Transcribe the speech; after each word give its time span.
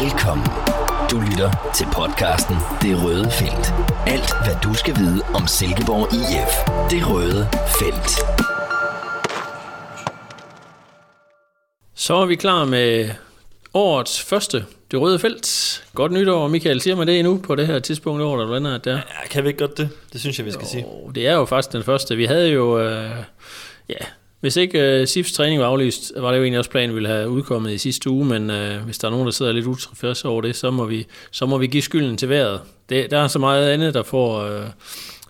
Velkommen. 0.00 0.46
Du 1.10 1.20
lytter 1.20 1.72
til 1.76 1.86
podcasten 1.92 2.56
Det 2.82 3.04
Røde 3.04 3.30
Felt. 3.30 3.66
Alt, 4.06 4.30
hvad 4.44 4.56
du 4.64 4.74
skal 4.74 4.94
vide 4.96 5.22
om 5.34 5.46
Silkeborg 5.46 6.06
IF. 6.14 6.54
Det 6.90 7.10
Røde 7.10 7.46
Felt. 7.78 8.10
Så 11.94 12.14
er 12.14 12.26
vi 12.26 12.34
klar 12.34 12.64
med 12.64 13.10
årets 13.74 14.22
første 14.22 14.64
Det 14.90 15.00
Røde 15.00 15.18
Felt. 15.18 15.46
Godt 15.94 16.12
nytår, 16.12 16.48
Michael. 16.48 16.80
Siger 16.80 16.96
man 16.96 17.06
det 17.06 17.18
endnu 17.18 17.38
på 17.38 17.54
det 17.54 17.66
her 17.66 17.78
tidspunkt 17.78 18.22
over, 18.22 18.38
der 18.38 18.46
blander 18.46 18.74
at 18.74 18.84
der? 18.84 18.96
Ja, 18.96 19.28
kan 19.30 19.44
vi 19.44 19.48
ikke 19.48 19.58
godt 19.58 19.78
det? 19.78 19.88
Det 20.12 20.20
synes 20.20 20.38
jeg, 20.38 20.46
vi 20.46 20.52
skal 20.52 20.66
sige. 20.66 20.86
Og 20.86 21.14
det 21.14 21.26
er 21.26 21.34
jo 21.34 21.44
faktisk 21.44 21.72
den 21.72 21.82
første. 21.82 22.16
Vi 22.16 22.24
havde 22.24 22.48
jo, 22.48 22.80
øh, 22.80 23.10
ja, 23.88 24.04
hvis 24.42 24.56
ikke 24.56 25.00
uh, 25.00 25.08
SIFs 25.08 25.32
træning 25.32 25.60
var 25.60 25.66
aflyst, 25.66 26.12
var 26.16 26.30
det 26.30 26.38
jo 26.38 26.42
egentlig 26.42 26.58
også 26.58 26.70
planen, 26.70 26.90
vi 26.90 26.94
ville 26.94 27.08
have 27.08 27.30
udkommet 27.30 27.72
i 27.72 27.78
sidste 27.78 28.10
uge, 28.10 28.24
men 28.24 28.50
uh, 28.50 28.84
hvis 28.84 28.98
der 28.98 29.08
er 29.08 29.10
nogen, 29.10 29.26
der 29.26 29.32
sidder 29.32 29.52
lidt 29.52 29.66
utilfredse 29.66 30.28
over 30.28 30.40
det, 30.40 30.56
så 30.56 30.70
må, 30.70 30.84
vi, 30.84 31.06
så 31.30 31.46
må 31.46 31.58
vi 31.58 31.66
give 31.66 31.82
skylden 31.82 32.16
til 32.16 32.28
vejret. 32.28 32.60
Det, 32.88 33.10
der 33.10 33.18
er 33.18 33.28
så 33.28 33.38
meget 33.38 33.70
andet, 33.70 33.94
der 33.94 34.02
får, 34.02 34.44
uh, 34.44 34.64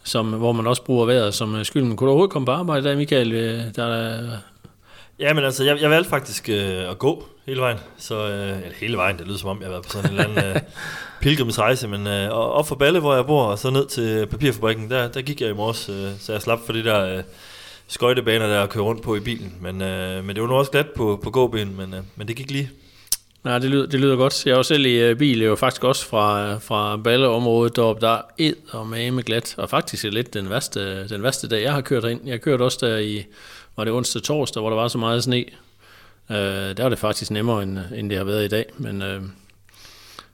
som, 0.04 0.26
hvor 0.26 0.52
man 0.52 0.66
også 0.66 0.82
bruger 0.84 1.06
vejret 1.06 1.34
som 1.34 1.54
uh, 1.54 1.62
skylden. 1.62 1.96
Kunne 1.96 2.06
du 2.06 2.10
overhovedet 2.10 2.32
komme 2.32 2.46
på 2.46 2.52
arbejde 2.52 2.88
der, 2.88 2.96
Michael? 2.96 3.32
Uh, 3.32 3.60
der 3.76 4.18
Ja, 5.18 5.34
men 5.34 5.44
altså, 5.44 5.64
jeg, 5.64 5.80
jeg 5.80 5.90
valgte 5.90 6.10
faktisk 6.10 6.48
øh, 6.48 6.90
at 6.90 6.98
gå 6.98 7.24
hele 7.46 7.60
vejen. 7.60 7.78
Så, 7.98 8.28
øh, 8.28 8.48
eller 8.48 8.76
hele 8.80 8.96
vejen, 8.96 9.18
det 9.18 9.26
lyder 9.26 9.38
som 9.38 9.48
om, 9.48 9.58
jeg 9.60 9.66
har 9.66 9.70
været 9.70 9.84
på 9.84 9.90
sådan 9.90 10.10
en 10.10 10.18
eller 10.18 10.42
anden 10.42 10.56
øh, 10.56 10.60
pilgrimsrejse. 11.22 11.88
Men 11.88 12.06
øh, 12.06 12.30
op 12.30 12.68
for 12.68 12.74
Balle, 12.74 13.00
hvor 13.00 13.14
jeg 13.14 13.26
bor, 13.26 13.44
og 13.44 13.58
så 13.58 13.70
ned 13.70 13.86
til 13.86 14.26
papirfabrikken, 14.26 14.90
der, 14.90 15.08
der 15.08 15.22
gik 15.22 15.40
jeg 15.40 15.50
i 15.50 15.52
morges, 15.52 15.88
øh, 15.88 16.10
så 16.20 16.32
jeg 16.32 16.42
slap 16.42 16.58
for 16.66 16.72
det 16.72 16.84
der 16.84 17.16
øh, 17.16 17.22
skøjtebaner, 17.86 18.46
der 18.46 18.62
at 18.62 18.70
køre 18.70 18.84
rundt 18.84 19.02
på 19.02 19.16
i 19.16 19.20
bilen. 19.20 19.54
Men, 19.60 19.82
øh, 19.82 20.24
men 20.24 20.36
det 20.36 20.42
var 20.42 20.48
nu 20.48 20.54
også 20.54 20.70
glat 20.70 20.90
på, 20.96 21.20
på 21.22 21.30
gåben, 21.30 21.76
men, 21.76 21.94
øh, 21.94 22.00
men 22.16 22.28
det 22.28 22.36
gik 22.36 22.50
lige. 22.50 22.70
Nej, 23.44 23.58
det 23.58 23.70
lyder, 23.70 23.86
det 23.86 24.00
lyder 24.00 24.16
godt. 24.16 24.46
Jeg 24.46 24.56
var 24.56 24.62
selv 24.62 24.86
i 24.86 25.10
uh, 25.10 25.18
bil, 25.18 25.40
jeg 25.40 25.50
var 25.50 25.56
faktisk 25.56 25.84
også 25.84 26.06
fra, 26.06 26.46
øh, 26.46 26.60
fra 26.60 26.96
Balleområdet 26.96 27.76
deroppe, 27.76 28.06
der 28.06 28.20
ed 28.38 28.54
og 28.70 28.86
med 28.86 29.22
glat, 29.22 29.54
og 29.58 29.70
faktisk 29.70 30.04
er 30.04 30.10
lidt 30.10 30.34
den 30.34 30.50
værste, 30.50 31.08
den 31.08 31.22
værste 31.22 31.48
dag, 31.48 31.62
jeg 31.62 31.72
har 31.72 31.80
kørt 31.80 32.04
ind. 32.04 32.20
Jeg 32.26 32.40
kørte 32.40 32.62
også 32.62 32.78
der 32.80 32.98
i, 32.98 33.24
var 33.76 33.84
det 33.84 33.92
onsdag 33.92 34.22
torsdag, 34.22 34.60
hvor 34.60 34.70
der 34.70 34.76
var 34.76 34.88
så 34.88 34.98
meget 34.98 35.24
sne. 35.24 35.44
Uh, 36.28 36.36
der 36.36 36.82
var 36.82 36.88
det 36.88 36.98
faktisk 36.98 37.30
nemmere, 37.30 37.62
end, 37.62 37.78
end 37.94 38.10
det 38.10 38.18
har 38.18 38.24
været 38.24 38.44
i 38.44 38.48
dag, 38.48 38.64
men 38.78 39.02
uh, 39.02 39.22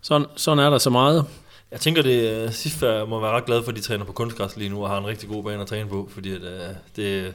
sådan, 0.01 0.27
sådan 0.37 0.65
er 0.65 0.71
der 0.71 0.79
så 0.79 0.91
meget. 0.91 1.25
Jeg 1.73 1.81
tænker, 1.81 2.03
det 2.03 2.47
uh, 2.47 2.53
sidst 2.53 2.81
må 2.83 3.21
være 3.21 3.31
ret 3.31 3.45
glad 3.45 3.63
for, 3.63 3.71
at 3.71 3.77
de 3.77 3.81
træner 3.81 4.05
på 4.05 4.13
kunstgræs 4.13 4.57
lige 4.57 4.71
nu, 4.71 4.83
og 4.83 4.89
har 4.89 4.99
en 4.99 5.07
rigtig 5.07 5.29
god 5.29 5.45
bane 5.45 5.63
at 5.63 5.67
træne 5.67 5.89
på, 5.89 6.09
fordi 6.13 6.31
at, 6.31 6.41
uh, 6.41 6.75
det, 6.97 7.35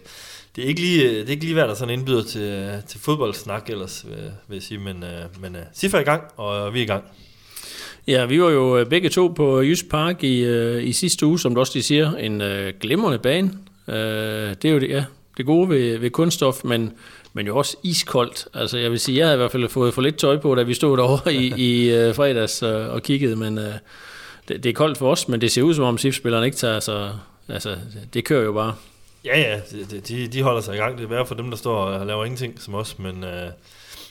det 0.55 0.63
er 0.63 0.67
ikke 0.67 0.81
lige, 0.81 1.09
det 1.09 1.25
er 1.25 1.29
ikke 1.29 1.43
lige 1.43 1.53
hvad 1.53 1.67
der 1.67 1.73
sådan 1.73 1.99
indbyder 1.99 2.23
til, 2.23 2.81
til 2.87 2.99
fodboldsnak 2.99 3.69
ellers, 3.69 4.05
vil, 4.07 4.31
vil 4.47 4.55
jeg 4.55 4.63
sige, 4.63 4.77
men, 4.77 5.03
uh, 5.03 5.41
men 5.41 5.55
uh, 5.55 5.61
Sif 5.73 5.93
er 5.93 5.99
i 5.99 6.03
gang, 6.03 6.23
og 6.37 6.73
vi 6.73 6.79
er 6.79 6.83
i 6.83 6.87
gang. 6.87 7.03
Ja, 8.07 8.25
vi 8.25 8.41
var 8.41 8.49
jo 8.49 8.85
begge 8.89 9.09
to 9.09 9.27
på 9.27 9.61
Jysk 9.61 9.89
Park 9.89 10.23
i, 10.23 10.79
i 10.79 10.93
sidste 10.93 11.25
uge, 11.25 11.39
som 11.39 11.55
du 11.55 11.59
også 11.59 11.71
lige 11.75 11.83
siger, 11.83 12.15
en 12.15 12.41
uh, 12.41 12.79
glimrende 12.81 13.19
bane. 13.19 13.51
Uh, 13.87 13.93
det 13.93 14.65
er 14.65 14.69
jo 14.69 14.79
det, 14.79 14.89
ja, 14.89 15.05
det 15.37 15.45
gode 15.45 15.69
ved, 15.69 15.97
ved 15.97 16.09
kunststof, 16.09 16.63
men, 16.63 16.93
men 17.33 17.47
jo 17.47 17.57
også 17.57 17.77
iskoldt. 17.83 18.47
Altså 18.53 18.77
jeg 18.77 18.91
vil 18.91 18.99
sige, 18.99 19.17
jeg 19.17 19.25
havde 19.25 19.35
i 19.35 19.37
hvert 19.37 19.51
fald 19.51 19.69
fået 19.69 19.93
for 19.93 20.01
lidt 20.01 20.15
tøj 20.15 20.37
på, 20.37 20.55
da 20.55 20.63
vi 20.63 20.73
stod 20.73 20.97
derovre 20.97 21.33
i, 21.33 21.53
i 21.71 22.07
uh, 22.09 22.15
fredags 22.15 22.63
uh, 22.63 22.69
og 22.69 23.03
kiggede, 23.03 23.35
men 23.35 23.57
uh, 23.57 23.63
det, 24.47 24.63
det 24.63 24.69
er 24.69 24.73
koldt 24.73 24.97
for 24.97 25.11
os, 25.11 25.27
men 25.27 25.41
det 25.41 25.51
ser 25.51 25.61
ud 25.61 25.73
som 25.73 25.83
om 25.83 25.97
SIF-spillerne 25.97 26.45
ikke 26.45 26.57
tager, 26.57 26.79
så 26.79 27.11
altså, 27.49 27.77
det 28.13 28.25
kører 28.25 28.43
jo 28.43 28.53
bare. 28.53 28.75
Ja, 29.25 29.39
ja, 29.39 29.61
de, 30.07 30.27
de 30.27 30.41
holder 30.41 30.61
sig 30.61 30.75
i 30.75 30.77
gang. 30.77 30.97
Det 30.97 31.03
er 31.03 31.07
værre 31.07 31.25
for 31.25 31.35
dem, 31.35 31.49
der 31.49 31.57
står 31.57 31.75
og 31.75 32.05
laver 32.05 32.25
ingenting 32.25 32.61
som 32.61 32.75
os, 32.75 32.99
men, 32.99 33.23
øh, 33.23 33.49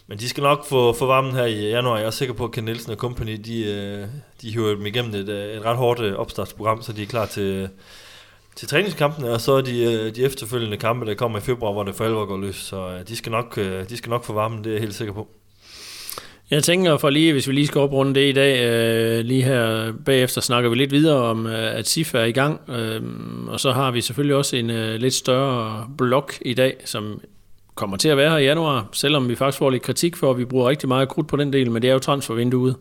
men 0.06 0.18
de 0.18 0.28
skal 0.28 0.42
nok 0.42 0.66
få, 0.66 0.92
få 0.92 1.06
varmen 1.06 1.32
her 1.32 1.44
i 1.44 1.68
januar. 1.68 1.98
Jeg 1.98 2.06
er 2.06 2.10
sikker 2.10 2.34
på, 2.34 2.44
at 2.44 2.52
Ken 2.52 2.64
Nielsen 2.64 2.92
og 2.92 2.96
company, 2.96 3.40
de, 3.44 3.64
øh, 3.64 4.06
de 4.42 4.52
hiver 4.52 4.74
dem 4.74 4.86
igennem 4.86 5.14
et, 5.14 5.28
øh, 5.28 5.56
et 5.56 5.64
ret 5.64 5.76
hårdt 5.76 6.00
øh, 6.00 6.14
opstartsprogram, 6.14 6.82
så 6.82 6.92
de 6.92 7.02
er 7.02 7.06
klar 7.06 7.26
til, 7.26 7.68
til 8.56 8.68
træningskampene, 8.68 9.30
og 9.30 9.40
så 9.40 9.60
de, 9.60 9.82
øh, 9.84 10.14
de 10.14 10.24
efterfølgende 10.24 10.76
kampe, 10.76 11.06
der 11.06 11.14
kommer 11.14 11.38
i 11.38 11.42
februar, 11.42 11.72
hvor 11.72 11.82
det 11.82 11.94
for 11.94 12.04
alvor 12.04 12.24
går 12.24 12.38
løs. 12.38 12.56
Så 12.56 13.02
de 13.08 13.16
skal 13.16 13.32
nok, 13.32 13.56
de 13.88 13.96
skal 13.96 14.10
nok 14.10 14.24
få 14.24 14.32
varmen, 14.32 14.64
det 14.64 14.66
er 14.66 14.72
jeg 14.72 14.80
helt 14.80 14.94
sikker 14.94 15.14
på. 15.14 15.28
Jeg 16.52 16.64
tænker 16.64 16.96
for 16.96 17.10
lige, 17.10 17.32
hvis 17.32 17.48
vi 17.48 17.52
lige 17.52 17.66
skal 17.66 17.80
oprunde 17.80 18.14
det 18.14 18.28
i 18.28 18.32
dag, 18.32 18.64
øh, 18.64 19.24
lige 19.24 19.42
her 19.42 19.92
bagefter 20.04 20.40
snakker 20.40 20.70
vi 20.70 20.76
lidt 20.76 20.90
videre 20.90 21.16
om, 21.16 21.46
øh, 21.46 21.76
at 21.76 21.88
SIF 21.88 22.14
er 22.14 22.24
i 22.24 22.32
gang, 22.32 22.60
øh, 22.70 23.02
og 23.46 23.60
så 23.60 23.72
har 23.72 23.90
vi 23.90 24.00
selvfølgelig 24.00 24.36
også 24.36 24.56
en 24.56 24.70
øh, 24.70 25.00
lidt 25.00 25.14
større 25.14 25.88
blok 25.98 26.34
i 26.40 26.54
dag, 26.54 26.76
som 26.84 27.20
kommer 27.74 27.96
til 27.96 28.08
at 28.08 28.16
være 28.16 28.30
her 28.30 28.36
i 28.36 28.44
januar, 28.44 28.88
selvom 28.92 29.28
vi 29.28 29.34
faktisk 29.34 29.58
får 29.58 29.70
lidt 29.70 29.82
kritik 29.82 30.16
for, 30.16 30.30
at 30.30 30.38
vi 30.38 30.44
bruger 30.44 30.68
rigtig 30.68 30.88
meget 30.88 31.08
krudt 31.08 31.28
på 31.28 31.36
den 31.36 31.52
del, 31.52 31.70
men 31.70 31.82
det 31.82 31.88
er 31.88 31.94
jo 31.94 31.98
transfervinduet, 31.98 32.76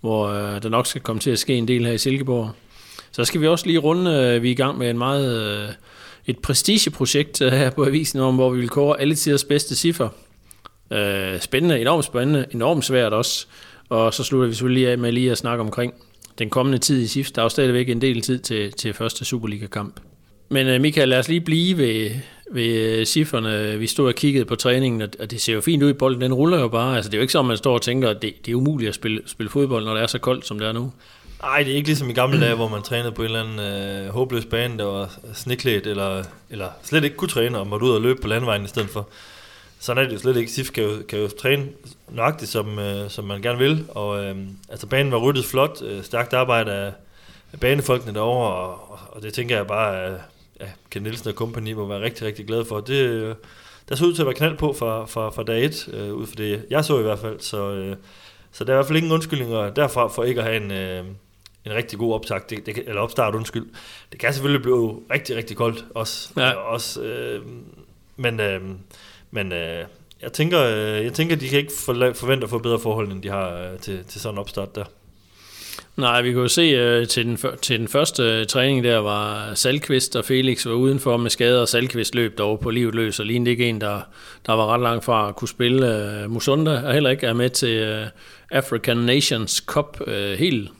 hvor 0.00 0.28
øh, 0.28 0.62
der 0.62 0.68
nok 0.68 0.86
skal 0.86 1.00
komme 1.00 1.20
til 1.20 1.30
at 1.30 1.38
ske 1.38 1.54
en 1.54 1.68
del 1.68 1.86
her 1.86 1.92
i 1.92 1.98
Silkeborg. 1.98 2.50
Så 3.12 3.24
skal 3.24 3.40
vi 3.40 3.46
også 3.46 3.66
lige 3.66 3.78
runde, 3.78 4.10
øh, 4.10 4.42
vi 4.42 4.48
er 4.48 4.52
i 4.52 4.54
gang 4.54 4.78
med 4.78 4.90
en 4.90 4.98
meget, 4.98 5.62
øh, 5.62 5.68
et 6.26 6.38
prestigeprojekt 6.38 7.42
øh, 7.42 7.52
her 7.52 7.70
på 7.70 7.86
avisen, 7.86 8.20
om, 8.20 8.34
hvor 8.34 8.50
vi 8.50 8.60
vil 8.60 8.68
kåre 8.68 9.00
alle 9.00 9.14
tiders 9.14 9.44
bedste 9.44 9.76
cifre. 9.76 10.08
Øh, 10.92 11.40
spændende, 11.40 11.80
enormt 11.80 12.04
spændende, 12.04 12.46
enormt 12.50 12.84
svært 12.84 13.12
også. 13.12 13.46
Og 13.88 14.14
så 14.14 14.24
slutter 14.24 14.48
vi 14.48 14.54
selvfølgelig 14.54 14.88
af 14.88 14.98
med 14.98 15.12
lige 15.12 15.30
at 15.30 15.38
snakke 15.38 15.60
omkring 15.60 15.94
den 16.38 16.50
kommende 16.50 16.78
tid 16.78 17.02
i 17.02 17.06
SIF. 17.06 17.30
Der 17.30 17.42
er 17.42 17.44
jo 17.44 17.48
stadigvæk 17.48 17.88
en 17.88 18.00
del 18.00 18.20
tid 18.20 18.38
til, 18.38 18.72
til 18.72 18.94
første 18.94 19.24
Superliga-kamp. 19.24 20.00
Men 20.48 20.66
øh, 20.66 20.80
Michael, 20.80 21.08
lad 21.08 21.18
os 21.18 21.28
lige 21.28 21.40
blive 21.40 21.78
ved, 21.78 22.10
ved 22.52 22.98
øh, 22.98 23.06
cifrene. 23.06 23.78
Vi 23.78 23.86
stod 23.86 24.08
og 24.08 24.14
kiggede 24.14 24.44
på 24.44 24.56
træningen, 24.56 25.02
og 25.02 25.30
det 25.30 25.40
ser 25.40 25.52
jo 25.52 25.60
fint 25.60 25.82
ud. 25.82 25.94
Bolden 25.94 26.20
den 26.20 26.34
ruller 26.34 26.60
jo 26.60 26.68
bare. 26.68 26.96
Altså, 26.96 27.10
det 27.10 27.16
er 27.16 27.18
jo 27.18 27.22
ikke 27.22 27.32
sådan, 27.32 27.46
man 27.46 27.56
står 27.56 27.74
og 27.74 27.82
tænker, 27.82 28.10
at 28.10 28.22
det, 28.22 28.46
det 28.46 28.52
er 28.52 28.56
umuligt 28.56 28.88
at 28.88 28.94
spille, 28.94 29.20
spille 29.26 29.50
fodbold, 29.50 29.84
når 29.84 29.94
det 29.94 30.02
er 30.02 30.06
så 30.06 30.18
koldt, 30.18 30.46
som 30.46 30.58
det 30.58 30.68
er 30.68 30.72
nu. 30.72 30.92
Nej, 31.42 31.62
det 31.62 31.72
er 31.72 31.76
ikke 31.76 31.88
ligesom 31.88 32.10
i 32.10 32.12
gamle 32.12 32.40
dage, 32.40 32.54
hvor 32.54 32.68
man 32.68 32.82
trænede 32.82 33.12
på 33.12 33.22
en 33.22 33.26
eller 33.26 33.42
anden 33.42 34.06
øh, 34.06 34.12
håbløs 34.12 34.44
bane, 34.44 34.78
der 34.78 34.84
var 34.84 35.18
sneklædt, 35.34 35.86
eller, 35.86 36.22
eller 36.50 36.68
slet 36.82 37.04
ikke 37.04 37.16
kunne 37.16 37.28
træne, 37.28 37.58
og 37.58 37.66
måtte 37.66 37.86
ud 37.86 37.90
og 37.90 38.00
løbe 38.00 38.20
på 38.22 38.28
landvejen 38.28 38.64
i 38.64 38.68
stedet 38.68 38.88
for 38.88 39.08
sådan 39.80 40.04
er 40.04 40.08
det 40.08 40.14
jo 40.14 40.20
slet 40.20 40.36
ikke. 40.36 40.52
SIF 40.52 40.70
kan 40.70 40.84
jo, 40.84 41.02
kan 41.08 41.18
jo 41.18 41.28
træne 41.28 41.68
nøjagtigt, 42.08 42.50
som, 42.50 42.78
øh, 42.78 43.10
som 43.10 43.24
man 43.24 43.42
gerne 43.42 43.58
vil. 43.58 43.84
Og 43.88 44.24
øh, 44.24 44.36
altså, 44.68 44.86
banen 44.86 45.12
var 45.12 45.18
ryddet 45.18 45.44
flot, 45.44 45.82
øh, 45.82 46.02
stærkt 46.02 46.32
arbejde 46.32 46.72
af, 46.72 46.92
af 47.52 47.60
banefolkene 47.60 48.14
derovre, 48.14 48.52
og, 48.52 48.98
og 49.10 49.22
det 49.22 49.34
tænker 49.34 49.56
jeg 49.56 49.66
bare, 49.66 50.02
at 50.04 50.20
ja, 50.60 50.66
Ken 50.90 51.02
Nielsen 51.02 51.28
og 51.28 51.34
kompagni 51.34 51.72
må 51.72 51.86
være 51.86 52.00
rigtig, 52.00 52.26
rigtig 52.26 52.46
glade 52.46 52.64
for. 52.64 52.80
Det, 52.80 52.94
øh, 52.94 53.34
der 53.88 53.94
så 53.94 54.04
ud 54.04 54.14
til 54.14 54.22
at 54.22 54.26
være 54.26 54.34
knald 54.34 54.56
på 54.56 54.72
fra, 54.72 55.06
fra, 55.06 55.30
fra 55.30 55.42
dag 55.42 55.64
1, 55.64 55.88
øh, 55.92 56.14
ud 56.14 56.26
fra 56.26 56.34
det 56.36 56.66
jeg 56.70 56.84
så 56.84 56.98
i 56.98 57.02
hvert 57.02 57.18
fald. 57.18 57.40
Så, 57.40 57.72
øh, 57.72 57.96
så 58.52 58.64
der 58.64 58.70
er 58.70 58.74
i 58.74 58.78
hvert 58.78 58.86
fald 58.86 58.98
ingen 58.98 59.12
undskyldninger 59.12 59.70
derfra 59.70 60.08
for 60.08 60.24
ikke 60.24 60.40
at 60.40 60.46
have 60.46 60.64
en, 60.64 60.70
øh, 60.70 61.04
en 61.64 61.72
rigtig 61.72 61.98
god 61.98 62.14
optag, 62.14 62.40
det, 62.50 62.66
det, 62.66 62.78
eller 62.86 63.00
opstart, 63.00 63.34
undskyld. 63.34 63.66
Det 64.12 64.20
kan 64.20 64.32
selvfølgelig 64.32 64.62
blive 64.62 65.00
rigtig, 65.10 65.36
rigtig 65.36 65.56
koldt 65.56 65.84
også. 65.94 66.30
Ja. 66.36 66.52
også 66.52 67.02
øh, 67.02 67.42
men... 68.16 68.40
Øh, 68.40 68.60
men 69.30 69.52
øh, 69.52 69.84
jeg, 70.22 70.32
tænker, 70.32 70.60
øh, 70.60 71.04
jeg 71.04 71.12
tænker, 71.12 71.36
de 71.36 71.48
kan 71.48 71.58
ikke 71.58 71.72
forvente 72.14 72.44
at 72.44 72.50
få 72.50 72.58
bedre 72.58 72.78
forhold, 72.78 73.12
end 73.12 73.22
de 73.22 73.28
har 73.28 73.56
øh, 73.56 73.78
til, 73.78 74.04
til 74.08 74.20
sådan 74.20 74.34
en 74.34 74.38
opstart 74.38 74.74
der. 74.74 74.84
Nej, 75.96 76.22
vi 76.22 76.32
kunne 76.32 76.42
jo 76.42 76.48
se 76.48 76.62
øh, 76.62 77.08
til, 77.08 77.26
den, 77.26 77.38
til 77.62 77.78
den 77.78 77.88
første 77.88 78.22
øh, 78.22 78.46
træning 78.46 78.84
der 78.84 78.98
var 78.98 79.54
Salkvist 79.54 80.16
og 80.16 80.24
Felix 80.24 80.66
var 80.66 80.72
udenfor 80.72 81.16
med 81.16 81.30
skader, 81.30 81.60
og 81.60 81.68
Salkvist 81.68 82.14
løb 82.14 82.38
dog 82.38 82.60
på 82.60 82.70
livet 82.70 82.94
løs, 82.94 83.20
og 83.20 83.26
lignede 83.26 83.50
ikke 83.50 83.68
en, 83.68 83.80
der, 83.80 84.00
der 84.46 84.52
var 84.52 84.66
ret 84.66 84.80
langt 84.80 85.04
fra 85.04 85.28
at 85.28 85.36
kunne 85.36 85.48
spille. 85.48 86.12
Øh, 86.22 86.30
Musunda 86.30 86.82
og 86.86 86.92
heller 86.92 87.10
ikke 87.10 87.26
er 87.26 87.34
med 87.34 87.50
til 87.50 87.76
øh, 87.76 88.06
African 88.50 88.96
Nations 88.96 89.52
Cup 89.66 90.00
øh, 90.06 90.38
helt 90.38 90.70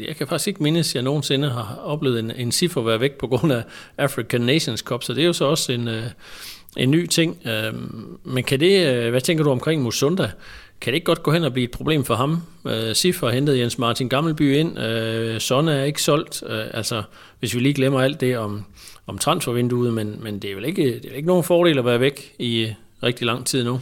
jeg 0.00 0.16
kan 0.16 0.26
faktisk 0.26 0.48
ikke 0.48 0.62
mindes, 0.62 0.90
at 0.90 0.94
jeg 0.94 1.02
nogensinde 1.02 1.50
har 1.50 1.80
oplevet 1.84 2.18
en, 2.18 2.30
en 2.30 2.52
cifre 2.52 2.86
være 2.86 3.00
væk 3.00 3.12
på 3.12 3.26
grund 3.26 3.52
af 3.52 3.62
African 3.98 4.40
Nations 4.40 4.80
Cup, 4.80 5.02
så 5.02 5.14
det 5.14 5.22
er 5.22 5.26
jo 5.26 5.32
så 5.32 5.44
også 5.44 5.72
en, 5.72 5.88
øh, 5.88 6.04
en 6.76 6.90
ny 6.90 7.06
ting. 7.06 7.38
Øh, 7.46 7.74
men 8.24 8.44
kan 8.44 8.60
det, 8.60 8.86
øh, 8.86 9.10
hvad 9.10 9.20
tænker 9.20 9.44
du 9.44 9.50
omkring 9.50 9.82
Musunda? 9.82 10.30
Kan 10.80 10.92
det 10.92 10.94
ikke 10.94 11.04
godt 11.04 11.22
gå 11.22 11.32
hen 11.32 11.44
og 11.44 11.52
blive 11.52 11.64
et 11.64 11.70
problem 11.70 12.04
for 12.04 12.14
ham? 12.14 12.42
Øh, 12.66 12.94
Sif 12.94 13.20
har 13.20 13.30
hentet 13.30 13.58
Jens 13.58 13.78
Martin 13.78 14.08
Gammelby 14.08 14.56
ind. 14.56 14.78
Øh, 14.78 15.40
Sonne 15.40 15.72
er 15.72 15.84
ikke 15.84 16.02
solgt. 16.02 16.42
Øh, 16.46 16.64
altså, 16.74 17.02
hvis 17.40 17.54
vi 17.54 17.60
lige 17.60 17.74
glemmer 17.74 18.00
alt 18.00 18.20
det 18.20 18.38
om, 18.38 18.64
om 19.06 19.18
transfervinduet, 19.18 19.92
men, 19.92 20.18
men 20.22 20.38
det 20.38 20.50
er 20.50 20.54
vel 20.54 20.64
ikke, 20.64 20.84
det 20.84 21.10
er 21.10 21.14
ikke 21.14 21.28
nogen 21.28 21.44
fordel 21.44 21.78
at 21.78 21.84
være 21.84 22.00
væk 22.00 22.34
i 22.38 22.72
rigtig 23.02 23.26
lang 23.26 23.46
tid 23.46 23.64
nu. 23.64 23.80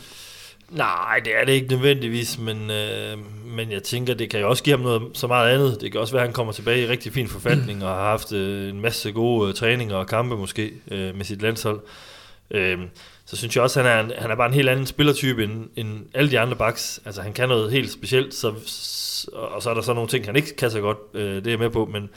Nej, 0.70 1.20
det 1.24 1.32
er 1.40 1.44
det 1.44 1.52
ikke 1.52 1.68
nødvendigvis, 1.70 2.38
men, 2.38 2.70
øh, 2.70 3.18
men 3.46 3.72
jeg 3.72 3.82
tænker, 3.82 4.14
det 4.14 4.30
kan 4.30 4.40
jo 4.40 4.48
også 4.48 4.62
give 4.62 4.76
ham 4.76 4.84
noget 4.84 5.02
så 5.14 5.26
meget 5.26 5.54
andet. 5.54 5.80
Det 5.80 5.92
kan 5.92 6.00
også 6.00 6.12
være, 6.12 6.22
at 6.22 6.28
han 6.28 6.34
kommer 6.34 6.52
tilbage 6.52 6.82
i 6.82 6.86
rigtig 6.86 7.12
fin 7.12 7.28
forfatning 7.28 7.84
og 7.84 7.88
har 7.88 8.10
haft 8.10 8.32
øh, 8.32 8.68
en 8.68 8.80
masse 8.80 9.12
gode 9.12 9.48
øh, 9.48 9.54
træninger 9.54 9.96
og 9.96 10.06
kampe 10.06 10.36
måske 10.36 10.72
øh, 10.90 11.16
med 11.16 11.24
sit 11.24 11.42
landshold. 11.42 11.80
Øh, 11.84 12.17
Øhm, 12.50 12.88
så 13.26 13.36
synes 13.36 13.56
jeg 13.56 13.62
også, 13.62 13.80
at 13.80 13.86
han 13.86 14.10
er, 14.10 14.20
han 14.20 14.30
er 14.30 14.34
bare 14.34 14.46
en 14.46 14.54
helt 14.54 14.68
anden 14.68 14.86
spillertype 14.86 15.44
end, 15.44 15.68
end 15.76 16.06
alle 16.14 16.30
de 16.30 16.38
andre 16.38 16.56
backs. 16.56 17.00
Altså 17.04 17.22
han 17.22 17.32
kan 17.32 17.48
noget 17.48 17.72
helt 17.72 17.92
specielt, 17.92 18.34
så, 18.34 18.48
og 19.32 19.62
så 19.62 19.70
er 19.70 19.74
der 19.74 19.80
så 19.80 19.92
nogle 19.92 20.08
ting, 20.08 20.24
han 20.24 20.36
ikke 20.36 20.56
kan 20.56 20.70
så 20.70 20.80
godt, 20.80 20.98
øh, 21.14 21.34
det 21.36 21.46
er 21.46 21.50
jeg 21.50 21.58
med 21.58 21.70
på, 21.70 21.84
men, 21.92 22.10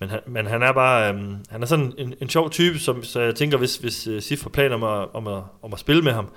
men, 0.00 0.08
han, 0.08 0.20
men 0.26 0.46
han 0.46 0.62
er 0.62 0.72
bare, 0.72 1.14
øh, 1.14 1.20
han 1.50 1.62
er 1.62 1.66
sådan 1.66 1.92
en, 1.98 2.14
en 2.20 2.28
sjov 2.28 2.50
type, 2.50 2.78
som, 2.78 3.04
så 3.04 3.20
jeg 3.20 3.34
tænker, 3.34 3.58
hvis, 3.58 3.76
hvis 3.76 4.06
øh, 4.06 4.22
Sif 4.22 4.42
har 4.42 4.50
planer 4.50 4.74
om 4.74 4.82
at, 4.82 5.08
om, 5.14 5.26
at, 5.26 5.42
om 5.62 5.72
at 5.72 5.78
spille 5.78 6.02
med 6.02 6.12
ham, 6.12 6.28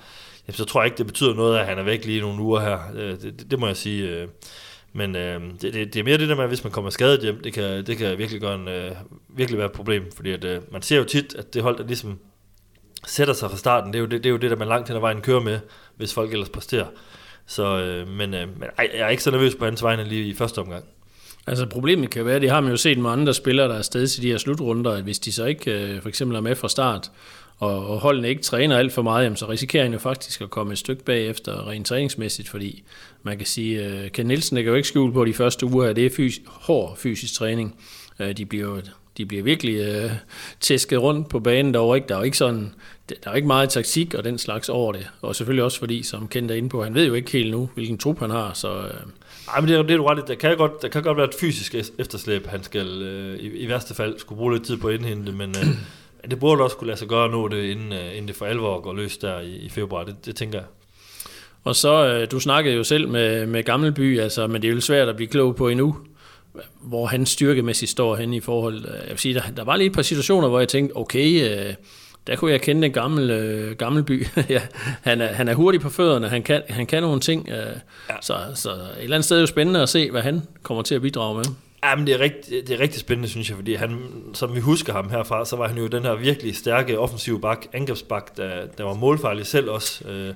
jamen, 0.48 0.56
så 0.56 0.66
tror 0.66 0.82
jeg 0.82 0.86
ikke, 0.86 0.98
det 0.98 1.06
betyder 1.06 1.34
noget, 1.34 1.60
at 1.60 1.66
han 1.66 1.78
er 1.78 1.84
væk 1.84 2.06
lige 2.06 2.22
nogle 2.22 2.42
uger 2.42 2.60
her. 2.60 2.80
Øh, 2.96 3.12
det, 3.12 3.24
det, 3.24 3.52
det 3.52 3.60
må 3.60 3.68
jeg 3.68 3.78
sige. 3.78 4.10
Øh. 4.10 4.28
Men 4.94 5.16
øh, 5.16 5.42
det, 5.62 5.74
det, 5.74 5.94
det 5.94 6.00
er 6.00 6.04
mere 6.04 6.18
det 6.18 6.30
der 6.30 6.36
med, 6.36 6.44
at 6.44 6.50
hvis 6.50 6.64
man 6.64 6.72
kommer 6.72 6.90
skadet 6.90 7.22
hjem, 7.22 7.42
det 7.44 7.54
kan, 7.54 7.86
det 7.86 7.98
kan 7.98 8.18
virkelig, 8.18 8.42
gøre 8.42 8.56
en, 8.56 8.68
øh, 8.68 8.92
virkelig 9.30 9.58
være 9.58 9.66
et 9.66 9.72
problem, 9.72 10.04
fordi 10.16 10.32
at, 10.32 10.44
øh, 10.44 10.62
man 10.72 10.82
ser 10.82 10.98
jo 10.98 11.04
tit, 11.04 11.36
at 11.36 11.54
det 11.54 11.64
hold, 11.64 11.78
der 11.78 11.88
ligesom 11.88 12.20
sætter 13.08 13.34
sig 13.34 13.50
fra 13.50 13.58
starten, 13.58 13.94
det 13.94 14.00
er 14.00 14.02
jo 14.02 14.06
det, 14.06 14.24
det, 14.24 14.30
er 14.30 14.32
jo 14.32 14.38
det 14.38 14.52
der 14.52 14.58
man 14.58 14.68
langt 14.68 14.88
hen 14.88 14.96
ad 14.96 15.02
vejen 15.02 15.22
kører 15.22 15.40
med, 15.40 15.60
hvis 15.98 16.14
folk 16.14 16.32
ellers 16.32 16.50
præsterer. 16.50 16.86
Så, 17.46 17.80
øh, 17.80 18.08
men, 18.08 18.34
øh, 18.34 18.48
men 18.60 18.70
ej, 18.78 18.90
jeg 18.94 19.02
er 19.02 19.10
ikke 19.10 19.24
så 19.24 19.32
nervøs 19.32 19.56
på 19.56 19.66
hans 19.66 19.84
vegne 19.84 20.04
lige 20.04 20.26
i 20.26 20.34
første 20.34 20.60
omgang. 20.60 20.86
Altså 21.48 21.66
problemet 21.66 22.10
kan 22.10 22.26
være, 22.26 22.40
det 22.40 22.50
har 22.50 22.62
man 22.62 22.72
jo 22.72 22.78
set 22.78 22.98
med 22.98 23.10
andre 23.10 23.34
spillere, 23.34 23.68
der 23.68 23.74
er 23.74 23.78
afsted 23.78 24.08
til 24.08 24.24
de 24.24 24.28
her 24.28 24.38
slutrunder, 24.38 24.92
at 24.92 25.04
hvis 25.04 25.20
de 25.20 25.34
så 25.34 25.46
ikke 25.46 25.72
øh, 25.72 26.02
for 26.02 26.10
eksempel 26.10 26.38
er 26.38 26.42
med 26.42 26.56
fra 26.56 26.70
start, 26.70 27.12
og, 27.58 27.88
og 27.88 28.00
holdene 28.00 28.30
ikke 28.30 28.42
træner 28.42 28.78
alt 28.78 28.94
for 28.94 29.02
meget, 29.02 29.24
jamen, 29.24 29.38
så 29.38 29.50
risikerer 29.50 29.84
han 29.84 29.94
jo 29.94 30.00
faktisk 30.00 30.42
at 30.42 30.50
komme 30.50 30.74
et 30.74 30.80
stykke 30.80 31.04
bagefter 31.04 31.70
rent 31.70 31.88
træningsmæssigt, 31.88 32.50
fordi 32.50 32.84
man 33.24 33.38
kan 33.38 33.48
sige, 33.48 33.86
øh, 33.86 34.12
Ken 34.12 34.26
Nielsen 34.26 34.58
kan 34.58 34.66
jo 34.66 34.76
ikke 34.76 34.88
skjule 34.88 35.14
på 35.14 35.26
de 35.26 35.34
første 35.34 35.66
uger, 35.66 35.86
at 35.86 35.96
det 35.96 36.06
er 36.06 36.10
fys- 36.10 36.42
hård 36.46 36.98
fysisk 36.98 37.34
træning. 37.34 37.76
Øh, 38.20 38.38
de 38.38 38.46
bliver 38.46 38.66
jo 38.66 38.82
de 39.20 39.26
bliver 39.26 39.44
virkelig 39.44 39.76
øh, 39.76 40.12
tæsket 40.60 41.02
rundt 41.02 41.30
på 41.30 41.40
banen 41.40 41.74
derovre. 41.74 41.98
Ikke? 41.98 42.08
Der 42.08 42.16
er 42.16 42.20
jo 42.20 42.24
ikke 42.24 42.38
sådan, 42.38 42.74
der 43.10 43.32
er 43.32 43.36
ikke 43.36 43.48
meget 43.48 43.70
taktik 43.70 44.14
og 44.14 44.24
den 44.24 44.38
slags 44.38 44.70
over 44.70 44.94
det. 44.94 45.08
Og 45.22 45.36
selvfølgelig 45.36 45.64
også 45.64 45.80
fordi, 45.80 46.04
som 46.04 46.28
Kent 46.28 46.52
er 46.52 46.56
inde 46.56 46.70
på, 46.70 46.84
han 46.84 46.94
ved 46.94 47.08
jo 47.08 47.14
ikke 47.14 47.32
helt 47.32 47.52
nu, 47.52 47.70
hvilken 47.74 47.98
trup 47.98 48.20
han 48.20 48.30
har. 48.30 48.54
Så, 48.54 48.78
øh. 48.78 48.94
Ej, 49.54 49.62
men 49.62 49.70
det 49.70 49.78
er, 49.78 49.82
det 49.82 49.92
er 49.92 49.98
du 49.98 50.06
ret. 50.06 50.28
Der 50.28 50.36
kan, 50.36 50.58
godt, 50.58 50.82
der 50.82 50.88
kan 50.88 51.04
godt 51.04 51.18
være 51.18 51.26
et 51.26 51.36
fysisk 51.40 51.76
efterslæb, 52.00 52.48
han 52.48 52.64
skal 52.64 53.02
øh, 53.02 53.40
i, 53.40 53.48
i, 53.48 53.68
værste 53.68 53.96
fald 53.96 54.20
skulle 54.20 54.38
bruge 54.38 54.54
lidt 54.54 54.66
tid 54.66 54.78
på 54.78 54.88
at 54.88 54.96
indhente, 54.96 55.32
men 55.32 55.50
øh, 55.50 55.68
det 56.32 56.40
burde 56.40 56.64
også 56.64 56.76
kunne 56.76 56.88
lade 56.88 57.00
sig 57.00 57.08
gøre 57.08 57.26
at 57.26 57.32
nå 57.32 57.48
det, 57.48 57.64
inden, 57.64 57.94
øh, 57.94 58.12
inden 58.12 58.28
det 58.28 58.36
for 58.36 58.46
alvor 58.46 58.82
går 58.82 58.94
løs 58.94 59.18
der 59.18 59.40
i, 59.40 59.56
i 59.56 59.70
februar. 59.70 60.04
Det, 60.04 60.26
det 60.26 60.36
tænker 60.36 60.60
jeg. 60.60 60.68
Og 61.64 61.76
så, 61.76 62.08
øh, 62.08 62.32
du 62.32 62.40
snakkede 62.40 62.76
jo 62.76 62.84
selv 62.84 63.08
med, 63.08 63.46
med 63.46 63.64
Gammelby, 63.64 64.20
altså, 64.20 64.48
men 64.48 64.62
det 64.62 64.70
er 64.70 64.74
jo 64.74 64.82
svært 64.82 65.10
at 65.10 65.16
blive 65.16 65.28
klog 65.28 65.56
på 65.56 65.68
endnu 65.68 65.96
hvor 66.82 67.06
han 67.06 67.26
styrkemæssigt 67.26 67.92
står 67.92 68.16
hen 68.16 68.34
i 68.34 68.40
forhold. 68.40 68.86
Jeg 68.86 69.10
vil 69.10 69.20
sige, 69.20 69.34
der, 69.34 69.42
der 69.58 69.64
var 69.64 69.78
lige 69.78 69.88
et 69.88 69.94
par 69.94 70.02
situationer, 70.02 70.48
hvor 70.48 70.60
jeg 70.60 70.68
tænkte, 70.68 70.98
okay, 70.98 71.50
øh, 71.50 71.74
der 72.28 72.36
kunne 72.36 72.52
jeg 72.52 72.62
kende 72.62 72.82
den 72.82 72.92
gamle, 72.92 73.34
øh, 73.34 73.76
gamle 73.76 74.04
by. 74.04 74.28
ja, 74.50 74.62
han, 75.02 75.22
er, 75.22 75.28
han 75.28 75.48
er 75.48 75.54
hurtig 75.54 75.82
på 75.82 75.90
fødderne, 75.90 76.30
han 76.30 76.44
kan, 76.44 76.62
han 76.70 76.86
kan 76.86 77.04
nogle 77.04 77.20
ting, 77.20 77.50
øh, 77.50 77.56
ja. 78.10 78.16
så, 78.22 78.38
så 78.56 78.70
et 78.70 79.04
eller 79.04 79.16
andet 79.16 79.26
sted 79.26 79.38
er 79.38 79.42
jo 79.42 79.48
spændende 79.48 79.82
at 79.82 79.90
se, 79.90 80.12
hvad 80.12 80.22
han 80.22 80.42
kommer 80.64 80.84
til 80.84 80.96
at 80.96 81.02
bidrage 81.02 81.36
med. 81.36 81.46
Ja, 81.84 81.96
men 81.96 82.08
det 82.08 82.16
er, 82.16 82.20
rigt, 82.20 82.50
det 82.50 82.70
er 82.70 82.80
rigtig 82.80 83.00
spændende, 83.00 83.30
synes 83.30 83.50
jeg, 83.50 83.56
fordi 83.56 83.74
han, 83.74 84.00
som 84.34 84.56
vi 84.56 84.60
husker 84.60 84.94
ham 84.94 85.10
herfra, 85.10 85.46
så 85.46 85.56
var 85.56 85.68
han 85.68 85.78
jo 85.78 85.88
den 85.88 86.04
her 86.04 86.16
virkelig 86.16 86.56
stærke 86.56 87.00
offensive 87.00 87.42
bak, 87.42 87.66
angrebsbak, 87.74 88.38
der, 88.38 88.66
der 88.78 88.84
var 88.84 88.94
målfarlig 88.94 89.46
selv 89.46 89.70
også. 89.70 90.08
Øh, 90.08 90.34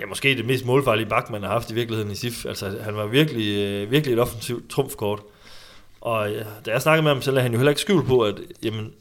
ja, 0.00 0.06
måske 0.06 0.36
det 0.36 0.44
mest 0.44 0.64
målfarlige 0.64 1.06
bak, 1.06 1.30
man 1.30 1.42
har 1.42 1.50
haft 1.50 1.70
i 1.70 1.74
virkeligheden 1.74 2.12
i 2.12 2.14
SIF. 2.14 2.46
Altså, 2.46 2.78
han 2.82 2.96
var 2.96 3.06
virkelig, 3.06 3.58
øh, 3.58 3.90
virkelig 3.90 4.14
et 4.14 4.20
offensivt 4.20 4.70
trumfkort. 4.70 5.20
Og 6.00 6.30
ja, 6.30 6.42
da 6.66 6.70
jeg 6.70 6.82
snakkede 6.82 7.02
med 7.02 7.12
ham, 7.12 7.22
så 7.22 7.30
lagde 7.30 7.42
han 7.42 7.52
jo 7.52 7.58
heller 7.58 7.70
ikke 7.70 7.80
skjul 7.80 8.04
på, 8.04 8.20
at 8.20 8.34
jamen, 8.62 8.92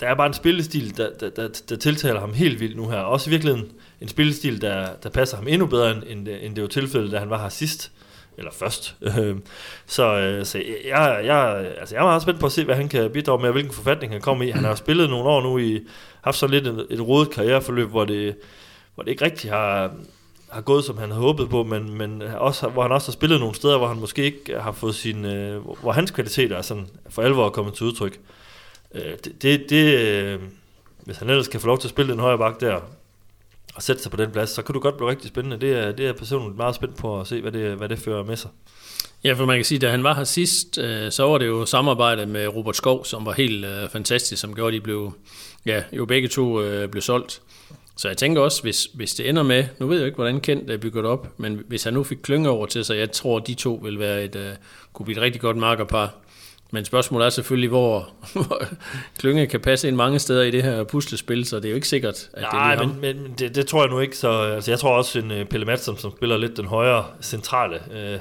der 0.00 0.06
er 0.06 0.14
bare 0.14 0.26
en 0.26 0.34
spillestil, 0.34 0.96
der, 0.96 1.10
der, 1.20 1.30
der, 1.30 1.48
der 1.68 1.76
tiltaler 1.76 2.20
ham 2.20 2.32
helt 2.32 2.60
vildt 2.60 2.76
nu 2.76 2.88
her. 2.88 2.98
Også 2.98 3.30
i 3.30 3.32
virkeligheden 3.32 3.70
en 4.00 4.08
spillestil, 4.08 4.60
der, 4.60 4.88
der 5.02 5.08
passer 5.08 5.36
ham 5.36 5.48
endnu 5.48 5.66
bedre, 5.66 5.90
end, 5.90 6.28
end 6.28 6.54
det 6.54 6.62
var 6.62 6.68
tilfældet, 6.68 7.12
da 7.12 7.18
han 7.18 7.30
var 7.30 7.42
her 7.42 7.48
sidst. 7.48 7.92
Eller 8.38 8.52
først. 8.52 8.96
så 9.86 10.16
øh, 10.16 10.44
så 10.44 10.62
jeg, 10.88 11.22
jeg, 11.24 11.66
altså 11.80 11.94
jeg 11.94 12.00
er 12.00 12.06
meget 12.06 12.22
spændt 12.22 12.40
på 12.40 12.46
at 12.46 12.52
se, 12.52 12.64
hvad 12.64 12.74
han 12.74 12.88
kan 12.88 13.10
bidrage 13.10 13.38
med, 13.38 13.48
og 13.48 13.52
hvilken 13.52 13.72
forfatning 13.72 14.12
han 14.12 14.20
kommer 14.20 14.44
i. 14.44 14.50
Han 14.50 14.64
har 14.64 14.74
spillet 14.74 15.10
nogle 15.10 15.24
år 15.24 15.42
nu 15.42 15.58
i, 15.58 15.80
haft 16.22 16.36
sådan 16.36 16.54
lidt 16.54 16.66
et, 16.66 16.86
et 16.90 17.00
rodet 17.00 17.30
karriereforløb, 17.30 17.88
hvor 17.88 18.04
det, 18.04 18.36
hvor 18.94 19.02
det 19.02 19.10
ikke 19.10 19.24
rigtig 19.24 19.50
har, 19.50 19.94
har 20.50 20.60
gået, 20.60 20.84
som 20.84 20.98
han 20.98 21.10
havde 21.10 21.22
håbet 21.22 21.50
på, 21.50 21.62
men, 21.62 21.98
men 21.98 22.22
også, 22.22 22.68
hvor 22.68 22.82
han 22.82 22.92
også 22.92 23.08
har 23.08 23.12
spillet 23.12 23.40
nogle 23.40 23.54
steder, 23.54 23.78
hvor 23.78 23.88
han 23.88 24.00
måske 24.00 24.24
ikke 24.24 24.60
har 24.60 24.72
fået 24.72 24.94
sin, 24.94 25.24
øh, 25.24 25.62
hvor 25.80 25.92
hans 25.92 26.10
kvaliteter 26.10 26.56
er 26.56 26.62
sådan 26.62 26.86
for 27.08 27.22
alvor 27.22 27.50
kommet 27.50 27.74
til 27.74 27.86
udtryk. 27.86 28.20
Øh, 28.94 29.12
det, 29.24 29.42
det, 29.42 29.70
det 29.70 29.98
øh, 29.98 30.40
hvis 31.04 31.16
han 31.16 31.30
ellers 31.30 31.48
kan 31.48 31.60
få 31.60 31.66
lov 31.66 31.78
til 31.78 31.88
at 31.88 31.90
spille 31.90 32.12
den 32.12 32.20
højre 32.20 32.38
bak 32.38 32.60
der, 32.60 32.80
og 33.74 33.82
sætte 33.82 34.02
sig 34.02 34.10
på 34.10 34.16
den 34.16 34.30
plads, 34.30 34.50
så 34.50 34.62
kan 34.62 34.72
du 34.72 34.80
godt 34.80 34.96
blive 34.96 35.10
rigtig 35.10 35.28
spændende. 35.28 35.60
Det 35.60 35.78
er, 35.78 35.92
det 35.92 36.06
er 36.06 36.12
personligt 36.12 36.56
meget 36.56 36.74
spændt 36.74 36.96
på 36.96 37.20
at 37.20 37.26
se, 37.26 37.40
hvad 37.40 37.52
det, 37.52 37.76
hvad 37.76 37.88
det 37.88 37.98
fører 37.98 38.24
med 38.24 38.36
sig. 38.36 38.50
Ja, 39.24 39.32
for 39.32 39.46
man 39.46 39.58
kan 39.58 39.64
sige, 39.64 39.76
at 39.76 39.82
da 39.82 39.90
han 39.90 40.04
var 40.04 40.14
her 40.14 40.24
sidst, 40.24 40.78
øh, 40.78 41.12
så 41.12 41.22
var 41.22 41.38
det 41.38 41.46
jo 41.46 41.66
samarbejdet 41.66 42.28
med 42.28 42.48
Robert 42.48 42.76
Skov, 42.76 43.04
som 43.04 43.26
var 43.26 43.32
helt 43.32 43.64
øh, 43.64 43.88
fantastisk, 43.88 44.40
som 44.40 44.54
gjorde, 44.54 44.76
at 44.76 44.80
de 44.80 44.80
blev, 44.80 45.12
ja, 45.66 45.82
jo 45.92 46.04
begge 46.04 46.28
to 46.28 46.62
øh, 46.62 46.88
blev 46.88 47.02
solgt. 47.02 47.42
Så 47.96 48.08
jeg 48.08 48.16
tænker 48.16 48.42
også, 48.42 48.62
hvis, 48.62 48.88
hvis 48.94 49.14
det 49.14 49.28
ender 49.28 49.42
med, 49.42 49.64
nu 49.78 49.86
ved 49.86 49.96
jeg 49.96 50.06
ikke, 50.06 50.16
hvordan 50.16 50.40
Kent 50.40 50.70
er 50.70 50.76
bygget 50.76 51.04
op, 51.04 51.28
men 51.36 51.62
hvis 51.68 51.84
han 51.84 51.94
nu 51.94 52.04
fik 52.04 52.18
Klynge 52.22 52.48
over 52.48 52.66
til 52.66 52.84
sig, 52.84 52.98
jeg 52.98 53.12
tror, 53.12 53.38
de 53.38 53.54
to 53.54 53.80
vil 53.82 53.98
være 53.98 54.24
et, 54.24 54.36
uh, 54.36 54.42
kunne 54.92 55.06
blive 55.06 55.16
et 55.16 55.22
rigtig 55.22 55.40
godt 55.40 55.56
markerpar. 55.56 56.14
Men 56.70 56.84
spørgsmålet 56.84 57.26
er 57.26 57.30
selvfølgelig, 57.30 57.68
hvor, 57.68 58.08
hvor 58.32 58.62
Klynge 59.18 59.46
kan 59.46 59.60
passe 59.60 59.88
ind 59.88 59.96
mange 59.96 60.18
steder 60.18 60.42
i 60.42 60.50
det 60.50 60.62
her 60.62 60.84
puslespil, 60.84 61.44
så 61.44 61.56
det 61.56 61.64
er 61.64 61.70
jo 61.70 61.74
ikke 61.74 61.88
sikkert, 61.88 62.28
at 62.32 62.42
Nej, 62.52 62.74
det 62.74 62.82
er 62.82 62.86
men, 62.86 63.00
men 63.00 63.34
det, 63.38 63.54
det 63.54 63.66
tror 63.66 63.82
jeg 63.82 63.90
nu 63.90 64.00
ikke. 64.00 64.16
Så, 64.16 64.30
altså, 64.30 64.70
jeg 64.70 64.78
tror 64.78 64.96
også, 64.96 65.18
en 65.18 65.30
uh, 65.30 65.44
Pelle 65.44 65.66
Madsen, 65.66 65.96
som 65.96 66.12
spiller 66.16 66.36
lidt 66.36 66.56
den 66.56 66.66
højere 66.66 67.04
centrale 67.22 67.80
uh, 67.90 68.20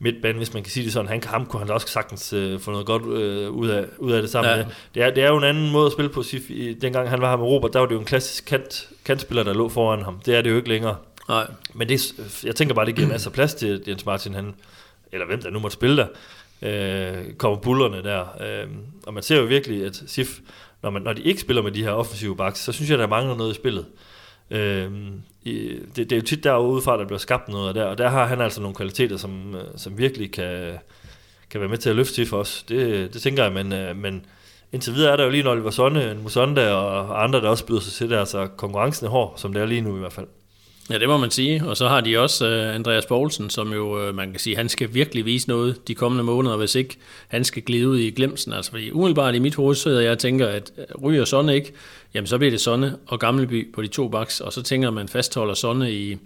midtbane, 0.00 0.38
hvis 0.38 0.54
man 0.54 0.62
kan 0.62 0.72
sige 0.72 0.84
det 0.84 0.92
sådan. 0.92 1.08
Han, 1.08 1.22
ham 1.24 1.46
kunne 1.46 1.60
han 1.60 1.70
også 1.70 1.86
sagtens 1.86 2.32
øh, 2.32 2.60
få 2.60 2.70
noget 2.70 2.86
godt 2.86 3.02
øh, 3.02 3.50
ud, 3.50 3.68
af, 3.68 3.84
ud 3.98 4.12
af 4.12 4.22
det 4.22 4.30
sammen 4.30 4.50
ja. 4.50 4.56
med. 4.56 4.64
Det 4.94 5.02
er, 5.02 5.10
det 5.10 5.22
er 5.22 5.28
jo 5.28 5.36
en 5.36 5.44
anden 5.44 5.70
måde 5.70 5.86
at 5.86 5.92
spille 5.92 6.08
på. 6.08 6.22
Sif. 6.22 6.42
Dengang 6.80 7.10
han 7.10 7.20
var 7.20 7.30
her 7.30 7.36
med 7.36 7.46
Robert, 7.46 7.72
der 7.72 7.78
var 7.78 7.86
det 7.86 7.94
jo 7.94 8.00
en 8.00 8.06
klassisk 8.06 8.44
kant, 8.44 8.88
kantspiller, 9.04 9.42
der 9.42 9.54
lå 9.54 9.68
foran 9.68 10.02
ham. 10.02 10.20
Det 10.26 10.36
er 10.36 10.42
det 10.42 10.50
jo 10.50 10.56
ikke 10.56 10.68
længere. 10.68 10.96
Nej. 11.28 11.46
Men 11.74 11.88
det, 11.88 12.14
jeg 12.44 12.56
tænker 12.56 12.74
bare, 12.74 12.86
det 12.86 12.96
giver 12.96 13.08
masser 13.08 13.30
af 13.30 13.34
plads 13.34 13.54
til 13.54 13.82
Jens 13.88 14.06
Martin, 14.06 14.34
han, 14.34 14.54
eller 15.12 15.26
hvem 15.26 15.42
der 15.42 15.50
nu 15.50 15.58
måtte 15.58 15.74
spille 15.74 15.96
der, 15.96 16.06
øh, 16.62 17.32
kommer 17.32 17.58
bullerne 17.58 18.02
der. 18.02 18.20
Øh, 18.20 18.68
og 19.06 19.14
man 19.14 19.22
ser 19.22 19.36
jo 19.36 19.44
virkelig, 19.44 19.84
at 19.86 20.02
Sif, 20.06 20.38
når, 20.82 20.90
man, 20.90 21.02
når 21.02 21.12
de 21.12 21.22
ikke 21.22 21.40
spiller 21.40 21.62
med 21.62 21.72
de 21.72 21.82
her 21.82 21.90
offensive 21.90 22.36
backs, 22.36 22.60
så 22.60 22.72
synes 22.72 22.90
jeg, 22.90 22.98
der 22.98 23.06
mangler 23.06 23.36
noget 23.36 23.52
i 23.52 23.54
spillet. 23.54 23.86
Øh, 24.50 24.90
i, 25.44 25.78
det, 25.96 26.10
det 26.10 26.12
er 26.12 26.16
jo 26.16 26.22
tit 26.22 26.44
derudefra, 26.44 26.98
der 26.98 27.06
bliver 27.06 27.18
skabt 27.18 27.48
noget 27.48 27.74
der, 27.74 27.84
og 27.84 27.98
der 27.98 28.08
har 28.08 28.26
han 28.26 28.40
altså 28.40 28.60
nogle 28.60 28.74
kvaliteter, 28.74 29.16
som, 29.16 29.54
øh, 29.54 29.64
som 29.76 29.98
virkelig 29.98 30.32
kan, 30.32 30.78
kan 31.50 31.60
være 31.60 31.68
med 31.68 31.78
til 31.78 31.90
at 31.90 31.96
løfte 31.96 32.26
for 32.26 32.38
os. 32.38 32.64
Det, 32.68 33.14
det 33.14 33.22
tænker 33.22 33.42
jeg, 33.42 33.52
men, 33.52 33.72
øh, 33.72 33.96
men 33.96 34.26
indtil 34.72 34.94
videre 34.94 35.12
er 35.12 35.16
der 35.16 35.24
jo 35.24 35.30
lige 35.30 35.40
en 35.40 35.46
Oliver 35.46 35.70
Sonne, 35.70 36.10
en 36.10 36.22
Musonda 36.22 36.72
og 36.72 37.24
andre, 37.24 37.40
der 37.40 37.48
også 37.48 37.66
byder 37.66 37.80
sig 37.80 37.92
til 37.92 38.10
der, 38.10 38.24
så 38.24 38.38
altså, 38.38 38.56
konkurrencen 38.56 39.06
er 39.06 39.10
hård, 39.10 39.34
som 39.36 39.52
det 39.52 39.62
er 39.62 39.66
lige 39.66 39.80
nu 39.80 39.96
i 39.96 39.98
hvert 39.98 40.12
fald. 40.12 40.26
Ja, 40.90 40.98
det 40.98 41.08
må 41.08 41.16
man 41.16 41.30
sige. 41.30 41.66
Og 41.66 41.76
så 41.76 41.88
har 41.88 42.00
de 42.00 42.18
også 42.18 42.46
uh, 42.46 42.74
Andreas 42.74 43.06
Poulsen, 43.06 43.50
som 43.50 43.72
jo, 43.72 44.08
uh, 44.08 44.14
man 44.14 44.30
kan 44.30 44.40
sige, 44.40 44.56
han 44.56 44.68
skal 44.68 44.94
virkelig 44.94 45.24
vise 45.24 45.48
noget 45.48 45.88
de 45.88 45.94
kommende 45.94 46.24
måneder, 46.24 46.56
hvis 46.56 46.74
ikke 46.74 46.96
han 47.28 47.44
skal 47.44 47.62
glide 47.62 47.88
ud 47.88 47.98
i 47.98 48.10
glemsen. 48.10 48.52
Altså, 48.52 48.70
fordi 48.70 48.90
umiddelbart 48.90 49.34
i 49.34 49.38
mit 49.38 49.54
hoved 49.54 49.74
sidder 49.74 50.00
jeg 50.00 50.12
og 50.12 50.18
tænker, 50.18 50.46
at 50.46 50.72
øh, 50.78 50.84
ryger 51.02 51.24
Sonne 51.24 51.54
ikke, 51.54 51.72
jamen 52.14 52.26
så 52.26 52.38
bliver 52.38 52.50
det 52.50 52.60
Sonne 52.60 52.96
og 53.06 53.20
Gamleby 53.20 53.74
på 53.74 53.82
de 53.82 53.86
to 53.86 54.08
baks, 54.08 54.40
og 54.40 54.52
så 54.52 54.62
tænker 54.62 54.90
man 54.90 55.08
fastholder 55.08 55.54
Sonne 55.54 55.92
i, 55.92 56.18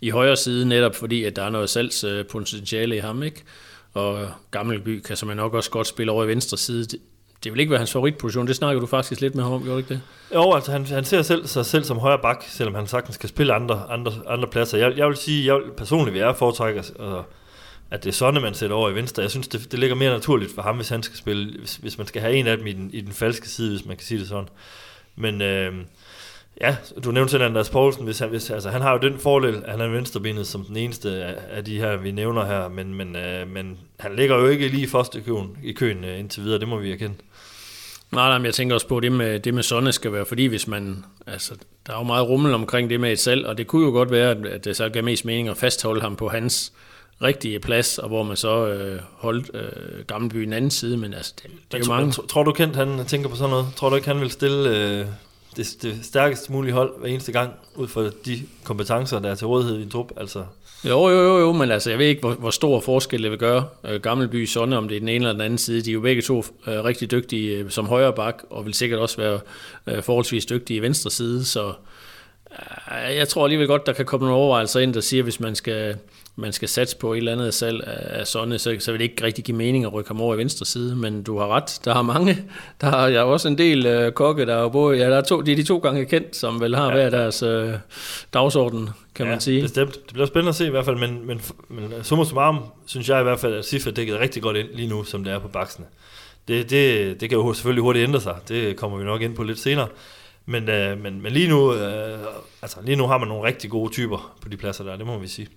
i 0.00 0.10
højre 0.10 0.36
side, 0.36 0.68
netop 0.68 0.96
fordi, 0.96 1.24
at 1.24 1.36
der 1.36 1.42
er 1.42 1.50
noget 1.50 1.70
salgspotentiale 1.70 2.96
i 2.96 2.98
ham, 2.98 3.22
ikke? 3.22 3.42
Og 3.94 4.28
Gammelby 4.50 5.00
kan 5.00 5.16
man 5.26 5.36
nok 5.36 5.54
også 5.54 5.70
godt 5.70 5.86
spille 5.86 6.12
over 6.12 6.24
i 6.24 6.28
venstre 6.28 6.58
side 6.58 6.98
det 7.44 7.52
vil 7.52 7.60
ikke 7.60 7.70
være 7.70 7.78
hans 7.78 7.92
favoritposition. 7.92 8.46
Det 8.46 8.56
snakker 8.56 8.80
du 8.80 8.86
faktisk 8.86 9.20
lidt 9.20 9.34
med 9.34 9.44
ham 9.44 9.52
om, 9.52 9.62
gjorde 9.62 9.72
du 9.72 9.78
ikke 9.78 9.94
det? 9.94 10.00
Jo, 10.34 10.52
altså 10.52 10.72
han, 10.72 10.86
han 10.86 11.04
ser 11.04 11.22
selv, 11.22 11.46
sig 11.46 11.66
selv 11.66 11.84
som 11.84 11.98
højre 11.98 12.18
bak, 12.18 12.44
selvom 12.48 12.74
han 12.74 12.86
sagtens 12.86 13.16
kan 13.16 13.28
spille 13.28 13.54
andre, 13.54 13.82
andre, 13.90 14.12
andre 14.26 14.48
pladser. 14.48 14.78
Jeg, 14.78 14.96
jeg 14.96 15.08
vil 15.08 15.16
sige, 15.16 15.46
jeg 15.46 15.54
vil, 15.54 15.62
personligt 15.76 16.14
vil 16.14 16.20
jeg 16.20 16.36
foretrække, 16.36 16.78
altså, 16.78 17.22
at 17.90 18.04
det 18.04 18.10
er 18.10 18.14
sådan, 18.14 18.42
man 18.42 18.54
sætter 18.54 18.76
over 18.76 18.90
i 18.90 18.94
venstre. 18.94 19.22
Jeg 19.22 19.30
synes, 19.30 19.48
det, 19.48 19.72
det 19.72 19.78
ligger 19.78 19.96
mere 19.96 20.10
naturligt 20.10 20.54
for 20.54 20.62
ham, 20.62 20.76
hvis 20.76 20.88
han 20.88 21.02
skal 21.02 21.18
spille, 21.18 21.58
hvis, 21.58 21.76
hvis 21.76 21.98
man 21.98 22.06
skal 22.06 22.22
have 22.22 22.34
en 22.34 22.46
af 22.46 22.56
dem 22.56 22.66
i 22.66 22.72
den, 22.72 22.90
i 22.92 23.00
den 23.00 23.12
falske 23.12 23.48
side, 23.48 23.70
hvis 23.70 23.86
man 23.86 23.96
kan 23.96 24.06
sige 24.06 24.20
det 24.20 24.28
sådan. 24.28 24.48
Men 25.16 25.42
øh, 25.42 25.74
ja, 26.60 26.76
du 27.04 27.10
nævnte 27.10 27.30
selv 27.30 27.42
Anders 27.42 27.70
Poulsen, 27.70 28.04
hvis 28.04 28.18
han, 28.18 28.28
hvis, 28.28 28.50
altså, 28.50 28.70
han 28.70 28.82
har 28.82 28.92
jo 28.92 28.98
den 28.98 29.18
fordel, 29.18 29.62
at 29.64 29.70
han 29.70 29.80
er 29.80 29.88
venstrebenet 29.88 30.46
som 30.46 30.64
den 30.64 30.76
eneste 30.76 31.10
af, 31.10 31.34
af 31.50 31.64
de 31.64 31.78
her, 31.78 31.96
vi 31.96 32.10
nævner 32.10 32.44
her, 32.44 32.68
men, 32.68 32.94
men, 32.94 33.16
øh, 33.16 33.50
men 33.50 33.78
han 34.00 34.16
ligger 34.16 34.36
jo 34.36 34.46
ikke 34.46 34.68
lige 34.68 34.82
i 34.82 34.86
første 34.86 35.20
køen, 35.20 35.56
i 35.62 35.72
køen 35.72 36.04
øh, 36.04 36.18
indtil 36.18 36.44
videre, 36.44 36.58
det 36.58 36.68
må 36.68 36.78
vi 36.78 36.92
erkende. 36.92 37.14
Nej, 38.12 38.28
nej, 38.28 38.38
men 38.38 38.46
jeg 38.46 38.54
tænker 38.54 38.74
også 38.74 38.88
på, 38.88 38.96
at 38.96 39.02
det 39.02 39.12
med, 39.12 39.40
det 39.40 39.54
med 39.54 39.62
Sonne 39.62 39.92
skal 39.92 40.12
være, 40.12 40.24
fordi 40.24 40.46
hvis 40.46 40.68
man, 40.68 41.04
altså, 41.26 41.54
der 41.86 41.92
er 41.92 41.98
jo 41.98 42.04
meget 42.04 42.28
rummel 42.28 42.54
omkring 42.54 42.90
det 42.90 43.00
med 43.00 43.12
et 43.12 43.18
salg, 43.18 43.46
og 43.46 43.58
det 43.58 43.66
kunne 43.66 43.86
jo 43.86 43.90
godt 43.90 44.10
være, 44.10 44.30
at 44.30 44.64
det 44.64 44.76
så 44.76 44.88
gav 44.88 45.04
mest 45.04 45.24
mening 45.24 45.48
at 45.48 45.56
fastholde 45.56 46.00
ham 46.00 46.16
på 46.16 46.28
hans 46.28 46.72
rigtige 47.22 47.60
plads, 47.60 47.98
og 47.98 48.08
hvor 48.08 48.22
man 48.22 48.36
så 48.36 48.66
øh, 48.66 49.00
holdt 49.16 49.50
øh, 49.54 50.04
Gammelby 50.06 50.42
i 50.42 50.44
den 50.44 50.52
anden 50.52 50.70
side, 50.70 50.96
men 50.96 51.14
altså, 51.14 51.34
det, 51.42 51.50
det 51.72 51.80
er 51.80 51.84
jo 51.86 51.92
mange... 51.92 52.12
Tror, 52.12 52.26
tror 52.26 52.42
du 52.42 52.52
kendt, 52.52 52.76
han 52.76 53.04
tænker 53.06 53.28
på 53.28 53.36
sådan 53.36 53.50
noget? 53.50 53.66
Tror 53.76 53.88
du 53.88 53.96
ikke, 53.96 54.08
han 54.08 54.20
vil 54.20 54.30
stille 54.30 54.78
øh, 54.78 55.06
det, 55.56 55.76
det 55.82 55.98
stærkest 56.02 56.50
mulige 56.50 56.72
hold 56.72 57.00
hver 57.00 57.08
eneste 57.08 57.32
gang, 57.32 57.52
ud 57.74 57.88
fra 57.88 58.10
de 58.26 58.42
kompetencer, 58.64 59.18
der 59.18 59.30
er 59.30 59.34
til 59.34 59.46
rådighed 59.46 59.78
i 59.78 59.82
en 59.82 59.90
trup? 59.90 60.12
Altså, 60.16 60.44
jo, 60.84 61.08
jo, 61.08 61.22
jo, 61.22 61.38
jo, 61.38 61.52
men 61.52 61.70
altså, 61.70 61.90
jeg 61.90 61.98
ved 61.98 62.06
ikke, 62.06 62.20
hvor, 62.20 62.32
hvor 62.32 62.50
stor 62.50 62.80
forskel 62.80 63.22
det 63.22 63.30
vil 63.30 63.38
gøre. 63.38 63.66
Øh, 63.84 64.00
Gammelby 64.00 64.44
Sonne, 64.44 64.76
om 64.76 64.88
det 64.88 64.96
er 64.96 65.00
den 65.00 65.08
ene 65.08 65.16
eller 65.16 65.32
den 65.32 65.40
anden 65.40 65.58
side, 65.58 65.82
de 65.82 65.90
er 65.90 65.94
jo 65.94 66.00
begge 66.00 66.22
to 66.22 66.44
øh, 66.66 66.84
rigtig 66.84 67.10
dygtige 67.10 67.56
øh, 67.56 67.70
som 67.70 67.86
højre 67.86 68.12
bak, 68.12 68.42
og 68.50 68.66
vil 68.66 68.74
sikkert 68.74 69.00
også 69.00 69.16
være 69.16 69.40
øh, 69.86 70.02
forholdsvis 70.02 70.46
dygtige 70.46 70.76
i 70.76 70.82
venstre 70.82 71.10
side, 71.10 71.44
så 71.44 71.68
øh, 71.68 73.16
Jeg 73.16 73.28
tror 73.28 73.44
alligevel 73.44 73.66
godt, 73.66 73.86
der 73.86 73.92
kan 73.92 74.04
komme 74.04 74.26
nogle 74.26 74.40
overvejelser 74.42 74.80
ind, 74.80 74.94
der 74.94 75.00
siger, 75.00 75.22
hvis 75.22 75.40
man 75.40 75.54
skal, 75.54 75.96
man 76.36 76.52
skal 76.52 76.68
satse 76.68 76.96
på 76.96 77.12
et 77.12 77.18
eller 77.18 77.32
andet 77.32 77.54
salg 77.54 77.84
af 77.86 78.26
Sonne, 78.26 78.58
så, 78.58 78.76
så 78.78 78.92
vil 78.92 78.98
det 78.98 79.04
ikke 79.04 79.24
rigtig 79.24 79.44
give 79.44 79.56
mening 79.56 79.84
at 79.84 79.92
rykke 79.92 80.08
ham 80.08 80.20
over 80.20 80.34
i 80.34 80.38
venstre 80.38 80.66
side, 80.66 80.96
men 80.96 81.22
du 81.22 81.38
har 81.38 81.48
ret. 81.48 81.80
Der 81.84 81.94
er 81.94 82.02
mange. 82.02 82.44
Der 82.80 82.86
er 82.86 83.08
jeg 83.08 83.22
også 83.22 83.48
en 83.48 83.58
del 83.58 84.06
uh, 84.06 84.12
kokke, 84.12 84.46
der 84.46 84.54
er 84.54 84.68
både, 84.68 84.98
ja, 84.98 85.10
der 85.10 85.16
er 85.16 85.20
to, 85.22 85.40
de 85.40 85.52
er 85.52 85.56
de 85.56 85.62
to 85.62 85.78
gange 85.78 86.04
kendt, 86.04 86.36
som 86.36 86.60
vel 86.60 86.76
har 86.76 86.86
ja. 86.86 86.94
hver 86.94 87.10
deres 87.10 87.42
uh, 87.42 87.70
dagsorden, 88.34 88.90
kan 89.14 89.26
ja, 89.26 89.32
man 89.32 89.40
sige. 89.40 89.62
bestemt. 89.62 89.94
Det 89.94 90.12
bliver 90.12 90.26
spændende 90.26 90.48
at 90.48 90.54
se 90.54 90.66
i 90.66 90.70
hvert 90.70 90.84
fald, 90.84 90.96
men, 90.96 91.26
men, 91.26 91.40
men 91.68 91.92
summa 92.02 92.24
summarum, 92.24 92.58
synes 92.86 93.08
jeg 93.08 93.20
i 93.20 93.22
hvert 93.22 93.40
fald, 93.40 93.54
at 93.54 93.64
Sif 93.64 93.86
er 93.86 93.90
dækket 93.90 94.20
rigtig 94.20 94.42
godt 94.42 94.56
ind 94.56 94.68
lige 94.74 94.88
nu, 94.88 95.04
som 95.04 95.24
det 95.24 95.32
er 95.32 95.38
på 95.38 95.48
baksene. 95.48 95.86
Det, 96.48 96.70
det, 96.70 97.20
det 97.20 97.28
kan 97.28 97.38
jo 97.38 97.52
selvfølgelig 97.52 97.82
hurtigt 97.82 98.02
ændre 98.02 98.20
sig. 98.20 98.36
Det 98.48 98.76
kommer 98.76 98.98
vi 98.98 99.04
nok 99.04 99.22
ind 99.22 99.36
på 99.36 99.42
lidt 99.42 99.58
senere. 99.58 99.88
Men, 100.46 100.68
øh, 100.68 101.02
men, 101.02 101.22
men 101.22 101.32
lige, 101.32 101.48
nu, 101.48 101.74
øh, 101.74 102.18
altså, 102.62 102.76
lige 102.84 102.96
nu 102.96 103.06
har 103.06 103.18
man 103.18 103.28
nogle 103.28 103.48
rigtig 103.48 103.70
gode 103.70 103.92
typer 103.92 104.36
på 104.42 104.48
de 104.48 104.56
pladser 104.56 104.84
der, 104.84 104.96
det 104.96 105.06
må 105.06 105.18
vi 105.18 105.28
sige. 105.28 105.48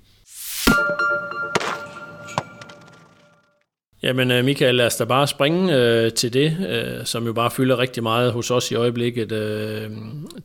Jamen 4.05 4.31
øh, 4.31 4.45
Michael, 4.45 4.75
lad 4.75 4.86
os 4.86 4.95
da 4.95 5.03
bare 5.03 5.27
springe 5.27 5.75
øh, 5.75 6.12
til 6.12 6.34
det, 6.34 6.57
øh, 6.69 7.05
som 7.05 7.25
jo 7.25 7.34
bare 7.34 7.51
fylder 7.51 7.79
rigtig 7.79 8.03
meget 8.03 8.31
hos 8.31 8.51
os 8.51 8.72
i 8.72 8.75
øjeblikket, 8.75 9.31
øh, 9.31 9.91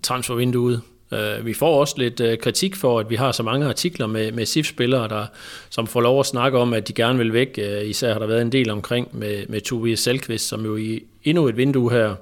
transfervinduet. 0.03 0.81
Øh, 1.13 1.47
vi 1.47 1.55
får 1.55 1.81
også 1.81 1.95
lidt 1.99 2.21
øh, 2.21 2.39
kritik 2.39 2.77
for, 2.77 3.01
at 3.01 3.11
vi 3.11 3.17
har 3.17 3.33
så 3.33 3.43
mange 3.43 3.67
artikler 3.67 4.07
med, 4.07 4.33
med 4.33 4.47
SIF-spillere, 4.47 5.09
der, 5.09 5.27
som 5.71 5.87
får 5.87 6.01
lov 6.01 6.21
at 6.21 6.27
snakke 6.27 6.59
om, 6.59 6.75
at 6.75 6.89
de 6.89 6.93
gerne 6.93 7.19
vil 7.19 7.33
væk. 7.33 7.59
Øh, 7.63 7.87
især 7.87 8.13
har 8.13 8.19
der 8.19 8.27
været 8.27 8.43
en 8.43 8.53
del 8.53 8.71
omkring 8.71 9.19
med, 9.19 9.47
med 9.49 9.61
Tobias 9.61 10.01
Selkvist, 10.01 10.49
som 10.49 10.65
jo 10.65 10.77
i 10.77 11.03
endnu 11.25 11.49
et 11.49 11.57
vindue 11.57 11.91
her 11.91 12.15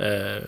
øh, 0.00 0.42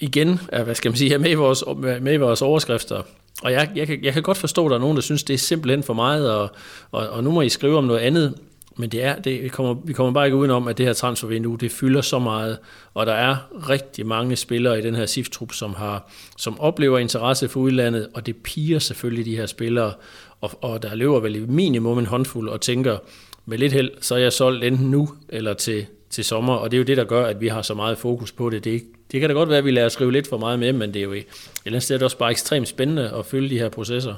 igen 0.00 0.40
hvad 0.64 0.74
skal 0.74 0.90
man 0.90 0.96
sige, 0.96 1.14
er 1.14 1.18
med 1.18 1.30
i 1.30 1.34
vores, 1.34 1.64
med 2.00 2.12
i 2.12 2.16
vores 2.16 2.42
overskrifter. 2.42 3.02
Og 3.42 3.52
jeg, 3.52 3.70
jeg, 3.74 3.86
kan, 3.86 4.04
jeg 4.04 4.12
kan 4.12 4.22
godt 4.22 4.38
forstå, 4.38 4.66
at 4.66 4.70
der 4.70 4.76
er 4.76 4.80
nogen, 4.80 4.96
der 4.96 5.02
synes, 5.02 5.22
det 5.24 5.34
er 5.34 5.38
simpelthen 5.38 5.82
for 5.82 5.94
meget, 5.94 6.32
og, 6.32 6.50
og, 6.90 7.08
og 7.08 7.24
nu 7.24 7.30
må 7.30 7.40
I 7.42 7.48
skrive 7.48 7.78
om 7.78 7.84
noget 7.84 8.00
andet. 8.00 8.34
Men 8.78 8.90
det 8.90 9.04
er, 9.04 9.16
det, 9.18 9.42
vi, 9.42 9.48
kommer, 9.48 9.74
vi 9.84 9.92
kommer 9.92 10.12
bare 10.12 10.26
ikke 10.26 10.36
udenom, 10.36 10.68
at 10.68 10.78
det 10.78 10.86
her 10.86 10.92
transfervindue, 10.92 11.58
det 11.58 11.72
fylder 11.72 12.00
så 12.00 12.18
meget, 12.18 12.58
og 12.94 13.06
der 13.06 13.12
er 13.12 13.36
rigtig 13.70 14.06
mange 14.06 14.36
spillere 14.36 14.78
i 14.78 14.82
den 14.82 14.94
her 14.94 15.06
SIF-trup, 15.06 15.52
som, 15.52 15.74
har, 15.74 16.10
som 16.36 16.60
oplever 16.60 16.98
interesse 16.98 17.48
for 17.48 17.60
udlandet, 17.60 18.08
og 18.14 18.26
det 18.26 18.36
piger 18.36 18.78
selvfølgelig 18.78 19.24
de 19.24 19.36
her 19.36 19.46
spillere, 19.46 19.92
og, 20.40 20.50
og 20.60 20.82
der 20.82 20.94
løber 20.94 21.20
vel 21.20 21.36
i 21.36 21.46
minimum 21.46 21.98
en 21.98 22.06
håndfuld 22.06 22.48
og 22.48 22.60
tænker, 22.60 22.98
med 23.46 23.58
lidt 23.58 23.72
held, 23.72 23.90
så 24.00 24.14
er 24.14 24.18
jeg 24.18 24.32
solgt 24.32 24.64
enten 24.64 24.90
nu 24.90 25.08
eller 25.28 25.54
til, 25.54 25.86
til 26.10 26.24
sommer, 26.24 26.54
og 26.54 26.70
det 26.70 26.76
er 26.76 26.78
jo 26.78 26.84
det, 26.84 26.96
der 26.96 27.04
gør, 27.04 27.26
at 27.26 27.40
vi 27.40 27.48
har 27.48 27.62
så 27.62 27.74
meget 27.74 27.98
fokus 27.98 28.32
på 28.32 28.50
det. 28.50 28.64
Det, 28.64 28.82
det 29.12 29.20
kan 29.20 29.30
da 29.30 29.34
godt 29.34 29.48
være, 29.48 29.58
at 29.58 29.64
vi 29.64 29.70
lader 29.70 29.88
skrive 29.88 30.12
lidt 30.12 30.28
for 30.28 30.38
meget 30.38 30.58
med, 30.58 30.72
men 30.72 30.94
det 30.94 31.00
er 31.00 31.04
jo 31.04 31.12
et 31.12 31.18
eller 31.64 31.76
andet 31.76 31.82
sted 31.82 32.02
også 32.02 32.18
bare 32.18 32.30
ekstremt 32.30 32.68
spændende 32.68 33.10
at 33.18 33.26
følge 33.26 33.50
de 33.50 33.58
her 33.58 33.68
processer. 33.68 34.14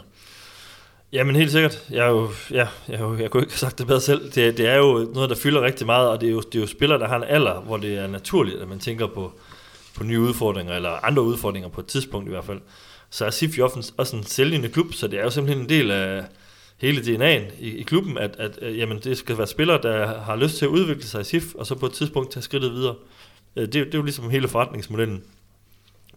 Jamen 1.12 1.36
helt 1.36 1.52
sikkert. 1.52 1.84
Jeg, 1.90 2.06
er 2.06 2.10
jo, 2.10 2.28
ja, 2.50 2.66
jeg, 2.88 2.94
er 2.94 3.00
jo, 3.00 3.16
jeg 3.16 3.30
kunne 3.30 3.42
ikke 3.42 3.52
have 3.52 3.58
sagt 3.58 3.78
det 3.78 3.86
bedre 3.86 4.00
selv. 4.00 4.32
Det, 4.32 4.58
det 4.58 4.66
er 4.66 4.76
jo 4.76 5.10
noget, 5.14 5.30
der 5.30 5.36
fylder 5.36 5.62
rigtig 5.62 5.86
meget, 5.86 6.08
og 6.08 6.20
det 6.20 6.26
er, 6.26 6.30
jo, 6.30 6.40
det 6.40 6.54
er 6.54 6.60
jo 6.60 6.66
spillere, 6.66 6.98
der 6.98 7.08
har 7.08 7.16
en 7.16 7.24
alder, 7.24 7.60
hvor 7.60 7.76
det 7.76 7.98
er 7.98 8.06
naturligt, 8.06 8.60
at 8.60 8.68
man 8.68 8.78
tænker 8.78 9.06
på, 9.06 9.32
på 9.96 10.04
nye 10.04 10.20
udfordringer, 10.20 10.74
eller 10.74 10.90
andre 11.04 11.22
udfordringer 11.22 11.68
på 11.68 11.80
et 11.80 11.86
tidspunkt 11.86 12.28
i 12.28 12.30
hvert 12.30 12.44
fald. 12.44 12.60
Så 13.10 13.26
er 13.26 13.30
SIF 13.30 13.58
jo 13.58 13.70
også 13.96 14.16
en 14.16 14.24
sælgende 14.24 14.68
klub, 14.68 14.94
så 14.94 15.08
det 15.08 15.18
er 15.18 15.22
jo 15.22 15.30
simpelthen 15.30 15.62
en 15.62 15.68
del 15.68 15.90
af 15.90 16.24
hele 16.78 17.00
DNA'en 17.00 17.52
i, 17.60 17.76
i 17.76 17.82
klubben, 17.82 18.18
at, 18.18 18.34
at 18.38 18.58
øh, 18.62 18.78
jamen, 18.78 18.98
det 19.04 19.18
skal 19.18 19.38
være 19.38 19.46
spillere, 19.46 19.82
der 19.82 20.20
har 20.20 20.36
lyst 20.36 20.56
til 20.56 20.64
at 20.64 20.68
udvikle 20.68 21.04
sig 21.04 21.20
i 21.20 21.24
SIF, 21.24 21.54
og 21.54 21.66
så 21.66 21.74
på 21.74 21.86
et 21.86 21.92
tidspunkt 21.92 22.32
tage 22.32 22.42
skridtet 22.42 22.72
videre. 22.72 22.94
Øh, 23.56 23.62
det, 23.62 23.72
det 23.72 23.94
er 23.94 23.98
jo 23.98 24.04
ligesom 24.04 24.30
hele 24.30 24.48
forretningsmodellen. 24.48 25.22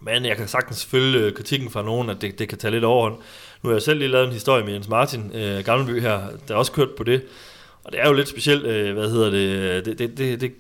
Men 0.02 0.26
jeg 0.26 0.38
kan 0.38 0.48
sagtens 0.48 0.86
følge 0.86 1.32
kritikken 1.32 1.70
fra 1.70 1.84
nogen, 1.84 2.10
at 2.10 2.22
det, 2.22 2.40
det 2.40 2.50
kan 2.50 2.58
tage 2.58 2.72
lidt 2.72 2.84
overhånd. 2.84 3.16
Nu 3.62 3.70
har 3.70 3.76
jeg 3.76 3.82
selv 3.82 4.00
lige 4.00 4.12
lavet 4.12 4.28
en 4.28 4.34
historie 4.34 4.64
med 4.64 4.74
Jens 4.74 4.88
Martin, 4.88 5.32
øh, 5.36 5.64
Gammelby 5.66 6.02
her, 6.02 6.22
der 6.48 6.56
også 6.56 6.72
kørt 6.72 6.92
på 6.98 7.04
det. 7.04 7.24
Og 7.84 7.92
det 7.92 8.00
er 8.02 8.08
jo 8.08 8.14
lidt 8.14 8.30
specielt, 8.30 8.66
øh, 8.66 8.94
hvad 8.94 9.10
hedder 9.10 9.30
det, 9.30 9.86
det, 9.86 10.00
det, 10.00 10.18
det, 10.18 10.42
det 10.42 10.52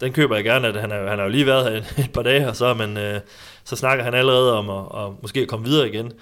den 0.00 0.12
køber 0.12 0.34
jeg 0.34 0.44
gerne, 0.44 0.68
at 0.68 0.76
han, 0.76 0.92
er, 0.92 1.08
han 1.08 1.18
har 1.18 1.24
jo 1.24 1.30
lige 1.30 1.46
været 1.46 1.70
her 1.70 1.78
et, 1.78 1.94
et 2.04 2.12
par 2.12 2.22
dage, 2.22 2.48
og 2.48 2.56
så, 2.56 2.74
men, 2.74 2.96
øh, 2.96 3.20
så 3.64 3.76
snakker 3.76 4.04
han 4.04 4.14
allerede 4.14 4.58
om 4.58 4.70
at, 4.70 5.04
at 5.04 5.12
måske 5.22 5.46
komme 5.46 5.66
videre 5.66 5.88
igen. 5.88 6.12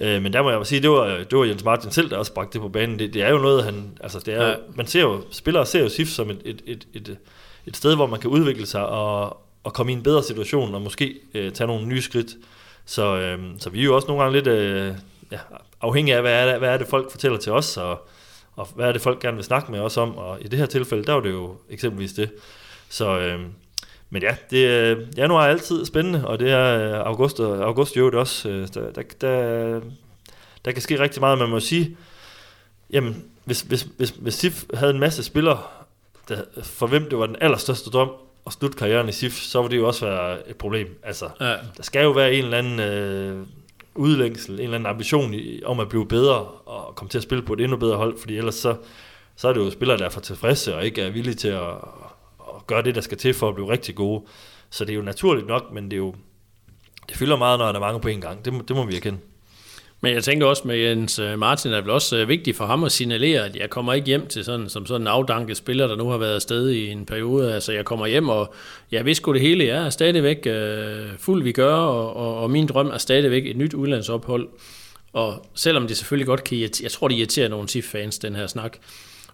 Øh, 0.00 0.22
men 0.22 0.32
der 0.32 0.42
må 0.42 0.50
jeg 0.50 0.66
sige, 0.66 0.82
det 0.82 0.90
var, 0.90 1.06
det 1.06 1.38
var 1.38 1.44
Jens 1.44 1.64
Martin 1.64 1.90
selv, 1.90 2.10
der 2.10 2.16
også 2.16 2.32
bragte 2.32 2.52
det 2.52 2.60
på 2.60 2.68
banen. 2.68 2.98
Det, 2.98 3.14
det 3.14 3.22
er 3.22 3.30
jo 3.30 3.38
noget, 3.38 3.64
han, 3.64 3.98
altså 4.00 4.22
det 4.26 4.34
er, 4.34 4.48
ja. 4.48 4.54
man 4.74 4.86
ser 4.86 5.00
jo, 5.00 5.22
spillere 5.30 5.66
ser 5.66 5.80
jo 5.80 5.88
SIF 5.88 6.08
som 6.08 6.30
et, 6.30 6.40
et, 6.44 6.62
et, 6.66 6.86
et, 6.94 7.16
et 7.68 7.76
sted, 7.76 7.94
hvor 7.94 8.06
man 8.06 8.20
kan 8.20 8.30
udvikle 8.30 8.66
sig 8.66 8.86
og, 8.86 9.40
og 9.64 9.72
komme 9.72 9.92
i 9.92 9.94
en 9.94 10.02
bedre 10.02 10.22
situation, 10.22 10.74
og 10.74 10.82
måske 10.82 11.14
øh, 11.34 11.52
tage 11.52 11.66
nogle 11.66 11.86
nye 11.86 12.02
skridt. 12.02 12.36
Så, 12.84 13.16
øh, 13.16 13.38
så 13.58 13.70
vi 13.70 13.80
er 13.80 13.84
jo 13.84 13.96
også 13.96 14.08
nogle 14.08 14.22
gange 14.22 14.36
lidt 14.38 14.46
øh, 14.46 14.94
ja, 15.32 15.38
afhængige 15.80 16.16
af, 16.16 16.22
hvad 16.22 16.32
er, 16.32 16.50
det, 16.50 16.58
hvad 16.58 16.68
er 16.68 16.76
det, 16.76 16.86
folk 16.86 17.10
fortæller 17.10 17.38
til 17.38 17.52
os, 17.52 17.76
og, 17.76 18.08
og 18.56 18.68
hvad 18.74 18.88
er 18.88 18.92
det, 18.92 19.00
folk 19.00 19.20
gerne 19.20 19.36
vil 19.36 19.44
snakke 19.44 19.72
med 19.72 19.80
os 19.80 19.96
om. 19.96 20.16
Og 20.16 20.38
i 20.40 20.48
det 20.48 20.58
her 20.58 20.66
tilfælde, 20.66 21.04
der 21.04 21.12
var 21.12 21.20
det 21.20 21.30
jo 21.30 21.56
eksempelvis 21.70 22.12
det. 22.12 22.30
Så, 22.88 23.18
øh, 23.18 23.40
men 24.10 24.22
ja, 24.22 24.36
det, 24.50 24.68
øh, 24.68 25.06
januar 25.16 25.44
er 25.44 25.48
altid 25.48 25.84
spændende, 25.84 26.26
og 26.26 26.38
det 26.38 26.50
er 26.50 26.78
øh, 26.78 27.06
august, 27.06 27.40
og 27.40 27.64
august 27.64 27.96
jo 27.96 28.06
det 28.10 28.18
også. 28.18 28.48
Øh, 28.48 28.68
der, 28.74 28.90
der, 28.90 29.02
der, 29.20 29.80
der 30.64 30.72
kan 30.72 30.82
ske 30.82 31.00
rigtig 31.00 31.20
meget, 31.20 31.38
man 31.38 31.48
må 31.48 31.60
sige, 31.60 31.96
jamen, 32.90 33.24
hvis, 33.44 33.60
hvis, 33.60 33.86
hvis, 33.96 34.10
hvis 34.10 34.34
SIF 34.34 34.64
havde 34.74 34.92
en 34.92 35.00
masse 35.00 35.22
spillere, 35.22 35.62
der, 36.28 36.42
for 36.62 36.86
hvem 36.86 37.08
det 37.08 37.18
var 37.18 37.26
den 37.26 37.36
allerstørste 37.40 37.90
drøm 37.90 38.10
at 38.46 38.52
slutte 38.52 38.78
karrieren 38.78 39.08
i 39.08 39.12
SIF, 39.12 39.32
så 39.32 39.62
ville 39.62 39.76
det 39.76 39.82
jo 39.82 39.86
også 39.86 40.06
være 40.06 40.50
et 40.50 40.56
problem. 40.56 41.00
Altså, 41.02 41.30
ja. 41.40 41.54
Der 41.76 41.82
skal 41.82 42.02
jo 42.02 42.10
være 42.10 42.34
en 42.34 42.44
eller 42.44 42.58
anden 42.58 42.80
øh, 42.80 43.46
udlængsel, 43.94 44.54
en 44.54 44.60
eller 44.60 44.74
anden 44.74 44.86
ambition 44.86 45.34
i, 45.34 45.62
om 45.64 45.80
at 45.80 45.88
blive 45.88 46.06
bedre 46.06 46.38
og 46.44 46.94
komme 46.94 47.10
til 47.10 47.18
at 47.18 47.22
spille 47.22 47.44
på 47.44 47.52
et 47.52 47.60
endnu 47.60 47.76
bedre 47.76 47.96
hold, 47.96 48.18
fordi 48.18 48.36
ellers 48.36 48.54
så, 48.54 48.76
så 49.36 49.48
er 49.48 49.52
det 49.52 49.60
jo 49.60 49.70
spillere, 49.70 49.98
der 49.98 50.04
er 50.04 50.10
for 50.10 50.20
tilfredse 50.20 50.76
og 50.76 50.84
ikke 50.84 51.02
er 51.02 51.10
villige 51.10 51.34
til 51.34 51.48
at, 51.48 51.70
at 52.40 52.66
gøre 52.66 52.82
det, 52.82 52.94
der 52.94 53.00
skal 53.00 53.18
til 53.18 53.34
for 53.34 53.48
at 53.48 53.54
blive 53.54 53.70
rigtig 53.70 53.94
gode. 53.94 54.24
Så 54.70 54.84
det 54.84 54.92
er 54.92 54.96
jo 54.96 55.02
naturligt 55.02 55.46
nok, 55.46 55.72
men 55.72 55.84
det 55.84 55.92
er 55.92 55.96
jo 55.96 56.14
det 57.08 57.16
fylder 57.16 57.36
meget, 57.36 57.58
når 57.58 57.66
der 57.66 57.74
er 57.74 57.80
mange 57.80 58.00
på 58.00 58.08
en 58.08 58.20
gang. 58.20 58.44
Det, 58.44 58.68
det 58.68 58.76
må 58.76 58.84
vi 58.84 58.96
erkende. 58.96 59.18
Men 60.00 60.14
jeg 60.14 60.24
tænker 60.24 60.46
også 60.46 60.62
med 60.66 60.76
Jens 60.76 61.18
øh, 61.18 61.38
Martin, 61.38 61.70
er 61.70 61.76
det 61.76 61.84
vel 61.84 61.90
også 61.90 62.16
øh, 62.16 62.28
vigtigt 62.28 62.56
for 62.56 62.66
ham 62.66 62.84
at 62.84 62.92
signalere, 62.92 63.44
at 63.44 63.56
jeg 63.56 63.70
kommer 63.70 63.92
ikke 63.92 64.06
hjem 64.06 64.26
til 64.26 64.44
sådan, 64.44 64.68
som 64.68 64.86
sådan 64.86 65.00
en 65.00 65.06
afdanket 65.06 65.56
spiller, 65.56 65.86
der 65.86 65.96
nu 65.96 66.08
har 66.08 66.18
været 66.18 66.34
afsted 66.34 66.70
i 66.70 66.90
en 66.90 67.06
periode. 67.06 67.54
Altså 67.54 67.72
jeg 67.72 67.84
kommer 67.84 68.06
hjem, 68.06 68.28
og 68.28 68.54
jeg 68.92 69.04
vidste 69.04 69.22
sgu 69.22 69.32
det 69.32 69.40
hele. 69.40 69.64
Jeg 69.64 69.86
er 69.86 69.90
stadigvæk 69.90 70.46
øh, 70.46 71.06
fuld 71.18 71.42
vi 71.42 71.52
gør, 71.52 71.74
og, 71.74 72.16
og, 72.16 72.42
og 72.42 72.50
min 72.50 72.66
drøm 72.66 72.86
er 72.86 72.98
stadigvæk 72.98 73.46
et 73.46 73.56
nyt 73.56 73.74
udlandsophold. 73.74 74.48
Og 75.12 75.46
selvom 75.54 75.86
det 75.86 75.96
selvfølgelig 75.96 76.26
godt 76.26 76.44
kan 76.44 76.58
irritere, 76.58 76.84
jeg 76.84 76.90
tror 76.90 77.08
det 77.08 77.14
irriterer 77.14 77.48
nogle 77.48 77.68
TIF-fans, 77.68 78.18
den 78.18 78.36
her 78.36 78.46
snak, 78.46 78.76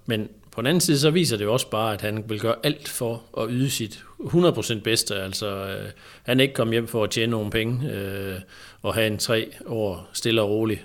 men 0.06 0.28
på 0.50 0.60
den 0.60 0.66
anden 0.66 0.80
side, 0.80 0.98
så 0.98 1.10
viser 1.10 1.36
det 1.36 1.44
jo 1.44 1.52
også 1.52 1.70
bare, 1.70 1.94
at 1.94 2.00
han 2.00 2.24
vil 2.28 2.40
gøre 2.40 2.54
alt 2.62 2.88
for 2.88 3.22
at 3.38 3.46
yde 3.50 3.70
sit 3.70 4.04
100% 4.20 4.80
bedste. 4.80 5.14
Altså, 5.16 5.46
øh, 5.46 5.90
han 6.22 6.40
er 6.40 6.42
ikke 6.42 6.54
kommet 6.54 6.74
hjem 6.74 6.86
for 6.86 7.04
at 7.04 7.10
tjene 7.10 7.30
nogle 7.30 7.50
penge 7.50 7.92
øh, 7.92 8.40
og 8.84 8.94
have 8.94 9.06
en 9.06 9.18
tre 9.18 9.50
år 9.66 10.08
stille 10.12 10.42
og 10.42 10.48
rolig. 10.48 10.84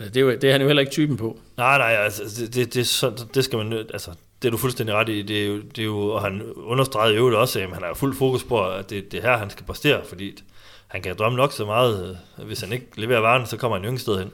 Øh, 0.00 0.06
det, 0.06 0.16
er 0.16 0.20
jo, 0.20 0.30
det 0.30 0.44
er 0.44 0.52
han 0.52 0.60
jo 0.60 0.66
heller 0.66 0.80
ikke 0.80 0.92
typen 0.92 1.16
på. 1.16 1.38
Nej, 1.56 1.78
nej, 1.78 2.04
altså, 2.04 2.22
det, 2.40 2.54
det, 2.54 2.74
det, 2.74 3.34
det 3.34 3.44
skal 3.44 3.58
man... 3.58 3.72
Altså, 3.72 4.10
det 4.42 4.48
er 4.48 4.50
du 4.50 4.56
fuldstændig 4.56 4.94
ret 4.94 5.08
i. 5.08 5.22
Det 5.22 5.42
er 5.42 5.46
jo, 5.46 5.56
det 5.56 5.78
er 5.78 5.84
jo, 5.84 6.08
og 6.08 6.22
han 6.22 6.42
understregede 6.56 7.16
jo 7.16 7.30
det 7.30 7.38
også, 7.38 7.60
at 7.60 7.68
han 7.68 7.82
har 7.82 7.94
fuld 7.94 8.14
fokus 8.14 8.44
på, 8.44 8.66
at 8.66 8.90
det, 8.90 9.12
det 9.12 9.18
er 9.18 9.22
her, 9.30 9.36
han 9.36 9.50
skal 9.50 9.66
præstere, 9.66 10.00
fordi 10.08 10.42
han 10.88 11.02
kan 11.02 11.16
drømme 11.18 11.36
nok 11.36 11.52
så 11.52 11.64
meget. 11.64 12.18
Øh, 12.38 12.46
hvis 12.46 12.60
han 12.60 12.72
ikke 12.72 12.86
leverer 12.96 13.20
varen, 13.20 13.46
så 13.46 13.56
kommer 13.56 13.78
han 13.78 13.90
jo 13.90 13.98
sted 13.98 14.18
hen. 14.18 14.30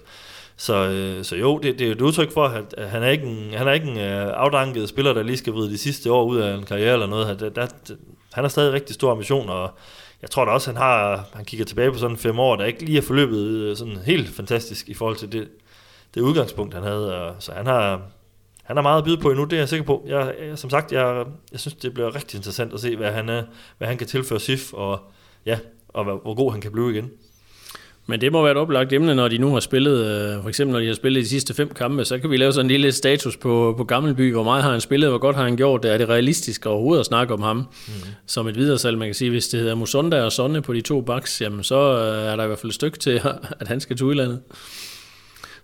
Så, 0.56 0.88
øh, 0.88 1.24
så 1.24 1.36
jo, 1.36 1.58
det, 1.58 1.78
det 1.78 1.88
er 1.88 1.92
et 1.92 2.00
udtryk 2.00 2.32
for, 2.32 2.44
at 2.44 2.88
han 2.88 3.02
er 3.02 3.08
ikke 3.08 3.26
en, 3.26 3.52
han 3.54 3.68
er 3.68 3.72
ikke 3.72 3.86
en 3.86 3.98
øh, 3.98 4.32
afdanket 4.34 4.88
spiller, 4.88 5.12
der 5.12 5.22
lige 5.22 5.36
skal 5.36 5.52
vride 5.52 5.70
de 5.70 5.78
sidste 5.78 6.12
år 6.12 6.24
ud 6.24 6.36
af 6.36 6.54
en 6.54 6.64
karriere 6.64 6.92
eller 6.92 7.06
noget. 7.06 7.40
Der, 7.40 7.48
der, 7.48 7.66
han 8.32 8.44
har 8.44 8.48
stadig 8.48 8.72
rigtig 8.72 8.94
store 8.94 9.12
ambitioner, 9.12 9.52
og 9.52 9.70
jeg 10.22 10.30
tror 10.30 10.44
da 10.44 10.50
også, 10.50 10.70
han 10.70 10.76
har, 10.76 11.28
han 11.32 11.44
kigger 11.44 11.66
tilbage 11.66 11.92
på 11.92 11.98
sådan 11.98 12.16
fem 12.16 12.38
år, 12.38 12.56
der 12.56 12.64
ikke 12.64 12.84
lige 12.84 12.98
er 12.98 13.02
forløbet 13.02 13.46
øh, 13.46 13.76
sådan 13.76 13.96
helt 13.96 14.36
fantastisk 14.36 14.88
i 14.88 14.94
forhold 14.94 15.16
til 15.16 15.32
det, 15.32 15.48
det 16.14 16.20
udgangspunkt, 16.20 16.74
han 16.74 16.82
havde. 16.82 17.34
Så 17.38 17.52
han 17.52 17.66
har, 17.66 18.02
han 18.62 18.76
har 18.76 18.82
meget 18.82 18.98
at 18.98 19.04
byde 19.04 19.18
på 19.18 19.30
endnu, 19.30 19.44
det 19.44 19.52
er 19.52 19.60
jeg 19.60 19.68
sikker 19.68 19.86
på. 19.86 20.04
Jeg, 20.06 20.34
jeg, 20.40 20.58
som 20.58 20.70
sagt, 20.70 20.92
jeg, 20.92 21.26
jeg 21.52 21.60
synes, 21.60 21.74
det 21.74 21.94
bliver 21.94 22.14
rigtig 22.14 22.36
interessant 22.36 22.72
at 22.72 22.80
se, 22.80 22.96
hvad 22.96 23.12
han, 23.12 23.26
hvad 23.78 23.88
han 23.88 23.98
kan 23.98 24.06
tilføre 24.06 24.40
SIF, 24.40 24.72
og, 24.72 25.00
ja, 25.46 25.58
og 25.88 26.04
hvor, 26.04 26.16
hvor 26.16 26.34
god 26.34 26.52
han 26.52 26.60
kan 26.60 26.72
blive 26.72 26.90
igen. 26.90 27.10
Men 28.10 28.20
det 28.20 28.32
må 28.32 28.42
være 28.42 28.50
et 28.52 28.56
oplagt 28.56 28.92
emne, 28.92 29.14
når 29.14 29.28
de 29.28 29.38
nu 29.38 29.52
har 29.52 29.60
spillet, 29.60 30.06
øh, 30.06 30.42
for 30.42 30.48
eksempel 30.48 30.72
når 30.72 30.80
de 30.80 30.86
har 30.86 30.94
spillet 30.94 31.22
de 31.22 31.28
sidste 31.28 31.54
fem 31.54 31.68
kampe, 31.74 32.04
så 32.04 32.18
kan 32.18 32.30
vi 32.30 32.36
lave 32.36 32.52
sådan 32.52 32.66
en 32.66 32.70
lille 32.70 32.92
status 32.92 33.36
på, 33.36 33.74
på 33.76 33.84
Gammelby, 33.84 34.32
hvor 34.32 34.42
meget 34.42 34.62
har 34.62 34.70
han 34.70 34.80
spillet, 34.80 35.10
hvor 35.10 35.18
godt 35.18 35.36
har 35.36 35.42
han 35.42 35.56
gjort 35.56 35.82
det, 35.82 35.92
er 35.92 35.98
det 35.98 36.08
realistisk 36.08 36.66
overhovedet 36.66 37.00
at 37.00 37.06
snakke 37.06 37.34
om 37.34 37.42
ham 37.42 37.56
mm. 37.56 37.92
som 38.26 38.48
et 38.48 38.56
videresalg, 38.56 38.98
man 38.98 39.08
kan 39.08 39.14
sige, 39.14 39.30
hvis 39.30 39.48
det 39.48 39.60
hedder 39.60 39.74
Musonda 39.74 40.22
og 40.22 40.32
Sonne 40.32 40.62
på 40.62 40.74
de 40.74 40.80
to 40.80 41.00
baks, 41.00 41.40
jamen 41.40 41.64
så 41.64 41.74
øh, 41.74 42.32
er 42.32 42.36
der 42.36 42.44
i 42.44 42.46
hvert 42.46 42.58
fald 42.58 42.70
et 42.70 42.74
stykke 42.74 42.98
til, 42.98 43.20
at 43.60 43.68
han 43.68 43.80
skal 43.80 43.96
til 43.96 44.06
udlandet. 44.06 44.40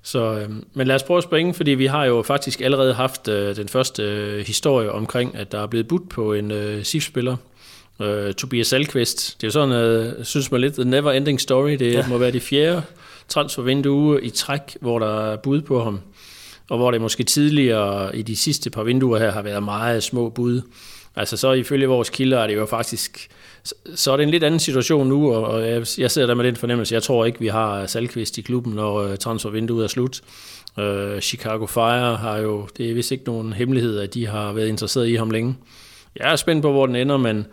Så, 0.02 0.38
øh, 0.38 0.48
men 0.74 0.86
lad 0.86 0.94
os 0.94 1.02
prøve 1.02 1.18
at 1.18 1.24
springe, 1.24 1.54
fordi 1.54 1.70
vi 1.70 1.86
har 1.86 2.04
jo 2.04 2.22
faktisk 2.22 2.60
allerede 2.60 2.94
haft 2.94 3.26
den 3.26 3.68
første 3.68 4.42
historie 4.46 4.92
omkring, 4.92 5.36
at 5.36 5.52
der 5.52 5.62
er 5.62 5.66
blevet 5.66 5.88
budt 5.88 6.08
på 6.08 6.32
en 6.32 6.52
SIF-spiller, 6.82 7.36
Øh, 8.02 8.34
Tobias 8.34 8.66
Salkvist, 8.66 9.40
det 9.40 9.46
er 9.46 9.50
sådan, 9.50 9.74
øh, 9.74 10.24
synes 10.24 10.52
man 10.52 10.60
lidt, 10.60 10.74
the 10.74 10.84
never 10.84 11.12
ending 11.12 11.40
story. 11.40 11.70
Det 11.70 11.92
ja. 11.92 12.06
må 12.08 12.18
være 12.18 12.30
de 12.30 12.40
fjerde 12.40 12.82
transfervindue 13.28 14.24
i 14.24 14.30
træk, 14.30 14.76
hvor 14.80 14.98
der 14.98 15.30
er 15.32 15.36
bud 15.36 15.60
på 15.60 15.84
ham. 15.84 16.00
Og 16.70 16.78
hvor 16.78 16.90
det 16.90 17.00
måske 17.00 17.24
tidligere 17.24 18.16
i 18.16 18.22
de 18.22 18.36
sidste 18.36 18.70
par 18.70 18.82
vinduer 18.82 19.18
her 19.18 19.30
har 19.30 19.42
været 19.42 19.62
meget 19.62 20.02
små 20.02 20.28
bud. 20.28 20.62
Altså 21.16 21.36
så 21.36 21.52
ifølge 21.52 21.86
vores 21.86 22.10
kilder 22.10 22.38
er 22.38 22.46
det 22.46 22.54
jo 22.54 22.66
faktisk, 22.66 23.28
så 23.94 24.12
er 24.12 24.16
det 24.16 24.24
en 24.24 24.30
lidt 24.30 24.44
anden 24.44 24.60
situation 24.60 25.08
nu, 25.08 25.34
og 25.34 25.68
jeg, 25.68 25.86
jeg 25.98 26.10
sidder 26.10 26.26
der 26.26 26.34
med 26.34 26.44
den 26.44 26.56
fornemmelse, 26.56 26.94
jeg 26.94 27.02
tror 27.02 27.24
ikke, 27.24 27.40
vi 27.40 27.46
har 27.46 27.86
Salkvist 27.86 28.38
i 28.38 28.40
klubben, 28.40 28.72
når 28.72 28.96
øh, 28.96 29.16
transfervinduet 29.16 29.84
er 29.84 29.88
slut. 29.88 30.20
Uh, 30.78 31.20
Chicago 31.20 31.66
Fire 31.66 32.16
har 32.16 32.38
jo, 32.38 32.68
det 32.76 32.90
er 32.90 32.94
vist 32.94 33.12
ikke 33.12 33.24
nogen 33.24 33.52
hemmelighed, 33.52 33.98
at 33.98 34.14
de 34.14 34.26
har 34.26 34.52
været 34.52 34.68
interesseret 34.68 35.08
i 35.08 35.14
ham 35.14 35.30
længe. 35.30 35.56
Jeg 36.16 36.32
er 36.32 36.36
spændt 36.36 36.62
på, 36.62 36.72
hvor 36.72 36.86
den 36.86 36.96
ender, 36.96 37.16
men, 37.16 37.46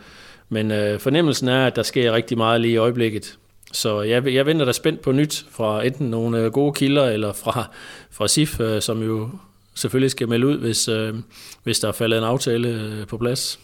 men 0.51 0.71
øh, 0.71 0.99
fornemmelsen 0.99 1.47
er, 1.47 1.67
at 1.67 1.75
der 1.75 1.83
sker 1.83 2.11
rigtig 2.11 2.37
meget 2.37 2.61
lige 2.61 2.73
i 2.73 2.77
øjeblikket. 2.77 3.37
Så 3.71 4.01
jeg, 4.01 4.33
jeg 4.33 4.45
venter 4.45 4.65
da 4.65 4.71
spændt 4.71 5.01
på 5.01 5.11
nyt 5.11 5.45
fra 5.51 5.85
enten 5.85 6.09
nogle 6.09 6.39
øh, 6.39 6.51
gode 6.51 6.73
kilder, 6.73 7.05
eller 7.05 7.33
fra, 7.33 7.69
fra 8.11 8.27
SIF, 8.27 8.59
øh, 8.59 8.81
som 8.81 9.03
jo 9.03 9.29
selvfølgelig 9.75 10.11
skal 10.11 10.29
melde 10.29 10.47
ud, 10.47 10.57
hvis, 10.57 10.87
øh, 10.87 11.15
hvis 11.63 11.79
der 11.79 11.87
er 11.87 11.91
faldet 11.91 12.17
en 12.17 12.23
aftale 12.23 12.69
øh, 12.69 13.07
på 13.07 13.17
plads. 13.17 13.59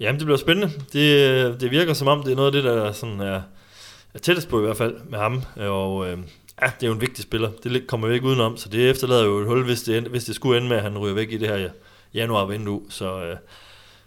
Jamen, 0.00 0.18
det 0.18 0.26
bliver 0.26 0.38
spændende. 0.38 0.72
Det, 0.92 1.30
øh, 1.30 1.60
det 1.60 1.70
virker 1.70 1.92
som 1.92 2.08
om, 2.08 2.22
det 2.22 2.32
er 2.32 2.36
noget 2.36 2.46
af 2.46 2.52
det, 2.52 2.64
der 2.64 2.92
sådan 2.92 3.20
er, 3.20 3.40
er 4.14 4.18
tættest 4.22 4.48
på 4.48 4.58
i 4.60 4.62
hvert 4.62 4.76
fald 4.76 4.94
med 5.10 5.18
ham. 5.18 5.42
Og 5.56 6.08
øh, 6.08 6.18
ja, 6.62 6.66
det 6.66 6.82
er 6.82 6.86
jo 6.86 6.92
en 6.92 7.00
vigtig 7.00 7.22
spiller. 7.22 7.50
Det 7.64 7.86
kommer 7.86 8.08
vi 8.08 8.14
ikke 8.14 8.26
udenom, 8.26 8.56
så 8.56 8.68
det 8.68 8.90
efterlader 8.90 9.24
jo 9.24 9.38
et 9.38 9.46
hul, 9.46 9.64
hvis 9.64 9.82
det, 9.82 10.02
hvis 10.02 10.24
det 10.24 10.34
skulle 10.34 10.58
ende 10.58 10.68
med, 10.68 10.76
at 10.76 10.82
han 10.82 10.98
ryger 10.98 11.14
væk 11.14 11.32
i 11.32 11.38
det 11.38 11.48
her 11.48 11.68
januar-vindue. 12.14 12.82
Så 12.90 13.22
øh, 13.22 13.36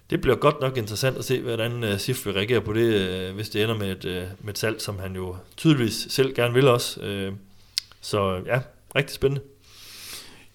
det 0.09 0.21
bliver 0.21 0.35
godt 0.35 0.61
nok 0.61 0.77
interessant 0.77 1.17
at 1.17 1.25
se, 1.25 1.41
hvordan 1.41 1.83
uh, 1.83 1.97
Sif 1.97 2.25
vil 2.25 2.33
reagere 2.33 2.61
på 2.61 2.73
det, 2.73 3.29
uh, 3.29 3.35
hvis 3.35 3.49
det 3.49 3.63
ender 3.63 3.77
med 3.77 3.91
et, 3.91 4.05
uh, 4.05 4.45
med 4.45 4.49
et 4.53 4.57
salg, 4.57 4.81
som 4.81 4.99
han 4.99 5.15
jo 5.15 5.35
tydeligvis 5.57 6.07
selv 6.09 6.35
gerne 6.35 6.53
vil 6.53 6.67
også. 6.67 6.99
Uh, 6.99 7.33
så 8.01 8.41
ja, 8.45 8.59
rigtig 8.95 9.15
spændende. 9.15 9.41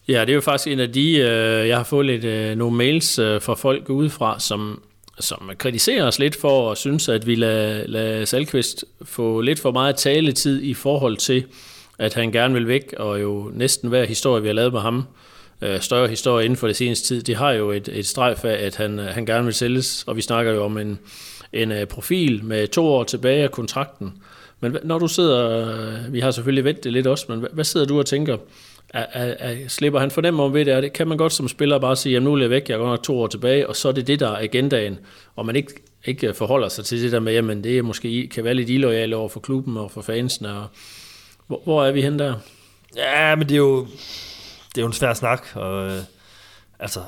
Ja, 0.08 0.20
det 0.20 0.30
er 0.30 0.34
jo 0.34 0.40
faktisk 0.40 0.68
en 0.68 0.80
af 0.80 0.92
de, 0.92 1.10
uh, 1.14 1.68
jeg 1.68 1.76
har 1.76 1.84
fået 1.84 2.06
lidt 2.06 2.24
uh, 2.24 2.58
nogle 2.58 2.76
mails 2.76 3.18
uh, 3.18 3.42
fra 3.42 3.54
folk 3.54 3.90
udefra, 3.90 4.40
som 4.40 4.82
som 5.20 5.50
kritiserer 5.58 6.06
os 6.06 6.18
lidt 6.18 6.36
for 6.36 6.68
og 6.70 6.76
synes, 6.76 7.08
at 7.08 7.26
vi 7.26 7.34
lader, 7.34 7.86
lad 7.86 8.26
Salkvist 8.26 8.84
få 9.02 9.40
lidt 9.40 9.60
for 9.60 9.70
meget 9.70 9.96
taletid 9.96 10.62
i 10.62 10.74
forhold 10.74 11.16
til, 11.16 11.44
at 11.98 12.14
han 12.14 12.32
gerne 12.32 12.54
vil 12.54 12.68
væk, 12.68 12.94
og 12.96 13.22
jo 13.22 13.50
næsten 13.54 13.88
hver 13.88 14.04
historie, 14.04 14.42
vi 14.42 14.48
har 14.48 14.54
lavet 14.54 14.72
med 14.72 14.80
ham, 14.80 14.98
øh, 14.98 15.04
Øh, 15.62 15.80
større 15.80 16.08
historie 16.08 16.44
inden 16.44 16.56
for 16.56 16.66
det 16.66 16.76
seneste 16.76 17.08
tid, 17.08 17.22
det 17.22 17.36
har 17.36 17.52
jo 17.52 17.70
et, 17.70 17.88
et 17.92 18.06
strejf 18.06 18.44
af, 18.44 18.66
at 18.66 18.76
han, 18.76 18.98
øh, 18.98 19.06
han 19.06 19.26
gerne 19.26 19.44
vil 19.44 19.54
sælges, 19.54 20.04
og 20.06 20.16
vi 20.16 20.22
snakker 20.22 20.52
jo 20.52 20.64
om 20.64 20.78
en, 20.78 20.98
en 21.52 21.72
øh, 21.72 21.86
profil 21.86 22.44
med 22.44 22.68
to 22.68 22.86
år 22.86 23.04
tilbage 23.04 23.42
af 23.42 23.50
kontrakten. 23.50 24.12
Men 24.60 24.76
når 24.84 24.98
du 24.98 25.08
sidder, 25.08 25.68
øh, 25.68 26.12
vi 26.12 26.20
har 26.20 26.30
selvfølgelig 26.30 26.64
ventet 26.64 26.92
lidt 26.92 27.06
også, 27.06 27.26
men 27.28 27.46
hvad 27.52 27.64
sidder 27.64 27.86
du 27.86 27.98
og 27.98 28.06
tænker, 28.06 28.36
er, 28.88 29.06
er, 29.12 29.34
er, 29.38 29.56
slipper 29.68 30.00
han 30.00 30.10
fornemme 30.10 30.42
om 30.42 30.54
ved 30.54 30.64
det? 30.64 30.74
Er 30.74 30.80
det? 30.80 30.92
Kan 30.92 31.08
man 31.08 31.18
godt 31.18 31.32
som 31.32 31.48
spiller 31.48 31.78
bare 31.78 31.96
sige, 31.96 32.12
jamen 32.12 32.24
nu 32.24 32.34
er 32.34 32.40
jeg 32.40 32.50
væk, 32.50 32.68
jeg 32.68 32.78
går 32.78 32.86
nok 32.86 33.02
to 33.02 33.20
år 33.20 33.26
tilbage, 33.26 33.68
og 33.68 33.76
så 33.76 33.88
er 33.88 33.92
det 33.92 34.06
det, 34.06 34.20
der 34.20 34.28
er 34.28 34.36
agendaen, 34.36 34.98
og 35.36 35.46
man 35.46 35.56
ikke, 35.56 35.72
ikke 36.04 36.34
forholder 36.34 36.68
sig 36.68 36.84
til 36.84 37.02
det 37.02 37.12
der 37.12 37.20
med, 37.20 37.32
jamen 37.32 37.64
det 37.64 37.78
er 37.78 37.82
måske 37.82 38.28
kan 38.28 38.44
være 38.44 38.54
lidt 38.54 38.70
illoyal 38.70 39.14
over 39.14 39.28
for 39.28 39.40
klubben 39.40 39.76
og 39.76 39.90
for 39.90 40.02
fansene, 40.02 40.52
og 40.52 40.66
hvor, 41.46 41.60
hvor 41.64 41.84
er 41.84 41.92
vi 41.92 42.02
hen 42.02 42.18
der? 42.18 42.34
Ja, 42.96 43.34
men 43.34 43.48
det 43.48 43.54
er 43.54 43.58
jo, 43.58 43.86
det 44.74 44.80
er 44.80 44.82
jo 44.82 44.86
en 44.86 44.92
svær 44.92 45.14
snak, 45.14 45.46
og 45.54 45.86
øh, 45.86 46.00
altså, 46.78 47.00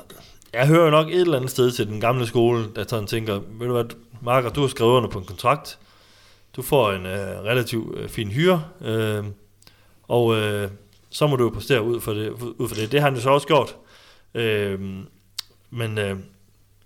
jeg 0.53 0.67
hører 0.67 0.85
jo 0.85 0.91
nok 0.91 1.07
et 1.07 1.21
eller 1.21 1.37
andet 1.37 1.51
sted 1.51 1.71
til 1.71 1.87
den 1.87 2.01
gamle 2.01 2.27
skole, 2.27 2.65
der 2.75 2.85
sådan 2.87 3.07
tænker, 3.07 3.33
ved 3.33 3.67
du 3.67 3.73
hvad, 3.73 3.85
Marker, 4.21 4.49
du 4.49 4.61
har 4.61 4.67
skrevet 4.67 4.91
under 4.91 5.09
på 5.09 5.19
en 5.19 5.25
kontrakt, 5.25 5.79
du 6.55 6.61
får 6.61 6.91
en 6.91 7.05
øh, 7.05 7.43
relativt 7.43 7.97
øh, 7.97 8.09
fin 8.09 8.31
hyre, 8.31 8.63
øh, 8.81 9.23
og 10.07 10.35
øh, 10.35 10.69
så 11.09 11.27
må 11.27 11.35
du 11.35 11.43
jo 11.43 11.49
præstere 11.49 11.81
ud 11.81 12.01
for 12.01 12.13
det. 12.13 12.29
Ud 12.29 12.67
for 12.67 12.75
det. 12.75 12.91
det 12.91 13.01
har 13.01 13.07
han 13.07 13.15
jo 13.15 13.21
så 13.21 13.29
også 13.29 13.47
gjort. 13.47 13.75
Øh, 14.33 14.79
men 15.69 15.97
øh, 15.97 16.17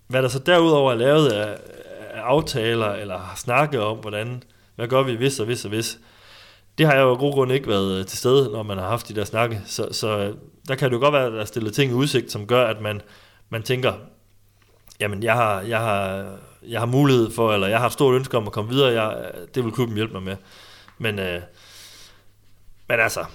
hvad 0.07 0.23
der 0.23 0.29
så 0.29 0.39
derudover 0.39 0.91
er 0.91 0.95
lavet 0.95 1.29
af, 1.29 1.57
af 2.13 2.21
aftaler, 2.21 2.91
eller 2.91 3.17
har 3.17 3.35
snakket 3.35 3.81
om, 3.81 3.97
hvordan, 3.97 4.43
hvad 4.75 4.87
gør 4.87 5.03
vi 5.03 5.15
hvis 5.15 5.39
og 5.39 5.45
hvis 5.45 5.65
og 5.65 5.69
hvis, 5.69 5.99
det 6.77 6.85
har 6.85 6.93
jeg 6.93 7.01
jo 7.01 7.11
af 7.11 7.17
god 7.17 7.33
grund 7.33 7.51
ikke 7.51 7.67
været 7.67 7.99
øh, 7.99 8.05
til 8.05 8.17
stede, 8.17 8.51
når 8.51 8.63
man 8.63 8.77
har 8.77 8.87
haft 8.87 9.07
de 9.07 9.15
der 9.15 9.23
snakke. 9.23 9.61
Så, 9.65 9.87
så 9.91 10.33
der 10.71 10.77
kan 10.77 10.89
det 10.89 10.95
jo 10.95 10.99
godt 10.99 11.13
være, 11.13 11.25
at 11.25 11.31
der 11.31 11.41
er 11.41 11.45
stillet 11.45 11.73
ting 11.73 11.91
i 11.91 11.95
udsigt, 11.95 12.31
som 12.31 12.47
gør, 12.47 12.67
at 12.67 12.81
man, 12.81 13.01
man 13.49 13.63
tænker, 13.63 13.93
jamen 14.99 15.23
jeg 15.23 15.33
har, 15.33 15.61
jeg, 15.61 15.79
har, 15.79 16.25
jeg 16.67 16.79
har 16.79 16.85
mulighed 16.85 17.31
for, 17.31 17.53
eller 17.53 17.67
jeg 17.67 17.79
har 17.79 17.87
et 17.87 17.93
stort 17.93 18.15
ønske 18.15 18.37
om 18.37 18.47
at 18.47 18.53
komme 18.53 18.69
videre, 18.69 19.03
jeg, 19.03 19.31
det 19.55 19.63
vil 19.63 19.71
klubben 19.71 19.95
hjælpe 19.95 20.13
mig 20.13 20.23
med. 20.23 20.35
Men, 20.97 21.19
øh, 21.19 21.41
men 22.87 22.99
altså, 22.99 23.25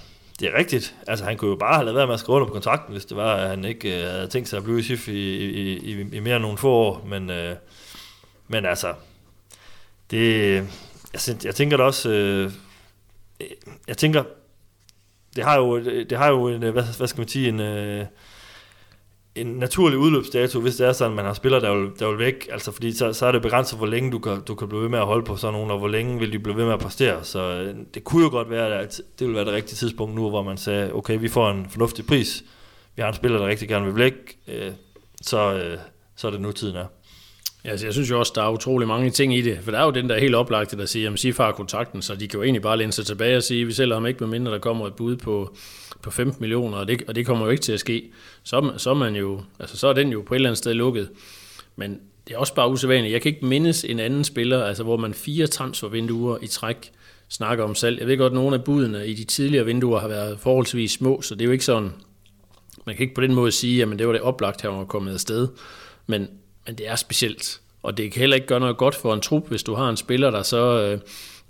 det 0.40 0.49
er 0.49 0.59
rigtigt. 0.59 0.94
Altså, 1.07 1.25
han 1.25 1.37
kunne 1.37 1.51
jo 1.51 1.57
bare 1.57 1.75
have 1.75 1.85
lavet 1.85 1.96
være 1.96 2.07
med 2.07 2.14
at 2.14 2.20
skrive 2.20 2.37
under 2.37 2.46
på 2.46 2.53
kontrakten, 2.53 2.92
hvis 2.92 3.05
det 3.05 3.16
var, 3.16 3.35
at 3.35 3.49
han 3.49 3.64
ikke 3.64 4.03
øh, 4.03 4.11
havde 4.11 4.29
tænkt 4.29 4.49
sig 4.49 4.57
at 4.57 4.64
blive 4.64 4.79
i 4.79 4.83
SIF 4.83 5.09
i, 5.09 5.37
i, 5.37 5.79
i, 5.79 6.01
i 6.01 6.20
mere 6.20 6.37
end 6.37 6.42
nogle 6.42 6.59
få 6.59 6.70
år. 6.70 7.05
Men, 7.09 7.31
øh, 7.31 7.57
men 8.49 8.66
altså, 8.66 8.94
det, 10.11 10.55
jeg, 11.12 11.44
jeg 11.44 11.55
tænker 11.55 11.77
da 11.77 11.83
også, 11.83 12.11
øh, 12.11 12.53
jeg 13.88 13.96
tænker, 13.96 14.25
det 15.37 15.44
har 15.44 15.57
jo, 15.57 15.77
øh, 15.77 16.11
det 16.11 16.18
har 16.18 16.29
jo 16.29 16.49
en, 16.49 16.62
øh, 16.62 16.72
hvad, 16.72 16.96
hvad 16.96 17.07
skal 17.07 17.20
man 17.20 17.29
sige, 17.29 17.49
en, 17.49 17.61
øh, 17.61 18.05
en 19.35 19.46
naturlig 19.46 19.99
udløbsdato, 19.99 20.61
hvis 20.61 20.77
det 20.77 20.87
er 20.87 20.92
sådan, 20.92 21.12
at 21.12 21.16
man 21.16 21.25
har 21.25 21.35
spillere, 21.35 21.61
der 21.61 21.75
vil, 21.75 21.90
der 21.99 22.09
vil 22.09 22.18
væk. 22.18 22.49
Altså, 22.53 22.72
fordi 22.72 22.92
så, 22.92 23.12
så 23.12 23.27
er 23.27 23.33
det 23.33 23.42
begrænset, 23.42 23.79
hvor 23.79 23.87
længe 23.87 24.12
du 24.12 24.18
kan, 24.18 24.40
du 24.40 24.55
kan 24.55 24.68
blive 24.68 24.83
ved 24.83 24.88
med 24.88 24.99
at 24.99 25.07
holde 25.07 25.25
på 25.25 25.37
sådan 25.37 25.53
nogen, 25.53 25.70
og 25.70 25.79
hvor 25.79 25.88
længe 25.88 26.18
vil 26.18 26.33
de 26.33 26.38
blive 26.38 26.57
ved 26.57 26.64
med 26.64 26.72
at 26.72 26.81
præstere. 26.81 27.25
Så 27.25 27.72
det 27.94 28.05
kunne 28.05 28.25
jo 28.25 28.31
godt 28.31 28.51
være, 28.51 28.79
at 28.79 29.01
det 29.18 29.27
ville 29.27 29.37
være 29.37 29.44
det 29.44 29.53
rigtige 29.53 29.77
tidspunkt 29.77 30.14
nu, 30.14 30.29
hvor 30.29 30.42
man 30.42 30.57
sagde, 30.57 30.92
okay, 30.94 31.18
vi 31.20 31.29
får 31.29 31.51
en 31.51 31.66
fornuftig 31.70 32.07
pris. 32.07 32.44
Vi 32.96 33.03
har 33.03 33.09
en 33.09 33.14
spiller, 33.14 33.38
der 33.38 33.46
rigtig 33.46 33.68
gerne 33.68 33.87
vil 33.87 33.96
væk. 33.96 34.38
Øh, 34.49 34.72
så, 35.22 35.55
øh, 35.55 35.79
så 36.16 36.27
er 36.27 36.31
det 36.31 36.40
nu 36.40 36.53
tiden 36.53 36.77
er. 36.77 36.87
Altså, 37.67 37.87
jeg 37.87 37.93
synes 37.93 38.11
jo 38.11 38.19
også, 38.19 38.33
der 38.35 38.43
er 38.43 38.51
utrolig 38.51 38.89
mange 38.89 39.11
ting 39.11 39.37
i 39.37 39.41
det, 39.41 39.59
for 39.63 39.71
der 39.71 39.79
er 39.79 39.85
jo 39.85 39.91
den 39.91 40.09
der 40.09 40.19
helt 40.19 40.35
oplagte, 40.35 40.77
der 40.77 40.87
siger, 40.87 41.13
at 41.13 41.19
SIFA 41.19 41.43
har 41.43 41.53
kontakten, 41.53 42.03
så 42.03 42.15
de 42.15 42.29
kan 42.29 42.39
jo 42.39 42.43
egentlig 42.43 42.63
bare 42.63 42.77
læne 42.77 42.93
sig 42.93 43.07
tilbage 43.07 43.37
og 43.37 43.43
sige, 43.43 43.61
at 43.61 43.67
vi 43.67 43.73
sælger 43.73 43.95
ham 43.95 44.07
ikke, 44.07 44.21
med 44.21 44.29
mindre 44.29 44.53
der 44.53 44.59
kommer 44.59 44.87
et 44.87 44.95
bud 44.95 45.17
på, 45.17 45.57
på 46.03 46.11
15 46.11 46.41
millioner, 46.41 46.79
og 46.79 46.89
det, 46.89 47.03
og 47.09 47.15
det 47.15 47.27
kommer 47.27 47.45
jo 47.45 47.51
ikke 47.51 47.63
til 47.63 47.73
at 47.73 47.81
ske. 47.81 48.11
Så, 48.43 48.73
så, 48.77 48.91
er 48.91 48.95
man 48.95 49.17
jo, 49.17 49.41
altså, 49.61 49.77
så 49.77 49.89
er 49.89 49.93
den 49.93 50.13
jo 50.13 50.23
på 50.27 50.35
et 50.35 50.37
eller 50.37 50.49
andet 50.49 50.59
sted 50.59 50.75
lukket. 50.75 51.09
Men 51.77 52.01
det 52.29 52.35
er 52.35 52.39
også 52.39 52.55
bare 52.55 52.71
usædvanligt. 52.71 53.13
Jeg 53.13 53.23
kan 53.23 53.33
ikke 53.33 53.47
mindes 53.47 53.85
en 53.85 54.01
anden 54.01 54.25
spiller, 54.25 54.65
altså 54.65 54.83
hvor 54.83 54.97
man 54.97 55.15
fire 55.15 55.47
transfervinduer 55.47 56.39
i 56.43 56.47
træk 56.47 56.93
snakker 57.29 57.65
om 57.65 57.75
salg. 57.75 58.01
Jeg 58.01 58.07
ved 58.07 58.19
godt, 58.19 58.31
at 58.31 58.35
nogle 58.35 58.57
af 58.57 58.65
budene 58.65 59.07
i 59.07 59.15
de 59.15 59.25
tidligere 59.25 59.65
vinduer 59.65 60.01
har 60.01 60.09
været 60.09 60.39
forholdsvis 60.41 60.93
små, 60.93 61.23
så 61.23 61.35
det 61.35 61.41
er 61.41 61.47
jo 61.47 61.53
ikke 61.53 61.65
sådan, 61.65 61.93
man 62.87 62.97
kan 62.97 63.03
ikke 63.03 63.15
på 63.15 63.21
den 63.21 63.35
måde 63.35 63.53
sige, 63.53 63.83
at 63.83 63.99
det 63.99 64.07
var 64.07 64.13
det 64.13 64.23
oplagt, 64.23 64.63
her 64.63 64.69
var 64.69 64.85
kommet 64.85 65.13
afsted. 65.15 65.49
Men 66.07 66.29
men 66.67 66.75
det 66.75 66.89
er 66.89 66.97
specielt. 66.97 67.61
Og 67.83 67.97
det 67.97 68.13
kan 68.13 68.21
heller 68.21 68.37
ikke 68.37 68.47
gøre 68.47 68.61
noget 68.61 68.77
godt 68.77 68.95
for 68.95 69.15
en 69.15 69.21
trup, 69.21 69.49
hvis 69.49 69.63
du 69.63 69.75
har 69.75 69.89
en 69.89 69.97
spiller, 69.97 70.31
der 70.31 70.43
så 70.43 70.81
øh, 70.81 70.99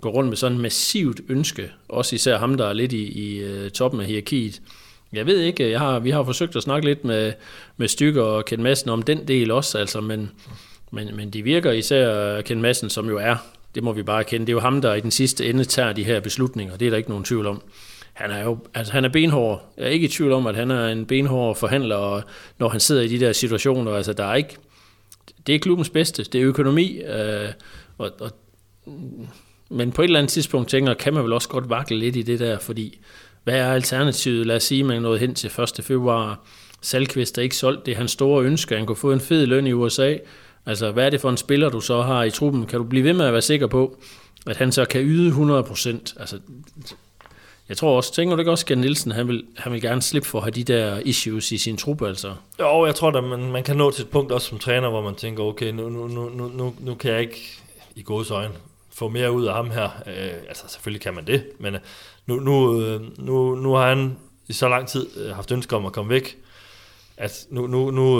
går 0.01 0.09
rundt 0.09 0.29
med 0.29 0.37
sådan 0.37 0.55
et 0.57 0.61
massivt 0.61 1.21
ønske. 1.29 1.71
Også 1.89 2.15
især 2.15 2.37
ham, 2.37 2.57
der 2.57 2.65
er 2.65 2.73
lidt 2.73 2.93
i, 2.93 3.27
i 3.27 3.45
uh, 3.45 3.69
toppen 3.69 4.01
af 4.01 4.07
hierarkiet. 4.07 4.61
Jeg 5.13 5.25
ved 5.25 5.39
ikke, 5.39 5.71
jeg 5.71 5.79
har, 5.79 5.99
vi 5.99 6.09
har 6.09 6.23
forsøgt 6.23 6.55
at 6.55 6.63
snakke 6.63 6.87
lidt 6.87 7.05
med, 7.05 7.33
med 7.77 7.87
Stykker 7.87 8.23
og 8.23 8.45
Ken 8.45 8.63
Madsen 8.63 8.89
om 8.89 9.01
den 9.01 9.27
del 9.27 9.51
også, 9.51 9.77
altså, 9.77 10.01
men, 10.01 10.31
men, 10.91 11.15
men 11.15 11.29
de 11.29 11.43
virker 11.43 11.71
især 11.71 12.37
øh, 12.37 12.43
Ken 12.43 12.61
Madsen, 12.61 12.89
som 12.89 13.09
jo 13.09 13.17
er, 13.17 13.35
det 13.75 13.83
må 13.83 13.93
vi 13.93 14.03
bare 14.03 14.23
kende, 14.23 14.45
det 14.45 14.51
er 14.51 14.55
jo 14.55 14.59
ham, 14.59 14.81
der 14.81 14.93
i 14.93 15.01
den 15.01 15.11
sidste 15.11 15.49
ende 15.49 15.63
tager 15.63 15.93
de 15.93 16.03
her 16.03 16.19
beslutninger, 16.19 16.77
det 16.77 16.85
er 16.85 16.89
der 16.89 16.97
ikke 16.97 17.09
nogen 17.09 17.25
tvivl 17.25 17.47
om. 17.47 17.61
Han 18.13 18.31
er 18.31 18.43
jo 18.43 18.57
altså 18.73 18.93
han 18.93 19.05
er 19.05 19.09
benhård. 19.09 19.73
Jeg 19.77 19.85
er 19.85 19.89
ikke 19.89 20.05
i 20.05 20.09
tvivl 20.09 20.31
om, 20.31 20.47
at 20.47 20.55
han 20.55 20.71
er 20.71 20.87
en 20.87 21.05
benhård 21.05 21.55
forhandler, 21.55 21.95
og 21.95 22.23
når 22.59 22.69
han 22.69 22.79
sidder 22.79 23.01
i 23.01 23.07
de 23.07 23.19
der 23.19 23.31
situationer, 23.31 23.91
altså 23.91 24.13
der 24.13 24.25
er 24.25 24.35
ikke, 24.35 24.57
det 25.47 25.55
er 25.55 25.59
klubbens 25.59 25.89
bedste, 25.89 26.23
det 26.23 26.41
er 26.41 26.47
økonomi, 26.47 26.97
øh, 26.97 27.49
og, 27.97 28.11
og, 28.19 28.31
men 29.69 29.91
på 29.91 30.01
et 30.01 30.05
eller 30.05 30.19
andet 30.19 30.31
tidspunkt 30.31 30.69
tænker 30.69 30.93
kan 30.93 31.13
man 31.13 31.23
vel 31.23 31.33
også 31.33 31.49
godt 31.49 31.69
vakle 31.69 31.99
lidt 31.99 32.15
i 32.15 32.21
det 32.21 32.39
der, 32.39 32.59
fordi 32.59 32.99
hvad 33.43 33.55
er 33.55 33.73
alternativet? 33.73 34.45
Lad 34.45 34.55
os 34.55 34.63
sige, 34.63 34.79
at 34.79 34.85
man 34.85 35.01
nåede 35.01 35.19
hen 35.19 35.35
til 35.35 35.51
1. 35.79 35.85
februar, 35.85 36.45
Salkvist 36.81 37.37
er 37.37 37.41
ikke 37.41 37.55
solgt, 37.55 37.85
det 37.85 37.91
er 37.91 37.95
hans 37.95 38.11
store 38.11 38.45
ønske, 38.45 38.75
han 38.75 38.85
kunne 38.85 38.95
få 38.95 39.11
en 39.11 39.19
fed 39.19 39.45
løn 39.45 39.67
i 39.67 39.73
USA, 39.73 40.15
altså 40.65 40.91
hvad 40.91 41.05
er 41.05 41.09
det 41.09 41.21
for 41.21 41.29
en 41.29 41.37
spiller, 41.37 41.69
du 41.69 41.79
så 41.79 42.01
har 42.01 42.23
i 42.23 42.31
truppen? 42.31 42.65
Kan 42.65 42.79
du 42.79 42.85
blive 42.85 43.03
ved 43.03 43.13
med 43.13 43.25
at 43.25 43.33
være 43.33 43.41
sikker 43.41 43.67
på, 43.67 43.97
at 44.47 44.57
han 44.57 44.71
så 44.71 44.85
kan 44.85 45.01
yde 45.01 45.31
100%? 45.31 46.19
Altså, 46.19 46.39
jeg 47.69 47.77
tror 47.77 47.97
også, 47.97 48.13
tænker 48.13 48.35
du 48.35 48.39
ikke 48.39 48.51
også, 48.51 48.65
at 48.71 48.77
Nielsen, 48.77 49.11
han 49.11 49.27
vil, 49.27 49.43
han 49.57 49.73
vil 49.73 49.81
gerne 49.81 50.01
slippe 50.01 50.27
for 50.27 50.37
at 50.37 50.43
have 50.43 50.51
de 50.51 50.63
der 50.63 50.99
issues 51.05 51.51
i 51.51 51.57
sin 51.57 51.77
truppe, 51.77 52.07
altså? 52.07 52.33
Jo, 52.59 52.85
jeg 52.85 52.95
tror, 52.95 53.11
da, 53.11 53.21
man, 53.21 53.51
man 53.51 53.63
kan 53.63 53.77
nå 53.77 53.91
til 53.91 54.03
et 54.03 54.09
punkt 54.09 54.31
også 54.31 54.47
som 54.47 54.59
træner, 54.59 54.89
hvor 54.89 55.01
man 55.01 55.15
tænker, 55.15 55.43
okay, 55.43 55.71
nu, 55.71 55.89
nu, 55.89 56.07
nu, 56.07 56.29
nu, 56.29 56.73
nu 56.79 56.95
kan 56.95 57.11
jeg 57.11 57.21
ikke 57.21 57.59
i 57.95 58.01
gode 58.01 58.33
øjne 58.33 58.53
få 58.93 59.09
mere 59.09 59.31
ud 59.31 59.45
af 59.45 59.53
ham 59.53 59.71
her. 59.71 59.89
Øh, 60.07 60.33
altså, 60.47 60.63
selvfølgelig 60.67 61.01
kan 61.01 61.13
man 61.13 61.27
det, 61.27 61.43
men 61.59 61.75
øh, 61.75 61.79
nu, 62.25 62.35
nu, 62.35 62.81
øh, 62.81 63.01
nu, 63.17 63.55
nu 63.55 63.73
har 63.73 63.89
han 63.89 64.17
i 64.47 64.53
så 64.53 64.69
lang 64.69 64.87
tid 64.87 65.07
øh, 65.17 65.35
haft 65.35 65.51
ønske 65.51 65.75
om 65.75 65.85
at 65.85 65.93
komme 65.93 66.09
væk. 66.09 66.37
at 67.17 67.45
nu, 67.49 67.67
nu, 67.67 67.91
nu, 67.91 68.19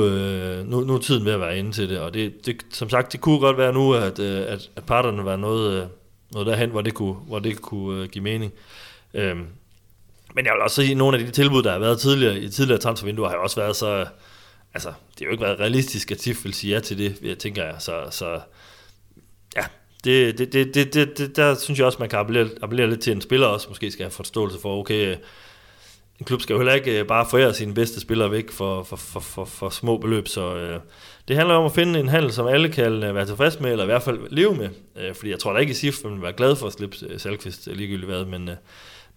nu, 0.64 0.80
nu 0.82 0.96
er 0.96 1.00
tiden 1.00 1.26
ved 1.26 1.34
at 1.34 1.40
være 1.40 1.60
inde 1.60 1.72
til 1.72 1.90
det, 1.90 2.00
og 2.00 2.14
det, 2.14 2.46
det, 2.46 2.66
som 2.74 2.90
sagt, 2.90 3.12
det 3.12 3.22
kunne 3.22 3.40
godt 3.40 3.58
være 3.58 3.74
nu, 3.74 3.94
at, 3.94 4.20
at, 4.20 4.70
at 4.76 4.84
parterne 4.84 5.26
var 5.26 5.36
noget, 5.36 5.90
noget 6.32 6.48
derhen, 6.48 6.70
hvor 6.70 6.82
det 6.82 6.94
kunne, 6.94 7.14
hvor 7.14 7.40
det 7.40 7.62
kunne 7.62 8.08
give 8.08 8.24
mening. 8.24 8.54
Øhm, 9.18 9.48
men 10.36 10.46
jeg 10.46 10.54
vil 10.54 10.62
også 10.62 10.76
sige, 10.76 10.92
at 10.92 10.98
nogle 10.98 11.18
af 11.18 11.26
de 11.26 11.32
tilbud, 11.32 11.64
der 11.64 11.72
har 11.72 11.80
været 11.80 12.00
tidligere 12.00 12.40
i 12.40 12.50
tidligere 12.50 12.80
transfervinduer, 12.80 13.30
har 13.30 13.36
jo 13.36 13.44
også 13.44 13.60
været 13.60 13.76
så... 13.76 14.06
Altså, 14.74 14.90
det 14.90 15.20
har 15.20 15.26
jo 15.26 15.32
ikke 15.32 15.44
været 15.44 15.60
realistisk, 15.60 16.12
at 16.12 16.18
TIF 16.18 16.44
vil 16.44 16.54
sige 16.54 16.74
ja 16.74 16.80
til 16.80 16.98
det, 16.98 17.18
jeg 17.22 17.38
tænker 17.38 17.64
jeg. 17.64 17.76
Så, 17.80 18.08
så 18.12 18.40
ja, 19.56 19.66
det, 20.04 20.38
det, 20.38 20.54
det, 20.54 20.76
det, 20.76 20.94
det, 20.94 21.18
det, 21.18 21.36
der 21.36 21.56
synes 21.56 21.80
jeg 21.80 21.86
også, 21.86 22.00
man 22.00 22.10
kan 22.10 22.20
appellere, 22.20 22.50
appellere 22.62 22.90
lidt 22.90 23.02
til 23.02 23.14
en 23.14 23.22
spiller 23.22 23.48
også, 23.48 23.70
måske 23.70 23.92
skal 23.92 24.04
have 24.04 24.12
forståelse 24.12 24.60
for, 24.62 24.80
okay, 24.80 25.16
en 26.20 26.26
klub 26.26 26.42
skal 26.42 26.54
jo 26.54 26.60
heller 26.60 26.74
ikke 26.74 27.00
øh, 27.00 27.08
bare 27.08 27.26
forære 27.30 27.54
sine 27.54 27.74
bedste 27.74 28.00
spillere 28.00 28.32
væk 28.32 28.52
for, 28.52 28.84
for, 28.84 28.96
for, 28.96 29.20
for, 29.20 29.46
for 29.46 29.70
små 29.70 29.98
beløb, 29.98 30.28
så 30.28 30.56
øh, 30.56 30.80
det 31.28 31.36
handler 31.36 31.56
om 31.56 31.66
at 31.66 31.72
finde 31.72 32.00
en 32.00 32.10
handel, 32.10 32.32
som 32.32 32.48
alle 32.48 32.70
kan 32.70 33.04
øh, 33.04 33.16
være 33.16 33.26
tilfredse 33.26 33.62
med, 33.62 33.72
eller 33.72 33.84
i 33.84 33.88
hvert 33.88 34.04
fald 34.04 34.20
leve 34.30 34.56
med, 34.56 34.70
øh, 34.96 35.16
fordi 35.16 35.32
jeg 35.32 35.40
tror 35.40 35.54
da 35.54 35.60
ikke, 35.60 35.72
at 35.72 35.78
SIF 35.78 35.96
vil 36.04 36.22
være 36.22 36.34
glad 36.34 36.56
for 36.56 36.68
at 36.68 36.74
slippe 36.74 36.98
øh, 37.10 37.20
Salkvist 37.20 37.68
ligegyldigt 37.68 38.12
hvad, 38.12 38.26
men, 38.26 38.50
øh, 38.50 38.56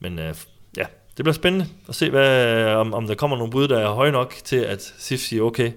men 0.01 0.19
øh, 0.19 0.35
ja, 0.77 0.85
det 1.17 1.25
bliver 1.25 1.33
spændende 1.33 1.67
at 1.89 1.95
se, 1.95 2.11
hvad, 2.11 2.65
om, 2.75 2.95
om 2.95 3.07
der 3.07 3.15
kommer 3.15 3.37
nogle 3.37 3.51
bud, 3.51 3.69
der 3.69 3.79
er 3.79 3.93
høje 3.93 4.13
nok 4.13 4.35
til, 4.45 4.57
at 4.57 4.95
SIF 4.99 5.21
siger, 5.21 5.43
okay, 5.43 5.73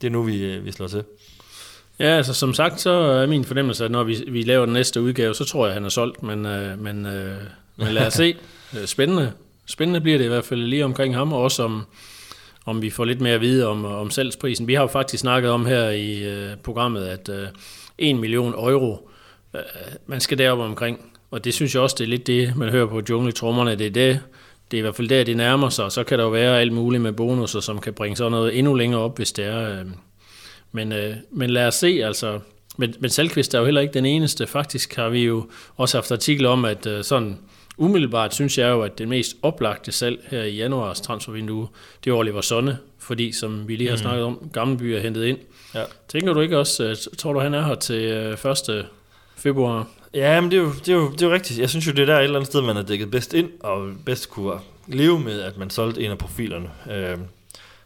det 0.00 0.06
er 0.06 0.10
nu, 0.10 0.22
vi, 0.22 0.58
vi 0.58 0.72
slår 0.72 0.86
til. 0.86 1.04
Ja, 1.98 2.16
altså 2.16 2.34
som 2.34 2.54
sagt, 2.54 2.80
så 2.80 2.90
er 2.90 3.26
min 3.26 3.44
fornemmelse, 3.44 3.84
at 3.84 3.90
når 3.90 4.04
vi, 4.04 4.24
vi 4.28 4.42
laver 4.42 4.64
den 4.64 4.72
næste 4.72 5.02
udgave, 5.02 5.34
så 5.34 5.44
tror 5.44 5.64
jeg, 5.64 5.70
at 5.70 5.74
han 5.74 5.84
er 5.84 5.88
solgt, 5.88 6.22
men, 6.22 6.46
øh, 6.46 6.78
men, 6.78 7.06
øh, 7.06 7.36
men 7.76 7.88
lad 7.88 8.06
os 8.06 8.12
se. 8.12 8.36
Spændende. 8.86 9.32
Spændende 9.66 10.00
bliver 10.00 10.18
det 10.18 10.24
i 10.24 10.28
hvert 10.28 10.44
fald 10.44 10.60
lige 10.60 10.84
omkring 10.84 11.14
ham, 11.14 11.32
og 11.32 11.40
også 11.40 11.62
om, 11.62 11.86
om 12.66 12.82
vi 12.82 12.90
får 12.90 13.04
lidt 13.04 13.20
mere 13.20 13.34
at 13.34 13.40
vide 13.40 13.66
om, 13.66 13.84
om 13.84 14.10
salgsprisen. 14.10 14.66
Vi 14.66 14.74
har 14.74 14.82
jo 14.82 14.86
faktisk 14.86 15.20
snakket 15.20 15.50
om 15.50 15.66
her 15.66 15.88
i 15.88 16.22
øh, 16.22 16.56
programmet, 16.56 17.06
at 17.06 17.28
øh, 17.28 17.48
1 17.98 18.16
million 18.16 18.54
euro, 18.54 19.10
øh, 19.54 19.60
man 20.06 20.20
skal 20.20 20.38
derop 20.38 20.58
omkring, 20.58 21.12
og 21.32 21.44
det 21.44 21.54
synes 21.54 21.74
jeg 21.74 21.82
også, 21.82 21.96
det 21.98 22.04
er 22.04 22.08
lidt 22.08 22.26
det, 22.26 22.56
man 22.56 22.68
hører 22.68 22.86
på 22.86 23.02
jungle 23.10 23.32
det 23.32 23.86
er 23.86 23.90
det, 23.90 24.20
det 24.70 24.76
er 24.76 24.78
i 24.78 24.80
hvert 24.80 24.96
fald 24.96 25.08
der, 25.08 25.24
det 25.24 25.36
nærmer 25.36 25.68
sig, 25.68 25.84
og 25.84 25.92
så 25.92 26.04
kan 26.04 26.18
der 26.18 26.24
jo 26.24 26.30
være 26.30 26.60
alt 26.60 26.72
muligt 26.72 27.02
med 27.02 27.12
bonusser, 27.12 27.60
som 27.60 27.78
kan 27.80 27.92
bringe 27.92 28.16
sådan 28.16 28.32
noget 28.32 28.58
endnu 28.58 28.74
længere 28.74 29.00
op, 29.00 29.16
hvis 29.16 29.32
det 29.32 29.44
er. 29.44 29.80
Øh, 29.80 29.86
men, 30.72 30.92
øh, 30.92 31.16
men 31.30 31.50
lad 31.50 31.66
os 31.66 31.74
se, 31.74 32.00
altså, 32.04 32.40
men, 32.76 32.94
men 33.00 33.10
Salkvist 33.10 33.54
er 33.54 33.58
jo 33.58 33.64
heller 33.64 33.80
ikke 33.80 33.94
den 33.94 34.06
eneste. 34.06 34.46
Faktisk 34.46 34.96
har 34.96 35.08
vi 35.08 35.24
jo 35.24 35.48
også 35.76 35.96
haft 35.96 36.12
artikler 36.12 36.48
om, 36.48 36.64
at 36.64 36.86
øh, 36.86 37.04
sådan 37.04 37.38
umiddelbart 37.76 38.34
synes 38.34 38.58
jeg 38.58 38.70
jo, 38.70 38.82
at 38.82 38.98
det 38.98 39.08
mest 39.08 39.36
oplagte 39.42 39.92
salg 39.92 40.20
her 40.30 40.42
i 40.42 40.56
januars 40.56 41.00
transfervindue, 41.00 41.68
det 42.04 42.10
er 42.10 42.14
Oliver 42.14 42.40
Sonne, 42.40 42.78
fordi 42.98 43.32
som 43.32 43.68
vi 43.68 43.76
lige 43.76 43.88
har 43.88 43.96
mm. 43.96 44.02
snakket 44.02 44.24
om, 44.24 44.50
Gammelby 44.52 44.82
er 44.82 45.00
hentet 45.00 45.24
ind. 45.24 45.38
Ja. 45.74 45.82
Tænker 46.08 46.32
du 46.32 46.40
ikke 46.40 46.58
også, 46.58 47.08
tror 47.18 47.32
du 47.32 47.40
han 47.40 47.54
er 47.54 47.62
her 47.62 47.74
til 47.74 48.10
1. 48.70 48.86
februar? 49.36 49.88
Ja, 50.14 50.40
men 50.40 50.50
det 50.50 50.58
er, 50.58 50.62
jo, 50.62 50.72
det, 50.72 50.88
er 50.88 50.92
jo, 50.92 51.10
det 51.10 51.22
er 51.22 51.26
jo 51.26 51.32
rigtigt. 51.32 51.60
Jeg 51.60 51.70
synes 51.70 51.86
jo, 51.86 51.92
det 51.92 52.02
er 52.02 52.06
der 52.06 52.18
et 52.18 52.24
eller 52.24 52.36
andet 52.36 52.46
sted, 52.46 52.62
man 52.62 52.76
er 52.76 52.82
dækket 52.82 53.10
bedst 53.10 53.34
ind, 53.34 53.50
og 53.60 53.92
bedst 54.06 54.30
kunne 54.30 54.52
leve 54.86 55.20
med, 55.20 55.40
at 55.40 55.58
man 55.58 55.70
solgte 55.70 56.04
en 56.04 56.10
af 56.10 56.18
profilerne. 56.18 56.70
Øh, 56.90 57.18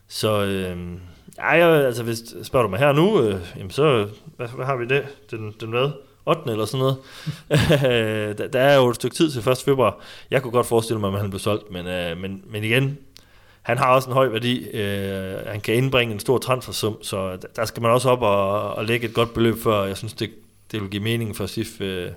så 0.08 0.44
øh, 0.44 0.76
ej, 1.38 1.60
altså, 1.60 2.02
hvis 2.02 2.18
spørger 2.42 2.66
du 2.66 2.70
mig 2.70 2.78
her 2.78 2.92
nu, 2.92 3.22
øh, 3.22 3.40
jamen 3.56 3.70
så, 3.70 4.08
hvad, 4.36 4.48
hvad 4.48 4.66
har 4.66 4.76
vi 4.76 4.86
det? 4.86 5.04
Den, 5.30 5.54
den 5.60 5.70
hvad? 5.70 5.90
8. 6.26 6.50
eller 6.50 6.64
sådan 6.64 6.78
noget. 6.78 6.96
Øh, 7.86 8.38
der, 8.38 8.48
der 8.48 8.60
er 8.60 8.76
jo 8.76 8.88
et 8.88 8.96
stykke 8.96 9.16
tid 9.16 9.30
til 9.30 9.48
1. 9.50 9.58
februar. 9.58 9.98
Jeg 10.30 10.42
kunne 10.42 10.52
godt 10.52 10.66
forestille 10.66 11.00
mig, 11.00 11.12
at 11.12 11.20
han 11.20 11.30
blev 11.30 11.40
solgt, 11.40 11.70
men, 11.70 11.86
øh, 11.86 12.18
men, 12.18 12.42
men 12.46 12.64
igen, 12.64 12.98
han 13.62 13.78
har 13.78 13.94
også 13.94 14.08
en 14.08 14.14
høj 14.14 14.28
værdi. 14.28 14.68
Øh, 14.68 15.46
han 15.46 15.60
kan 15.60 15.74
indbringe 15.74 16.14
en 16.14 16.20
stor 16.20 16.38
transfersum, 16.38 17.02
så 17.02 17.38
der 17.56 17.64
skal 17.64 17.82
man 17.82 17.90
også 17.90 18.10
op 18.10 18.22
og, 18.22 18.74
og 18.74 18.84
lægge 18.84 19.08
et 19.08 19.14
godt 19.14 19.34
beløb 19.34 19.62
før. 19.62 19.84
Jeg 19.84 19.96
synes, 19.96 20.12
det, 20.12 20.30
det 20.72 20.83
vil 20.83 20.90
give 20.90 21.02
mening 21.02 21.37
for 21.37 21.46
SIF 21.46 21.81
øh, 21.81 22.11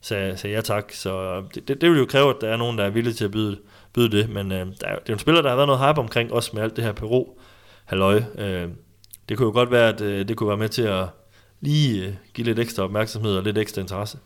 sagde, 0.00 0.36
sagde 0.36 0.56
ja 0.56 0.60
tak. 0.60 0.92
Så 0.92 1.42
det, 1.54 1.68
det, 1.68 1.80
det 1.80 1.90
vil 1.90 1.98
jo 1.98 2.06
kræve, 2.06 2.30
at 2.30 2.36
der 2.40 2.48
er 2.48 2.56
nogen, 2.56 2.78
der 2.78 2.84
er 2.84 2.90
villige 2.90 3.14
til 3.14 3.24
at 3.24 3.30
byde, 3.30 3.58
byde 3.92 4.16
det. 4.16 4.30
Men 4.30 4.52
øh, 4.52 4.58
der 4.58 4.64
er, 4.64 4.70
det 4.70 4.86
er 4.88 5.02
jo 5.08 5.12
en 5.12 5.18
spiller, 5.18 5.42
der 5.42 5.48
har 5.48 5.56
været 5.56 5.68
noget 5.68 5.88
hype 5.88 6.00
omkring, 6.00 6.32
også 6.32 6.50
med 6.54 6.62
alt 6.62 6.76
det 6.76 6.84
her 6.84 6.92
Peru 6.92 7.26
halløj. 7.84 8.22
Øh, 8.38 8.68
det 9.28 9.36
kunne 9.36 9.46
jo 9.46 9.52
godt 9.52 9.70
være, 9.70 9.88
at 9.88 10.00
øh, 10.00 10.28
det 10.28 10.36
kunne 10.36 10.48
være 10.48 10.56
med 10.56 10.68
til 10.68 10.82
at 10.82 11.06
lige 11.60 12.06
øh, 12.06 12.12
give 12.34 12.44
lidt 12.44 12.58
ekstra 12.58 12.82
opmærksomhed 12.82 13.36
og 13.36 13.42
lidt 13.42 13.58
ekstra 13.58 13.80
interesse. 13.80 14.18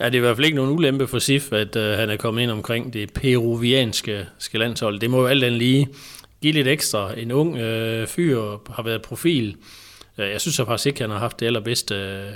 Ja, 0.00 0.06
det 0.06 0.14
er 0.14 0.18
i 0.18 0.20
hvert 0.20 0.36
fald 0.36 0.44
ikke 0.44 0.56
nogen 0.56 0.72
ulempe 0.72 1.06
for 1.06 1.18
SIF, 1.18 1.52
at 1.52 1.76
øh, 1.76 1.98
han 1.98 2.10
er 2.10 2.16
kommet 2.16 2.42
ind 2.42 2.50
omkring 2.50 2.92
det 2.92 3.12
peruvianske 3.12 4.26
landshold. 4.52 5.00
Det 5.00 5.10
må 5.10 5.20
jo 5.20 5.26
alt 5.26 5.44
andet 5.44 5.58
lige 5.58 5.88
give 6.42 6.52
lidt 6.52 6.68
ekstra. 6.68 7.18
En 7.18 7.32
ung 7.32 7.58
øh, 7.58 8.06
fyr 8.06 8.40
har 8.70 8.82
været 8.82 9.02
profil. 9.02 9.56
Øh, 10.18 10.30
jeg 10.30 10.40
synes 10.40 10.56
faktisk 10.56 10.86
ikke, 10.86 11.00
han 11.00 11.10
har 11.10 11.18
haft 11.18 11.40
det 11.40 11.46
allerbedste 11.46 11.94
øh, 11.94 12.32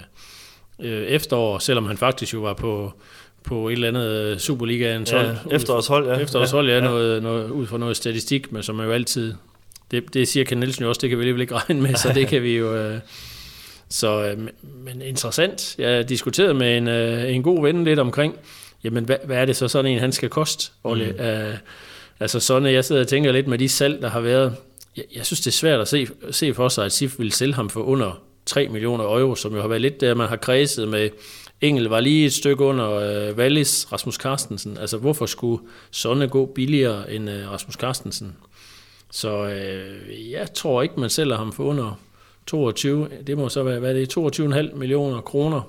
efterår, 0.78 1.58
selvom 1.58 1.86
han 1.86 1.96
faktisk 1.96 2.34
jo 2.34 2.40
var 2.40 2.54
på, 2.54 2.92
på 3.44 3.68
et 3.68 3.72
eller 3.72 3.88
andet 3.88 4.10
øh, 4.10 4.38
Superligaen 4.38 5.04
12. 5.04 5.26
Ja, 5.26 5.34
efterårshold, 5.50 6.08
ja. 6.08 6.14
Efterårshold, 6.14 6.68
ja, 6.68 6.74
ja. 6.74 6.80
Noget, 6.80 7.22
noget, 7.22 7.50
ud 7.50 7.66
fra 7.66 7.78
noget 7.78 7.96
statistik, 7.96 8.52
men 8.52 8.62
som 8.62 8.80
er 8.80 8.84
jo 8.84 8.92
altid, 8.92 9.34
det, 9.90 10.14
det 10.14 10.28
siger 10.28 10.44
Ken 10.44 10.58
Nielsen 10.58 10.82
jo 10.82 10.88
også, 10.88 11.00
det 11.00 11.08
kan 11.08 11.18
vi 11.18 11.22
alligevel 11.22 11.40
ikke 11.40 11.54
regne 11.54 11.80
med, 11.80 11.94
så 11.94 12.12
det 12.12 12.28
kan 12.28 12.42
vi 12.42 12.56
jo... 12.56 12.76
Øh, 12.76 13.00
så, 13.88 14.24
øh, 14.24 14.38
men 14.62 15.02
interessant. 15.02 15.74
Jeg 15.78 16.08
diskuterede 16.08 16.54
med 16.54 16.76
en, 16.76 16.88
øh, 16.88 17.34
en 17.34 17.42
god 17.42 17.62
ven 17.62 17.84
lidt 17.84 17.98
omkring, 17.98 18.34
jamen 18.84 19.04
hvad, 19.04 19.16
hvad 19.24 19.36
er 19.36 19.44
det 19.44 19.56
så 19.56 19.68
sådan 19.68 19.90
en, 19.90 19.98
han 19.98 20.12
skal 20.12 20.28
koste, 20.28 20.72
Olle? 20.84 21.14
Mm. 21.18 21.24
Uh, 21.24 21.54
altså 22.20 22.40
sådan, 22.40 22.72
jeg 22.72 22.84
sidder 22.84 23.00
og 23.00 23.08
tænker 23.08 23.32
lidt 23.32 23.46
med 23.46 23.58
de 23.58 23.68
salg, 23.68 24.02
der 24.02 24.08
har 24.08 24.20
været. 24.20 24.56
Jeg, 24.96 25.04
jeg 25.16 25.26
synes, 25.26 25.40
det 25.40 25.46
er 25.46 25.52
svært 25.52 25.80
at 25.80 25.88
se, 25.88 26.06
se 26.30 26.54
for 26.54 26.68
sig, 26.68 26.84
at 26.84 26.92
SIF 26.92 27.18
vil 27.18 27.32
sælge 27.32 27.54
ham 27.54 27.70
for 27.70 27.80
under 27.80 28.22
3 28.46 28.68
millioner 28.68 29.04
euro, 29.04 29.34
som 29.34 29.54
jo 29.54 29.60
har 29.60 29.68
været 29.68 29.80
lidt 29.80 30.00
der, 30.00 30.14
man 30.14 30.28
har 30.28 30.36
kredset 30.36 30.88
med. 30.88 31.10
Engel 31.60 31.84
var 31.84 32.00
lige 32.00 32.26
et 32.26 32.32
stykke 32.32 32.64
under 32.64 32.90
øh, 32.90 33.36
Wallis, 33.36 33.92
Rasmus 33.92 34.14
Carstensen. 34.14 34.78
Altså, 34.78 34.98
hvorfor 34.98 35.26
skulle 35.26 35.62
Sonne 35.90 36.28
gå 36.28 36.46
billigere 36.46 37.12
end 37.12 37.30
øh, 37.30 37.50
Rasmus 37.50 37.74
Carstensen? 37.74 38.36
Så 39.10 39.46
øh, 39.46 40.30
jeg 40.30 40.52
tror 40.54 40.82
ikke, 40.82 41.00
man 41.00 41.10
sælger 41.10 41.36
ham 41.36 41.52
for 41.52 41.64
under 41.64 41.98
22, 42.46 43.08
det 43.26 43.38
må 43.38 43.48
så 43.48 43.62
være, 43.62 43.80
hvad 43.80 43.94
det 43.94 44.16
er 44.16 44.68
22,5 44.70 44.76
millioner 44.76 45.20
kroner. 45.20 45.60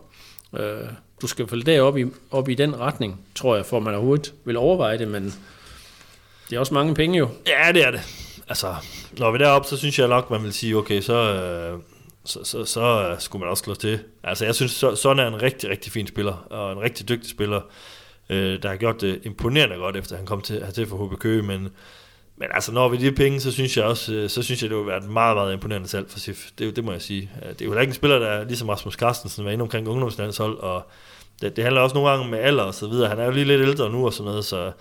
Øh, 0.57 0.87
du 1.21 1.27
skal 1.27 1.47
falde 1.47 1.71
derop 1.71 1.97
i, 1.97 2.05
op 2.31 2.49
i 2.49 2.53
den 2.53 2.79
retning, 2.79 3.21
tror 3.35 3.55
jeg, 3.55 3.65
for 3.65 3.79
man 3.79 3.93
overhovedet 3.93 4.33
vil 4.45 4.57
overveje 4.57 4.97
det, 4.97 5.07
men 5.07 5.33
det 6.49 6.55
er 6.55 6.59
også 6.59 6.73
mange 6.73 6.95
penge 6.95 7.17
jo. 7.17 7.29
Ja, 7.47 7.71
det 7.71 7.87
er 7.87 7.91
det. 7.91 8.01
Altså, 8.47 8.75
når 9.17 9.31
vi 9.31 9.35
er 9.35 9.45
deroppe, 9.45 9.67
så 9.67 9.77
synes 9.77 9.99
jeg 9.99 10.07
nok, 10.07 10.31
man 10.31 10.43
vil 10.43 10.53
sige, 10.53 10.77
okay, 10.77 11.01
så, 11.01 11.13
øh, 11.13 11.79
så, 12.25 12.43
så, 12.43 12.65
så 12.65 13.09
øh, 13.09 13.19
skulle 13.19 13.39
man 13.39 13.49
også 13.49 13.63
slå 13.63 13.75
til. 13.75 13.99
Altså, 14.23 14.45
jeg 14.45 14.55
synes, 14.55 14.71
så, 14.71 14.95
sådan 14.95 15.19
er 15.19 15.27
en 15.27 15.41
rigtig, 15.41 15.69
rigtig 15.69 15.91
fin 15.91 16.07
spiller, 16.07 16.33
og 16.33 16.71
en 16.71 16.79
rigtig 16.79 17.09
dygtig 17.09 17.29
spiller, 17.29 17.61
øh, 18.29 18.63
der 18.63 18.69
har 18.69 18.75
gjort 18.75 19.01
det 19.01 19.19
imponerende 19.23 19.75
godt, 19.75 19.97
efter 19.97 20.17
han 20.17 20.25
kom 20.25 20.41
til, 20.41 20.63
til 20.73 20.87
for 20.87 21.07
HB 21.07 21.19
Køge, 21.19 21.43
men, 21.43 21.69
men 22.37 22.47
altså, 22.51 22.71
når 22.71 22.89
vi 22.89 22.97
de 22.97 23.11
penge, 23.11 23.39
så 23.39 23.51
synes 23.51 23.77
jeg 23.77 23.85
også, 23.85 24.13
øh, 24.13 24.29
så 24.29 24.41
synes 24.41 24.61
jeg, 24.61 24.69
det 24.69 24.77
vil 24.77 24.87
være 24.87 24.97
et 24.97 25.09
meget, 25.09 25.37
meget 25.37 25.53
imponerende 25.53 25.87
salg 25.87 26.09
for 26.09 26.19
SIF. 26.19 26.51
Det, 26.57 26.75
det 26.75 26.83
må 26.83 26.91
jeg 26.91 27.01
sige. 27.01 27.31
Øh, 27.43 27.49
det 27.49 27.61
er 27.61 27.65
jo 27.65 27.79
ikke 27.79 27.89
en 27.89 27.95
spiller, 27.95 28.19
der 28.19 28.27
er 28.27 28.43
ligesom 28.43 28.69
Rasmus 28.69 28.93
Carstensen, 28.93 29.45
var 29.45 29.51
inde 29.51 29.61
omkring 29.61 29.87
ungdomslandshold, 29.87 30.57
og 30.57 30.87
det, 31.41 31.55
det 31.55 31.63
handler 31.63 31.81
også 31.81 31.93
nogle 31.93 32.09
gange 32.09 32.31
med 32.31 32.39
alder 32.39 32.63
og 32.63 32.73
så 32.73 32.87
videre. 32.87 33.09
Han 33.09 33.19
er 33.19 33.25
jo 33.25 33.31
lige 33.31 33.45
lidt 33.45 33.61
ældre 33.61 33.89
nu 33.89 34.05
og 34.05 34.13
sådan 34.13 34.29
noget, 34.29 34.45
så 34.45 34.71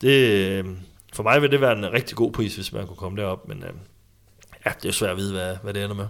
det, 0.00 0.64
for 1.12 1.22
mig 1.22 1.42
vil 1.42 1.50
det 1.50 1.60
være 1.60 1.78
en 1.78 1.92
rigtig 1.92 2.16
god 2.16 2.32
pris, 2.32 2.54
hvis 2.54 2.72
man 2.72 2.86
kunne 2.86 2.96
komme 2.96 3.22
derop, 3.22 3.48
men 3.48 3.64
ja, 4.66 4.70
det 4.70 4.84
er 4.84 4.88
jo 4.88 4.92
svært 4.92 5.10
at 5.10 5.16
vide, 5.16 5.32
hvad, 5.32 5.56
hvad 5.62 5.74
det 5.74 5.84
ender 5.84 5.96
med. 5.96 6.06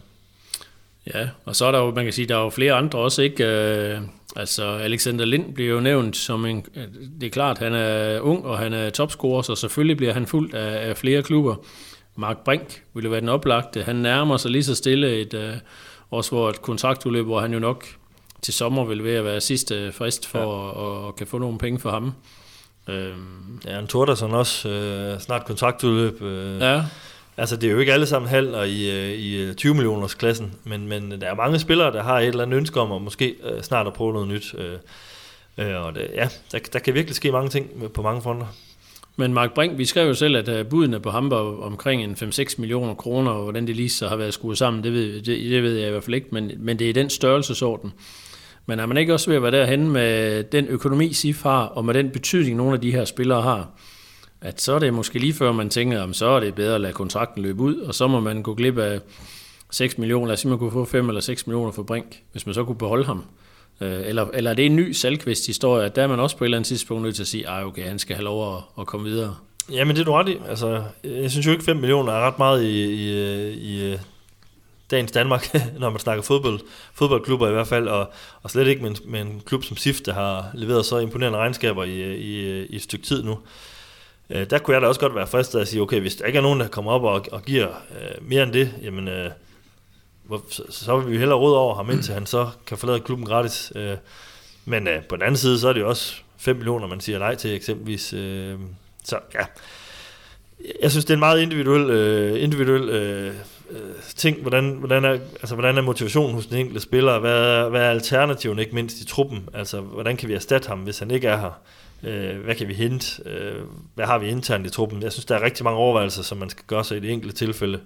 Ja, 1.14 1.29
og 1.44 1.57
så 1.57 1.66
er 1.66 1.73
der 1.73 1.79
jo, 1.79 1.90
man 1.90 2.05
kan 2.05 2.12
sige, 2.12 2.29
der 2.29 2.37
er 2.37 2.42
jo 2.42 2.51
flere 2.51 2.73
andre 2.73 2.99
også, 2.99 3.23
ikke? 3.23 3.44
Øh, 3.44 4.01
altså, 4.37 4.64
Alexander 4.64 5.25
Lind 5.25 5.55
bliver 5.55 5.75
jo 5.75 5.81
nævnt 5.81 6.16
som 6.16 6.47
en, 6.47 6.64
det 7.21 7.27
er 7.27 7.31
klart, 7.31 7.59
han 7.59 7.75
er 7.75 8.21
ung, 8.21 8.44
og 8.44 8.59
han 8.59 8.73
er 8.73 8.90
topscorer, 8.90 9.42
så 9.42 9.55
selvfølgelig 9.55 9.97
bliver 9.97 10.12
han 10.12 10.27
fuldt 10.27 10.55
af, 10.55 10.88
af 10.88 10.97
flere 10.97 11.23
klubber. 11.23 11.55
Mark 12.16 12.44
Brink 12.44 12.83
ville 12.94 13.11
være 13.11 13.21
den 13.21 13.29
oplagte. 13.29 13.83
Han 13.83 13.97
nærmer 13.97 14.37
sig 14.37 14.51
lige 14.51 14.64
så 14.64 14.75
stille 14.75 15.21
et, 15.21 15.35
uh, 15.35 15.40
også 16.11 16.31
hvor 16.31 16.51
et 16.51 16.62
kontraktudløb, 16.62 17.25
hvor 17.25 17.40
han 17.40 17.53
jo 17.53 17.59
nok 17.59 17.85
til 18.42 18.55
sommer 18.55 18.85
vil 18.85 19.05
være, 19.05 19.25
være 19.25 19.40
sidste 19.40 19.92
frist 19.92 20.27
for 20.27 20.38
ja. 20.38 21.05
at, 21.05 21.09
at 21.09 21.16
kan 21.16 21.27
få 21.27 21.38
nogle 21.38 21.59
penge 21.59 21.81
for 21.81 21.90
ham. 21.90 22.12
Øhm. 22.88 23.61
Ja, 23.66 23.79
en 23.79 23.87
Torderson 23.87 24.33
også, 24.33 24.68
øh, 24.68 25.21
snart 25.21 25.44
kontraktudløb. 25.44 26.23
Øh. 26.23 26.61
Ja. 26.61 26.85
Altså, 27.38 27.57
det 27.57 27.68
er 27.68 27.72
jo 27.72 27.79
ikke 27.79 27.92
alle 27.92 28.07
sammen 28.07 28.29
halv 28.29 28.55
i, 28.66 28.90
øh, 28.90 29.11
i 29.11 29.37
øh, 29.42 29.55
20 29.55 29.74
millioners 29.74 30.14
klassen, 30.14 30.55
men, 30.64 30.88
men 30.88 31.11
der 31.11 31.27
er 31.27 31.35
mange 31.35 31.59
spillere, 31.59 31.92
der 31.92 32.03
har 32.03 32.18
et 32.18 32.27
eller 32.27 32.44
andet 32.44 32.57
ønske 32.57 32.81
om 32.81 32.92
at 32.92 33.03
måske 33.03 33.35
øh, 33.44 33.62
snart 33.62 33.87
at 33.87 33.92
prøve 33.92 34.12
noget 34.12 34.29
nyt. 34.29 34.55
Øh, 34.59 34.79
øh, 35.59 35.85
og 35.85 35.94
det, 35.94 36.11
ja, 36.14 36.29
der, 36.53 36.59
der 36.72 36.79
kan 36.79 36.94
virkelig 36.94 37.16
ske 37.16 37.33
mange 37.33 37.48
ting 37.48 37.70
øh, 37.83 37.90
på 37.90 38.03
mange 38.03 38.22
fronter. 38.22 38.46
Men 39.16 39.35
Mark 39.35 39.55
Brink, 39.55 39.79
vi 39.79 39.85
skrev 39.85 40.09
jo 40.09 40.14
selv, 40.14 40.37
at 40.37 40.68
budene 40.68 41.01
på 41.01 41.11
ham 41.11 41.31
var 41.31 41.62
omkring 41.62 42.03
en 42.03 42.12
5-6 42.12 42.55
millioner 42.59 42.94
kroner, 42.94 43.31
og 43.31 43.42
hvordan 43.42 43.66
det 43.66 43.77
lige 43.77 43.90
så 43.90 44.09
har 44.09 44.16
været 44.16 44.35
skruet 44.35 44.59
sammen, 44.59 44.85
det 44.85 44.92
ved, 44.92 45.14
det, 45.14 45.27
det 45.27 45.62
ved 45.62 45.77
jeg 45.77 45.88
i 45.88 45.90
hvert 45.90 46.05
fald 46.05 46.14
ikke, 46.14 46.29
men, 46.33 46.53
men 46.59 46.79
det 46.79 46.85
er 46.85 46.88
i 46.88 46.92
den 46.92 47.11
størrelsesorden. 47.11 47.92
Men 48.66 48.79
er 48.79 48.87
man 48.87 48.96
ikke 48.96 49.12
også 49.12 49.31
ved 49.31 49.37
at 49.37 49.42
være 49.42 49.51
derhen 49.51 49.90
med 49.90 50.44
den 50.44 50.66
økonomi, 50.66 51.12
SIF 51.12 51.42
har, 51.42 51.64
og 51.64 51.85
med 51.85 51.94
den 51.94 52.11
betydning, 52.11 52.57
nogle 52.57 52.74
af 52.74 52.81
de 52.81 52.92
her 52.92 53.05
spillere 53.05 53.42
har, 53.42 53.68
at 54.40 54.61
så 54.61 54.72
er 54.72 54.79
det 54.79 54.94
måske 54.94 55.18
lige 55.18 55.35
før 55.35 55.53
man 55.53 55.70
tænker, 55.70 56.03
at 56.03 56.16
så 56.16 56.27
er 56.27 56.40
det 56.40 56.55
bedre 56.55 56.74
at 56.74 56.81
lade 56.81 56.92
kontrakten 56.92 57.42
løbe 57.42 57.62
ud, 57.62 57.77
og 57.77 57.94
så 57.94 58.07
må 58.07 58.20
man 58.20 58.42
gå 58.42 58.55
glip 58.55 58.79
af 58.79 59.01
6 59.70 59.98
millioner, 59.98 60.27
lad 60.27 60.33
os 60.33 60.40
sige, 60.40 60.51
man 60.51 60.59
kunne 60.59 60.70
få 60.70 60.85
5 60.85 61.09
eller 61.09 61.20
6 61.20 61.46
millioner 61.46 61.72
for 61.72 61.83
Brink, 61.83 62.22
hvis 62.33 62.46
man 62.46 62.55
så 62.55 62.64
kunne 62.64 62.79
beholde 62.79 63.05
ham. 63.05 63.24
Øh, 63.81 64.01
eller, 64.07 64.27
eller 64.35 64.51
er 64.51 64.55
det 64.55 64.66
en 64.66 64.77
ny 64.77 64.92
Salkvist-historie, 64.92 65.87
at 65.87 65.96
der 65.96 66.03
er 66.03 66.07
man 66.07 66.20
også 66.20 66.37
på 66.37 66.44
et 66.44 66.46
eller 66.46 66.59
andet 66.59 66.68
tidspunkt 66.68 67.03
nødt 67.03 67.14
til 67.14 67.22
at 67.22 67.27
sige, 67.27 67.48
at 67.48 67.64
okay, 67.64 67.88
han 67.88 67.98
skal 67.98 68.16
have 68.16 68.24
lov 68.24 68.57
at, 68.57 68.62
at 68.81 68.87
komme 68.87 69.09
videre. 69.09 69.37
Jamen 69.72 69.96
det 69.96 70.01
er 70.01 70.05
du 70.05 70.12
ret 70.12 70.29
i. 70.29 70.37
Altså, 70.48 70.83
jeg 71.05 71.31
synes 71.31 71.46
jo 71.46 71.53
ikke, 71.53 71.64
5 71.64 71.77
millioner 71.77 72.12
er 72.12 72.27
ret 72.27 72.38
meget 72.38 72.64
i, 72.64 72.85
i, 72.85 73.12
i 73.53 73.92
øh, 73.92 73.98
dagens 74.90 75.12
Danmark, 75.12 75.55
når 75.81 75.90
man 75.90 75.98
snakker 75.98 76.22
fodbold, 76.22 76.61
fodboldklubber 76.94 77.48
i 77.48 77.53
hvert 77.53 77.66
fald, 77.66 77.88
og, 77.88 78.11
og 78.42 78.51
slet 78.51 78.66
ikke 78.66 78.83
med, 78.83 78.94
med 79.05 79.20
en 79.20 79.42
klub 79.46 79.64
som 79.64 79.77
SIF, 79.77 80.01
der 80.01 80.12
har 80.12 80.51
leveret 80.55 80.87
så 80.87 80.98
imponerende 80.98 81.38
regnskaber 81.38 81.85
i, 81.85 82.16
i, 82.16 82.62
i 82.66 82.77
et 82.77 82.83
stykke 82.83 83.07
tid 83.07 83.22
nu. 83.22 83.38
Øh, 84.30 84.50
der 84.50 84.58
kunne 84.58 84.74
jeg 84.74 84.82
da 84.82 84.86
også 84.86 85.00
godt 85.00 85.14
være 85.14 85.26
fristet 85.26 85.60
at 85.60 85.68
sige, 85.68 85.82
okay, 85.82 86.00
hvis 86.00 86.16
der 86.16 86.24
ikke 86.24 86.36
er 86.36 86.42
nogen, 86.42 86.60
der 86.60 86.68
kommer 86.68 86.92
op 86.92 87.02
og, 87.02 87.26
og 87.32 87.42
giver 87.42 87.68
øh, 87.68 88.28
mere 88.28 88.42
end 88.42 88.52
det, 88.52 88.74
jamen, 88.82 89.08
øh, 89.08 89.30
hvor, 90.24 90.44
så, 90.50 90.62
så 90.70 90.98
vil 90.98 91.12
vi 91.12 91.18
hellere 91.18 91.38
råde 91.38 91.58
over 91.58 91.74
ham, 91.74 91.90
indtil 91.90 92.14
han 92.14 92.26
så 92.26 92.48
kan 92.66 92.78
forlade 92.78 93.00
klubben 93.00 93.26
gratis. 93.26 93.72
Øh, 93.74 93.96
men 94.64 94.88
øh, 94.88 95.04
på 95.04 95.16
den 95.16 95.22
anden 95.22 95.36
side, 95.36 95.58
så 95.58 95.68
er 95.68 95.72
det 95.72 95.80
jo 95.80 95.88
også 95.88 96.14
5 96.38 96.56
millioner, 96.56 96.86
man 96.86 97.00
siger 97.00 97.18
nej 97.18 97.34
til 97.34 97.54
eksempelvis. 97.54 98.12
Øh, 98.12 98.58
så 99.04 99.18
ja, 99.34 99.44
jeg 100.82 100.90
synes, 100.90 101.04
det 101.04 101.10
er 101.10 101.16
en 101.16 101.20
meget 101.20 101.40
individuel, 101.40 101.90
øh, 101.90 102.42
individuel 102.42 102.88
øh, 102.88 103.34
øh 103.70 103.80
ting, 104.16 104.40
hvordan, 104.40 104.70
hvordan, 104.70 105.04
er, 105.04 105.10
altså, 105.10 105.54
hvordan 105.54 105.78
er 105.78 105.82
motivationen 105.82 106.34
hos 106.34 106.46
den 106.46 106.58
enkelte 106.58 106.80
spiller, 106.80 107.18
hvad 107.18 107.32
er, 107.32 107.68
hvad 107.68 107.82
er 107.82 107.90
alternativen 107.90 108.58
ikke 108.58 108.74
mindst 108.74 109.00
i 109.00 109.06
truppen, 109.06 109.48
altså 109.54 109.80
hvordan 109.80 110.16
kan 110.16 110.28
vi 110.28 110.34
erstatte 110.34 110.68
ham, 110.68 110.78
hvis 110.78 110.98
han 110.98 111.10
ikke 111.10 111.28
er 111.28 111.36
her, 111.36 111.60
øh, 112.02 112.40
hvad 112.44 112.54
kan 112.54 112.68
vi 112.68 112.74
hente, 112.74 113.22
øh, 113.26 113.62
hvad 113.94 114.06
har 114.06 114.18
vi 114.18 114.28
internt 114.28 114.66
i 114.66 114.70
truppen, 114.70 115.02
jeg 115.02 115.12
synes, 115.12 115.24
der 115.24 115.34
er 115.34 115.42
rigtig 115.42 115.64
mange 115.64 115.78
overvejelser, 115.78 116.22
som 116.22 116.38
man 116.38 116.50
skal 116.50 116.64
gøre 116.66 116.84
sig 116.84 116.96
i 116.96 117.00
det 117.00 117.11
enkelte 117.11 117.37
tilfælde, 117.37 117.80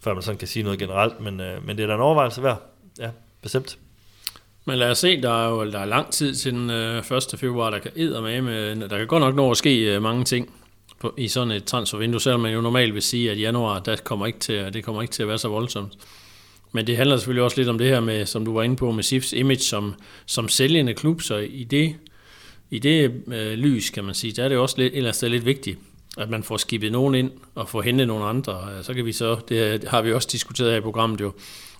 før 0.00 0.14
man 0.14 0.22
sådan 0.22 0.38
kan 0.38 0.48
sige 0.48 0.62
noget 0.62 0.78
generelt, 0.78 1.20
men, 1.20 1.40
øh, 1.40 1.66
men 1.66 1.76
det 1.76 1.82
er 1.82 1.86
da 1.86 1.94
en 1.94 2.00
overvejelse 2.00 2.42
værd, 2.42 2.62
ja, 2.98 3.10
bestemt. 3.42 3.78
Men 4.64 4.78
lad 4.78 4.90
os 4.90 4.98
se, 4.98 5.22
der 5.22 5.46
er 5.46 5.50
jo 5.50 5.70
der 5.72 5.78
er 5.78 5.84
lang 5.84 6.10
tid 6.10 6.34
til 6.34 6.52
den 6.52 6.70
øh, 6.70 6.98
1. 6.98 7.34
februar, 7.36 7.70
der 7.70 7.78
kan 7.78 7.92
med, 7.96 8.42
med, 8.42 8.88
der 8.88 8.98
kan 8.98 9.06
godt 9.06 9.20
nok 9.20 9.34
nå 9.34 9.50
at 9.50 9.56
ske 9.56 9.94
øh, 9.94 10.02
mange 10.02 10.24
ting 10.24 10.50
på, 11.00 11.14
i 11.16 11.28
sådan 11.28 11.50
et 11.50 11.64
transfervindue, 11.64 12.20
selvom 12.20 12.40
man 12.40 12.52
jo 12.52 12.60
normalt 12.60 12.94
vil 12.94 13.02
sige, 13.02 13.30
at 13.30 13.40
januar, 13.40 13.78
der 13.78 13.96
kommer 13.96 14.26
ikke 14.26 14.38
til, 14.38 14.74
det 14.74 14.84
kommer 14.84 15.02
ikke 15.02 15.12
til 15.12 15.22
at 15.22 15.28
være 15.28 15.38
så 15.38 15.48
voldsomt. 15.48 15.92
Men 16.72 16.86
det 16.86 16.96
handler 16.96 17.16
selvfølgelig 17.16 17.42
også 17.42 17.56
lidt 17.56 17.68
om 17.68 17.78
det 17.78 17.86
her 17.86 18.00
med, 18.00 18.26
som 18.26 18.44
du 18.44 18.54
var 18.54 18.62
inde 18.62 18.76
på, 18.76 18.92
med 18.92 19.02
SIFs 19.02 19.32
image 19.32 19.60
som, 19.60 19.94
som 20.26 20.48
sælgende 20.48 20.94
klub, 20.94 21.22
så 21.22 21.36
i 21.36 21.64
det, 21.64 21.96
i 22.70 22.78
det 22.78 23.22
øh, 23.26 23.52
lys, 23.52 23.90
kan 23.90 24.04
man 24.04 24.14
sige, 24.14 24.32
der 24.32 24.44
er 24.44 24.48
det 24.48 24.58
også 24.58 24.74
lidt, 24.78 24.94
ellers 24.94 25.18
det 25.18 25.30
lidt 25.30 25.44
vigtigt, 25.46 25.78
at 26.18 26.30
man 26.30 26.42
får 26.42 26.56
skibet 26.56 26.92
nogen 26.92 27.14
ind 27.14 27.30
og 27.54 27.68
får 27.68 27.82
hentet 27.82 28.08
nogle 28.08 28.24
andre. 28.24 28.68
Øh, 28.78 28.84
så 28.84 28.94
kan 28.94 29.04
vi 29.04 29.12
så, 29.12 29.36
det 29.48 29.84
har 29.84 30.02
vi 30.02 30.12
også 30.12 30.28
diskuteret 30.32 30.70
her 30.70 30.78
i 30.78 30.80
programmet 30.80 31.20
jo, 31.20 31.32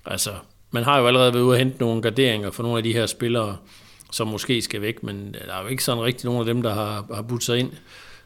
altså 0.05 0.31
man 0.71 0.83
har 0.83 0.99
jo 0.99 1.07
allerede 1.07 1.33
været 1.33 1.43
ude 1.43 1.55
at 1.55 1.59
hente 1.59 1.79
nogle 1.79 2.01
garderinger 2.01 2.51
for 2.51 2.63
nogle 2.63 2.77
af 2.77 2.83
de 2.83 2.93
her 2.93 3.05
spillere, 3.05 3.57
som 4.11 4.27
måske 4.27 4.61
skal 4.61 4.81
væk, 4.81 5.03
men 5.03 5.35
der 5.47 5.53
er 5.53 5.61
jo 5.61 5.67
ikke 5.67 5.83
sådan 5.83 6.03
rigtig 6.03 6.25
nogen 6.25 6.39
af 6.39 6.45
dem, 6.45 6.61
der 6.61 6.73
har, 6.73 7.05
har 7.13 7.21
budt 7.21 7.43
sig 7.43 7.59
ind. 7.59 7.71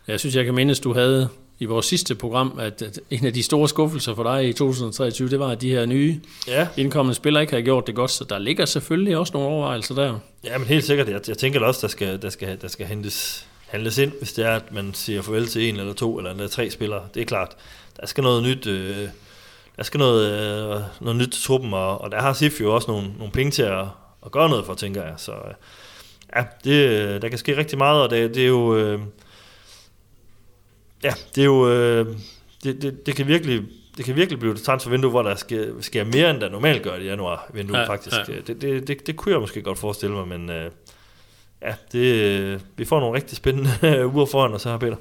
Jeg 0.08 0.20
synes, 0.20 0.36
jeg 0.36 0.46
kan 0.46 0.54
mindes, 0.54 0.80
du 0.80 0.94
havde 0.94 1.30
i 1.60 1.66
vores 1.66 1.86
sidste 1.86 2.16
program, 2.16 2.60
at, 2.60 2.82
at 2.82 3.00
en 3.10 3.26
af 3.26 3.34
de 3.34 3.44
store 3.44 3.70
skuffelser 3.70 4.16
for 4.16 4.24
dig 4.24 4.50
i 4.50 4.54
2023, 4.54 5.30
det 5.30 5.40
var, 5.40 5.50
at 5.50 5.62
de 5.62 5.70
her 5.70 5.86
nye 5.86 6.22
ja. 6.48 6.68
indkommende 6.78 7.16
spillere 7.16 7.44
ikke 7.44 7.54
har 7.54 7.62
gjort 7.62 7.88
det 7.88 7.96
godt, 7.96 8.12
så 8.12 8.24
der 8.24 8.40
ligger 8.40 8.66
selvfølgelig 8.66 9.18
også 9.18 9.34
nogle 9.34 9.50
overvejelser 9.50 9.96
der. 9.96 10.20
Ja, 10.44 10.58
men 10.58 10.68
helt 10.68 10.84
sikkert. 10.84 11.10
Jeg, 11.10 11.22
jeg 11.28 11.38
tænker 11.38 11.60
også, 11.66 11.82
der 11.82 11.88
skal, 11.88 12.22
der 12.22 12.30
skal, 12.30 12.62
der 12.62 12.68
skal 12.68 12.86
hentes, 12.86 13.48
handles 13.68 13.98
ind, 13.98 14.12
hvis 14.20 14.34
det 14.34 14.46
er, 14.46 14.56
at 14.56 14.74
man 14.74 14.94
siger 14.94 15.22
farvel 15.22 15.48
til 15.48 15.70
en 15.70 15.80
eller 15.80 15.94
to 15.94 16.18
eller, 16.18 16.32
eller 16.32 16.48
tre 16.48 16.70
spillere. 16.70 17.02
Det 17.14 17.22
er 17.22 17.26
klart. 17.26 17.56
Der 18.00 18.06
skal 18.06 18.24
noget 18.24 18.44
nyt... 18.44 18.68
Øh, 18.68 19.08
der 19.78 19.84
skal 19.84 19.98
noget, 19.98 20.32
øh, 20.32 20.82
noget 21.02 21.16
nyt 21.16 21.30
til 21.30 21.44
truppen, 21.44 21.74
og, 21.74 22.02
og 22.02 22.12
der 22.12 22.22
har 22.22 22.34
SIF 22.34 22.62
jo 22.62 22.76
også 22.76 22.92
nogle, 22.92 23.08
nogle 23.18 23.32
penge 23.32 23.52
til 23.52 23.64
at, 23.64 23.86
at 24.26 24.32
gøre 24.32 24.50
noget 24.50 24.66
for, 24.66 24.74
tænker 24.74 25.04
jeg. 25.04 25.14
Så 25.18 25.32
øh, 25.32 25.54
ja, 26.36 26.44
det, 26.64 27.22
der 27.22 27.30
kan 27.30 27.38
ske 27.38 27.58
rigtig 27.58 27.78
meget, 27.78 28.02
og 28.02 28.10
det, 28.10 28.36
det 28.36 28.44
er 28.44 28.48
jo... 28.48 28.78
Øh, 28.78 29.00
ja, 31.04 31.14
det 31.36 31.42
er 31.42 31.46
jo, 31.46 31.70
øh, 31.70 32.08
det, 32.64 32.82
det, 32.82 33.06
det, 33.06 33.16
kan 33.16 33.28
virkelig, 33.28 33.62
det 33.98 34.06
kan 34.06 34.16
virkelig 34.16 34.40
blive 34.40 34.54
et 34.54 34.62
transfervindue, 34.62 35.12
hvor 35.12 35.22
der 35.22 35.36
sker, 35.36 35.66
sker 35.82 36.04
mere, 36.04 36.32
end 36.32 36.42
der 36.42 36.50
normalt 36.50 36.84
gør 36.84 36.96
i 36.96 37.06
januar 37.06 37.52
vindue 37.54 37.78
ja, 37.78 37.88
faktisk. 37.88 38.16
Ja. 38.28 38.34
Det, 38.48 38.62
det, 38.62 38.88
det, 38.88 39.08
det 39.08 39.16
kunne 39.16 39.32
jeg 39.32 39.42
måske 39.42 39.62
godt 39.62 39.80
forestille 39.80 40.16
mig, 40.16 40.28
men 40.28 40.50
øh, 40.50 40.72
ja, 41.62 41.74
det, 41.92 42.62
vi 42.78 42.86
får 42.86 43.00
nogle 43.00 43.16
rigtig 43.16 43.38
spændende 43.38 43.70
uger 44.14 44.26
foran 44.26 44.54
os 44.54 44.64
her, 44.64 44.78
Peter. 44.78 44.96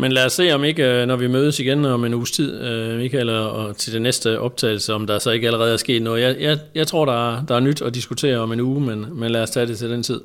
Men 0.00 0.12
lad 0.12 0.24
os 0.24 0.32
se, 0.32 0.52
om 0.52 0.64
ikke, 0.64 0.84
øh, 0.84 1.06
når 1.06 1.16
vi 1.16 1.26
mødes 1.26 1.60
igen 1.60 1.84
om 1.84 2.04
en 2.04 2.14
uges 2.14 2.30
tid, 2.30 2.60
øh, 2.60 2.98
Michael, 2.98 3.30
og 3.30 3.76
til 3.76 3.92
det 3.92 4.02
næste 4.02 4.40
optagelse, 4.40 4.94
om 4.94 5.06
der 5.06 5.18
så 5.18 5.30
ikke 5.30 5.46
allerede 5.46 5.72
er 5.72 5.76
sket 5.76 6.02
noget. 6.02 6.22
Jeg, 6.22 6.36
jeg, 6.40 6.58
jeg 6.74 6.86
tror, 6.86 7.04
der 7.04 7.32
er, 7.32 7.46
der 7.46 7.54
er 7.56 7.60
nyt 7.60 7.82
at 7.82 7.94
diskutere 7.94 8.38
om 8.38 8.52
en 8.52 8.60
uge, 8.60 8.80
men, 8.80 9.06
men 9.12 9.30
lad 9.30 9.42
os 9.42 9.50
tage 9.50 9.66
det 9.66 9.78
til 9.78 9.90
den 9.90 10.02
tid. 10.02 10.20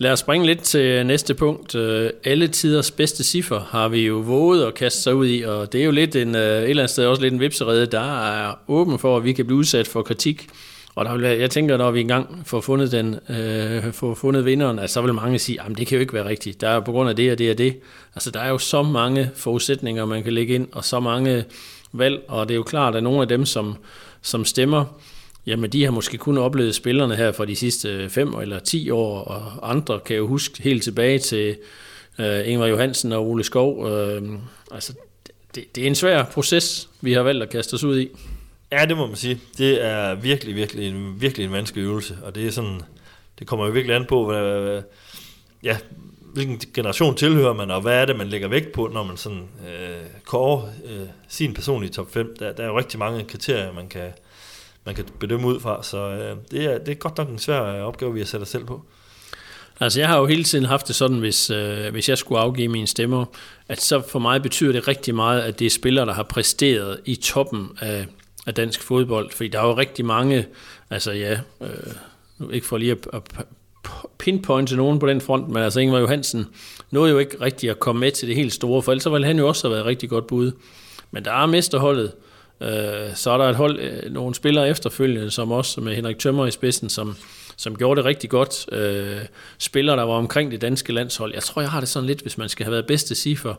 Lad 0.00 0.12
os 0.12 0.18
springe 0.18 0.46
lidt 0.46 0.62
til 0.62 1.06
næste 1.06 1.34
punkt. 1.34 1.74
Øh, 1.74 2.10
alle 2.24 2.48
tiders 2.48 2.90
bedste 2.90 3.24
ciffer 3.24 3.60
har 3.60 3.88
vi 3.88 4.06
jo 4.06 4.14
våget 4.14 4.66
at 4.66 4.74
kaste 4.74 5.02
sig 5.02 5.14
ud 5.14 5.26
i, 5.26 5.42
og 5.42 5.72
det 5.72 5.80
er 5.80 5.84
jo 5.84 5.90
lidt 5.90 6.16
en, 6.16 6.34
øh, 6.34 6.42
et 6.42 6.70
eller 6.70 6.82
andet 6.82 6.90
sted 6.90 7.06
også 7.06 7.22
lidt 7.22 7.34
en 7.34 7.40
vipserede, 7.40 7.86
der 7.86 8.26
er 8.28 8.58
åben 8.68 8.98
for, 8.98 9.16
at 9.16 9.24
vi 9.24 9.32
kan 9.32 9.46
blive 9.46 9.58
udsat 9.58 9.88
for 9.88 10.02
kritik. 10.02 10.48
Og 10.94 11.04
der 11.04 11.16
vil, 11.16 11.22
jeg 11.22 11.50
tænker, 11.50 11.76
når 11.76 11.90
vi 11.90 12.00
engang 12.00 12.42
får 12.46 12.60
fundet, 12.60 12.92
den, 12.92 13.18
øh, 13.28 13.92
får 13.92 14.14
fundet 14.14 14.44
vinderen, 14.44 14.78
at 14.78 14.90
så 14.90 15.02
vil 15.02 15.14
mange 15.14 15.38
sige, 15.38 15.60
at 15.62 15.78
det 15.78 15.86
kan 15.86 15.96
jo 15.96 16.00
ikke 16.00 16.14
være 16.14 16.28
rigtigt. 16.28 16.60
Der 16.60 16.68
er 16.68 16.80
på 16.80 16.92
grund 16.92 17.10
af 17.10 17.16
det 17.16 17.32
og 17.32 17.38
det 17.38 17.50
og 17.50 17.58
det. 17.58 17.76
Altså, 18.14 18.30
der 18.30 18.40
er 18.40 18.48
jo 18.48 18.58
så 18.58 18.82
mange 18.82 19.30
forudsætninger, 19.34 20.04
man 20.04 20.22
kan 20.22 20.32
lægge 20.32 20.54
ind, 20.54 20.68
og 20.72 20.84
så 20.84 21.00
mange 21.00 21.44
valg, 21.92 22.20
og 22.28 22.48
det 22.48 22.54
er 22.54 22.56
jo 22.56 22.62
klart, 22.62 22.96
at 22.96 23.02
nogle 23.02 23.22
af 23.22 23.28
dem, 23.28 23.46
som, 23.46 23.76
som 24.22 24.44
stemmer, 24.44 24.84
Jamen, 25.48 25.70
de 25.70 25.84
har 25.84 25.90
måske 25.90 26.18
kun 26.18 26.38
oplevet 26.38 26.74
spillerne 26.74 27.16
her 27.16 27.32
for 27.32 27.44
de 27.44 27.56
sidste 27.56 28.10
5 28.10 28.34
eller 28.34 28.58
10 28.58 28.90
år, 28.90 29.20
og 29.20 29.70
andre 29.70 30.00
kan 30.00 30.16
jo 30.16 30.26
huske 30.26 30.62
helt 30.62 30.82
tilbage 30.82 31.18
til 31.18 31.56
uh, 32.18 32.48
Ingvar 32.48 32.66
Johansen 32.66 33.12
og 33.12 33.26
Ole 33.26 33.44
Skov. 33.44 33.78
Uh, 33.78 34.38
altså, 34.72 34.92
det, 35.54 35.76
det 35.76 35.82
er 35.82 35.86
en 35.86 35.94
svær 35.94 36.24
proces, 36.24 36.88
vi 37.00 37.12
har 37.12 37.22
valgt 37.22 37.42
at 37.42 37.50
kaste 37.50 37.74
os 37.74 37.84
ud 37.84 38.00
i. 38.00 38.08
Ja, 38.72 38.84
det 38.84 38.96
må 38.96 39.06
man 39.06 39.16
sige. 39.16 39.40
Det 39.58 39.84
er 39.84 40.14
virkelig, 40.14 40.54
virkelig 40.54 40.88
en, 40.88 41.20
virkelig 41.20 41.46
en 41.46 41.52
vanskelig 41.52 41.82
øvelse, 41.82 42.18
og 42.22 42.34
det 42.34 42.46
er 42.46 42.50
sådan, 42.50 42.80
det 43.38 43.46
kommer 43.46 43.66
jo 43.66 43.72
virkelig 43.72 43.96
an 43.96 44.04
på, 44.08 44.26
hvad, 44.26 44.82
ja, 45.62 45.76
hvilken 46.34 46.58
generation 46.74 47.16
tilhører 47.16 47.54
man, 47.54 47.70
og 47.70 47.80
hvad 47.80 47.94
er 47.94 48.04
det, 48.04 48.16
man 48.16 48.28
lægger 48.28 48.48
vægt 48.48 48.72
på, 48.72 48.90
når 48.92 49.02
man 49.02 49.16
sådan 49.16 49.48
øh, 49.68 50.06
kårer 50.24 50.62
øh, 50.84 51.06
sin 51.28 51.54
personlige 51.54 51.90
top 51.90 52.12
5. 52.12 52.36
Der, 52.38 52.52
der 52.52 52.62
er 52.62 52.66
jo 52.66 52.78
rigtig 52.78 52.98
mange 52.98 53.24
kriterier, 53.24 53.72
man 53.72 53.88
kan, 53.88 54.10
man 54.88 54.94
kan 54.94 55.04
bedømme 55.18 55.46
ud 55.46 55.60
fra. 55.60 55.82
Så 55.82 55.98
øh, 55.98 56.36
det, 56.50 56.64
er, 56.64 56.78
det 56.78 56.88
er 56.88 56.94
godt 56.94 57.18
nok 57.18 57.28
en 57.28 57.38
svær 57.38 57.62
øh, 57.62 57.82
opgave, 57.82 58.12
vi 58.12 58.20
har 58.20 58.26
sat 58.26 58.42
os 58.42 58.48
selv 58.48 58.64
på. 58.64 58.82
Altså 59.80 60.00
jeg 60.00 60.08
har 60.08 60.18
jo 60.18 60.26
hele 60.26 60.44
tiden 60.44 60.64
haft 60.64 60.88
det 60.88 60.96
sådan, 60.96 61.18
hvis, 61.18 61.50
øh, 61.50 61.90
hvis 61.90 62.08
jeg 62.08 62.18
skulle 62.18 62.40
afgive 62.40 62.68
mine 62.68 62.86
stemmer, 62.86 63.24
at 63.68 63.80
så 63.80 64.02
for 64.08 64.18
mig 64.18 64.42
betyder 64.42 64.72
det 64.72 64.88
rigtig 64.88 65.14
meget, 65.14 65.40
at 65.40 65.58
det 65.58 65.66
er 65.66 65.70
spillere, 65.70 66.06
der 66.06 66.12
har 66.12 66.22
præsteret 66.22 67.00
i 67.04 67.14
toppen 67.14 67.68
af, 67.80 68.06
af 68.46 68.54
dansk 68.54 68.82
fodbold. 68.82 69.30
Fordi 69.30 69.48
der 69.48 69.60
er 69.60 69.66
jo 69.66 69.76
rigtig 69.76 70.04
mange, 70.04 70.46
altså 70.90 71.12
ja, 71.12 71.38
øh, 71.60 72.50
ikke 72.52 72.66
for 72.66 72.78
lige 72.78 72.92
at, 72.92 73.08
at 73.12 73.22
pinpointe 74.18 74.76
nogen 74.76 74.98
på 74.98 75.06
den 75.06 75.20
front, 75.20 75.48
men 75.48 75.62
altså 75.62 75.80
Ingvar 75.80 75.98
Johansen 75.98 76.46
nåede 76.90 77.12
jo 77.12 77.18
ikke 77.18 77.40
rigtig 77.40 77.70
at 77.70 77.80
komme 77.80 78.00
med 78.00 78.12
til 78.12 78.28
det 78.28 78.36
helt 78.36 78.52
store, 78.52 78.82
for 78.82 78.92
ellers 78.92 79.12
ville 79.12 79.26
han 79.26 79.38
jo 79.38 79.48
også 79.48 79.68
have 79.68 79.74
været 79.74 79.86
rigtig 79.86 80.08
godt 80.08 80.26
bud. 80.26 80.52
Men 81.10 81.24
der 81.24 81.32
er 81.32 81.46
mesterholdet, 81.46 82.12
Øh, 82.12 82.27
Øh, 82.60 83.14
så 83.14 83.30
er 83.30 83.38
der 83.38 83.44
et 83.44 83.56
hold, 83.56 83.80
øh, 83.80 84.12
nogle 84.12 84.34
spillere 84.34 84.68
efterfølgende, 84.68 85.30
som 85.30 85.52
også 85.52 85.80
med 85.80 85.94
Henrik 85.94 86.18
Tømmer 86.18 86.46
i 86.46 86.50
spidsen, 86.50 86.88
som, 86.88 87.16
som 87.56 87.76
gjorde 87.76 87.98
det 87.98 88.04
rigtig 88.04 88.30
godt. 88.30 88.72
Øh, 88.72 89.20
spillere, 89.58 89.96
der 89.96 90.02
var 90.02 90.14
omkring 90.14 90.50
det 90.50 90.60
danske 90.60 90.92
landshold. 90.92 91.34
Jeg 91.34 91.42
tror, 91.42 91.62
jeg 91.62 91.70
har 91.70 91.80
det 91.80 91.88
sådan 91.88 92.06
lidt, 92.06 92.20
hvis 92.20 92.38
man 92.38 92.48
skal 92.48 92.64
have 92.64 92.72
været 92.72 92.86
bedste 92.86 93.14
cifre, 93.14 93.54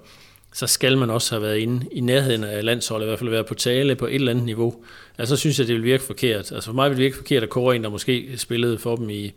så 0.53 0.67
skal 0.67 0.97
man 0.97 1.09
også 1.09 1.35
have 1.35 1.41
været 1.41 1.57
inde 1.57 1.85
i 1.91 1.99
nærheden 1.99 2.43
af 2.43 2.65
landsholdet, 2.65 3.05
i 3.05 3.07
hvert 3.07 3.19
fald 3.19 3.29
være 3.29 3.43
på 3.43 3.53
tale 3.53 3.95
på 3.95 4.05
et 4.05 4.15
eller 4.15 4.31
andet 4.31 4.45
niveau. 4.45 4.75
Altså, 5.17 5.35
så 5.35 5.39
synes 5.39 5.59
jeg, 5.59 5.67
det 5.67 5.75
vil 5.75 5.83
virke 5.83 6.03
forkert. 6.03 6.51
Altså, 6.51 6.62
for 6.62 6.73
mig 6.73 6.89
vil 6.89 6.97
det 6.97 7.03
virke 7.03 7.15
forkert 7.15 7.43
at 7.43 7.49
kåre 7.49 7.75
en, 7.75 7.83
der 7.83 7.89
måske 7.89 8.29
spillede 8.38 8.77
for 8.77 8.95
dem 8.95 9.09
i 9.09 9.31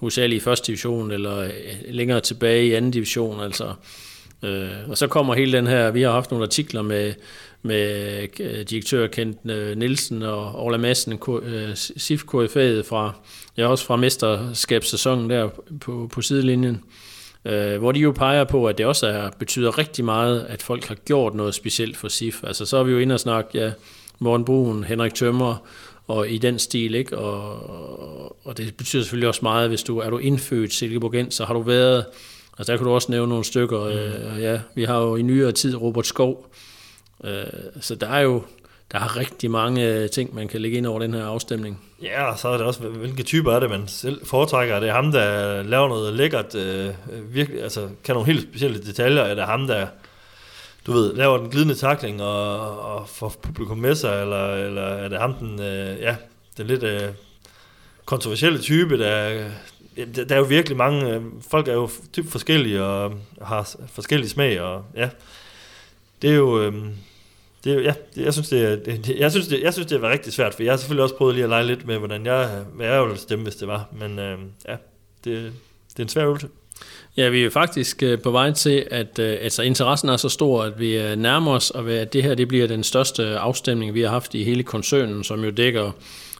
USA 0.00 0.24
i 0.24 0.40
første 0.40 0.66
division, 0.66 1.10
eller 1.10 1.38
øh, 1.38 1.50
længere 1.88 2.20
tilbage 2.20 2.66
i 2.66 2.72
anden 2.72 2.90
division. 2.90 3.40
Altså, 3.40 3.72
øh, 4.46 4.90
og 4.90 4.98
så 4.98 5.06
kommer 5.06 5.34
hele 5.34 5.56
den 5.56 5.66
her, 5.66 5.90
vi 5.90 6.02
har 6.02 6.10
haft 6.10 6.30
nogle 6.30 6.44
artikler 6.44 6.82
med 6.82 7.14
med 7.66 8.28
øh, 8.40 8.60
direktør 8.60 9.06
Kent 9.06 9.38
øh, 9.50 9.76
Nielsen 9.76 10.22
og 10.22 10.64
Ola 10.64 10.76
Madsen, 10.76 11.20
øh, 11.42 11.70
SIF 11.74 12.22
KFA'et 12.22 12.88
fra, 12.88 13.12
ja, 13.56 13.66
også 13.66 13.86
fra 13.86 13.96
mesterskabssæsonen 13.96 15.30
der 15.30 15.48
på, 15.80 16.10
på 16.12 16.22
sidelinjen, 16.22 16.84
hvor 17.78 17.92
de 17.92 18.00
jo 18.00 18.12
peger 18.12 18.44
på, 18.44 18.66
at 18.66 18.78
det 18.78 18.86
også 18.86 19.06
er, 19.06 19.30
betyder 19.38 19.78
rigtig 19.78 20.04
meget, 20.04 20.46
at 20.48 20.62
folk 20.62 20.84
har 20.84 20.94
gjort 20.94 21.34
noget 21.34 21.54
specielt 21.54 21.96
for 21.96 22.08
SIF. 22.08 22.44
Altså 22.44 22.66
så 22.66 22.76
er 22.76 22.82
vi 22.82 22.92
jo 22.92 22.98
inde 22.98 23.14
og 23.14 23.20
snakke, 23.20 23.50
ja, 23.54 23.72
Morten 24.18 24.44
Brun, 24.44 24.84
Henrik 24.84 25.14
Tømmer, 25.14 25.66
og 26.08 26.28
i 26.28 26.38
den 26.38 26.58
stil, 26.58 26.94
ikke? 26.94 27.18
Og, 27.18 28.46
og 28.46 28.58
det 28.58 28.76
betyder 28.76 29.02
selvfølgelig 29.02 29.28
også 29.28 29.40
meget, 29.42 29.68
hvis 29.68 29.82
du 29.82 29.98
er 29.98 30.10
du 30.10 30.18
indfødt 30.18 30.72
Silkeborg, 30.72 31.32
så 31.32 31.44
har 31.44 31.54
du 31.54 31.60
været, 31.60 32.04
altså 32.58 32.72
der 32.72 32.78
kan 32.78 32.86
du 32.86 32.92
også 32.92 33.12
nævne 33.12 33.28
nogle 33.28 33.44
stykker, 33.44 33.84
mm. 33.84 34.34
øh, 34.34 34.42
ja, 34.42 34.60
vi 34.74 34.84
har 34.84 34.98
jo 34.98 35.16
i 35.16 35.22
nyere 35.22 35.52
tid 35.52 35.76
Robert 35.76 36.06
Skov, 36.06 36.46
øh, 37.24 37.44
så 37.80 37.94
der 37.94 38.08
er 38.08 38.20
jo, 38.20 38.42
der 38.92 38.98
er 38.98 39.16
rigtig 39.16 39.50
mange 39.50 40.08
ting, 40.08 40.34
man 40.34 40.48
kan 40.48 40.60
lægge 40.60 40.76
ind 40.76 40.86
over 40.86 41.00
den 41.00 41.14
her 41.14 41.24
afstemning. 41.24 41.80
Ja, 42.02 42.24
og 42.24 42.38
så 42.38 42.48
er 42.48 42.56
det 42.56 42.66
også, 42.66 42.80
hvilke 42.80 43.22
typer 43.22 43.52
er 43.52 43.60
det, 43.60 43.70
man 43.70 43.88
selv 43.88 44.26
foretrækker. 44.26 44.74
Er 44.74 44.80
det 44.80 44.90
ham, 44.90 45.12
der 45.12 45.62
laver 45.62 45.88
noget 45.88 46.14
lækkert, 46.14 46.54
øh, 46.54 46.88
virkelig, 47.34 47.62
altså 47.62 47.88
kan 48.04 48.14
nogle 48.14 48.26
helt 48.32 48.42
specielle 48.42 48.78
detaljer? 48.78 49.22
Er 49.22 49.34
det 49.34 49.44
ham, 49.44 49.66
der 49.66 49.86
du 50.86 50.92
ved, 50.92 51.14
laver 51.14 51.38
den 51.38 51.50
glidende 51.50 51.74
takling 51.74 52.22
og, 52.22 52.80
og 52.80 53.08
får 53.08 53.34
publikum 53.42 53.78
med 53.78 53.94
sig, 53.94 54.22
eller, 54.22 54.54
eller 54.54 54.82
er 54.82 55.08
det 55.08 55.18
ham, 55.18 55.34
den, 55.34 55.60
øh, 55.60 56.00
ja, 56.00 56.16
den 56.56 56.66
lidt 56.66 56.82
øh, 56.82 57.02
kontroversielle 58.04 58.58
type, 58.58 58.98
der, 58.98 59.44
der, 59.96 60.34
er 60.34 60.38
jo 60.38 60.44
virkelig 60.44 60.76
mange, 60.76 61.10
øh, 61.10 61.22
folk 61.50 61.68
er 61.68 61.72
jo 61.72 61.90
typ 62.12 62.28
forskellige 62.28 62.82
og 62.82 63.12
har 63.42 63.76
forskellige 63.92 64.30
smag, 64.30 64.60
og 64.60 64.84
ja, 64.96 65.08
det 66.22 66.30
er 66.30 66.34
jo, 66.34 66.62
øh, 66.62 66.74
det 67.64 67.72
er 67.72 67.76
jo, 67.76 67.80
ja, 67.80 67.94
jeg 68.16 68.32
synes, 68.32 68.48
det, 68.48 68.62
er, 68.62 68.76
det, 68.76 69.16
jeg 69.18 69.30
synes, 69.30 69.48
det, 69.48 69.62
jeg 69.62 69.72
synes, 69.72 69.86
det 69.86 70.02
var 70.02 70.10
rigtig 70.10 70.32
svært, 70.32 70.54
for 70.54 70.62
jeg 70.62 70.72
har 70.72 70.76
selvfølgelig 70.76 71.02
også 71.02 71.16
prøvet 71.16 71.34
lige 71.34 71.44
at 71.44 71.50
lege 71.50 71.66
lidt 71.66 71.86
med, 71.86 71.98
hvordan 71.98 72.26
jeg, 72.26 72.64
hvad 72.74 72.86
jeg 72.86 73.02
ville 73.02 73.18
stemme, 73.18 73.42
hvis 73.42 73.56
det 73.56 73.68
var, 73.68 73.88
men 73.98 74.18
øh, 74.18 74.38
ja, 74.68 74.76
det, 75.24 75.52
det 75.88 75.98
er 75.98 76.02
en 76.02 76.08
svær 76.08 76.24
øvelse. 76.24 76.48
Ja, 77.16 77.28
vi 77.28 77.44
er 77.44 77.50
faktisk 77.50 78.02
øh, 78.02 78.22
på 78.22 78.30
vej 78.30 78.52
til, 78.52 78.86
at 78.90 79.18
øh, 79.18 79.38
altså, 79.40 79.62
interessen 79.62 80.08
er 80.08 80.16
så 80.16 80.28
stor, 80.28 80.62
at 80.62 80.80
vi 80.80 80.98
øh, 80.98 81.16
nærmer 81.16 81.52
os, 81.52 81.70
og 81.70 81.90
at 81.90 82.12
det 82.12 82.22
her 82.22 82.34
det 82.34 82.48
bliver 82.48 82.66
den 82.66 82.84
største 82.84 83.38
afstemning, 83.38 83.94
vi 83.94 84.00
har 84.00 84.08
haft 84.08 84.34
i 84.34 84.44
hele 84.44 84.62
koncernen, 84.62 85.24
som 85.24 85.44
jo 85.44 85.50
dækker 85.50 85.92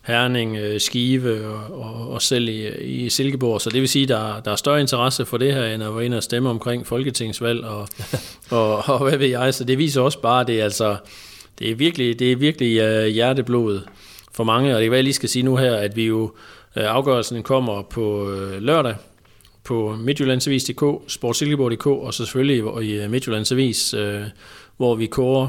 Herning, 0.06 0.80
Skive 0.80 1.46
og, 1.46 1.80
og, 1.80 2.10
og 2.10 2.22
selv 2.22 2.48
i, 2.48 2.68
i 2.84 3.10
Silkeborg. 3.10 3.60
Så 3.60 3.70
det 3.70 3.80
vil 3.80 3.88
sige, 3.88 4.02
at 4.02 4.08
der, 4.08 4.40
der 4.40 4.50
er 4.52 4.56
større 4.56 4.80
interesse 4.80 5.26
for 5.26 5.36
det 5.36 5.54
her, 5.54 5.64
end 5.64 5.82
at 5.82 5.94
være 5.94 6.04
inde 6.04 6.16
og 6.16 6.22
stemme 6.22 6.50
omkring 6.50 6.86
folketingsvalg 6.86 7.64
og, 7.64 7.88
og, 8.50 8.88
og 8.88 9.08
hvad 9.08 9.18
ved 9.18 9.26
jeg. 9.26 9.54
Så 9.54 9.64
det 9.64 9.78
viser 9.78 10.00
også 10.00 10.20
bare, 10.20 10.40
at 10.40 10.46
det 10.46 10.60
er, 10.60 10.64
altså, 10.64 10.96
det 11.58 11.70
er 11.70 11.74
virkelig, 11.74 12.18
det 12.18 12.32
er 12.32 12.36
virkelig 12.36 12.68
hjerteblodet 13.12 13.88
for 14.32 14.44
mange. 14.44 14.74
Og 14.74 14.78
det 14.78 14.84
er, 14.84 14.88
hvad 14.88 14.98
jeg 14.98 15.04
lige 15.04 15.14
skal 15.14 15.28
sige 15.28 15.42
nu 15.42 15.56
her, 15.56 15.76
at 15.76 15.96
vi 15.96 16.06
jo 16.06 16.32
afgørelsen 16.74 17.42
kommer 17.42 17.82
på 17.82 18.34
lørdag, 18.60 18.94
på 19.66 19.96
Midtjyllandsavis.dk, 20.00 21.12
sportsilkeborg.dk 21.12 21.86
og 21.86 22.14
så 22.14 22.24
selvfølgelig 22.24 22.84
i 22.84 22.92
øh, 22.92 23.10
Midtjyllandsavis, 23.10 23.94
øh, 23.94 24.22
hvor 24.76 24.94
vi 24.94 25.06
kårer 25.06 25.48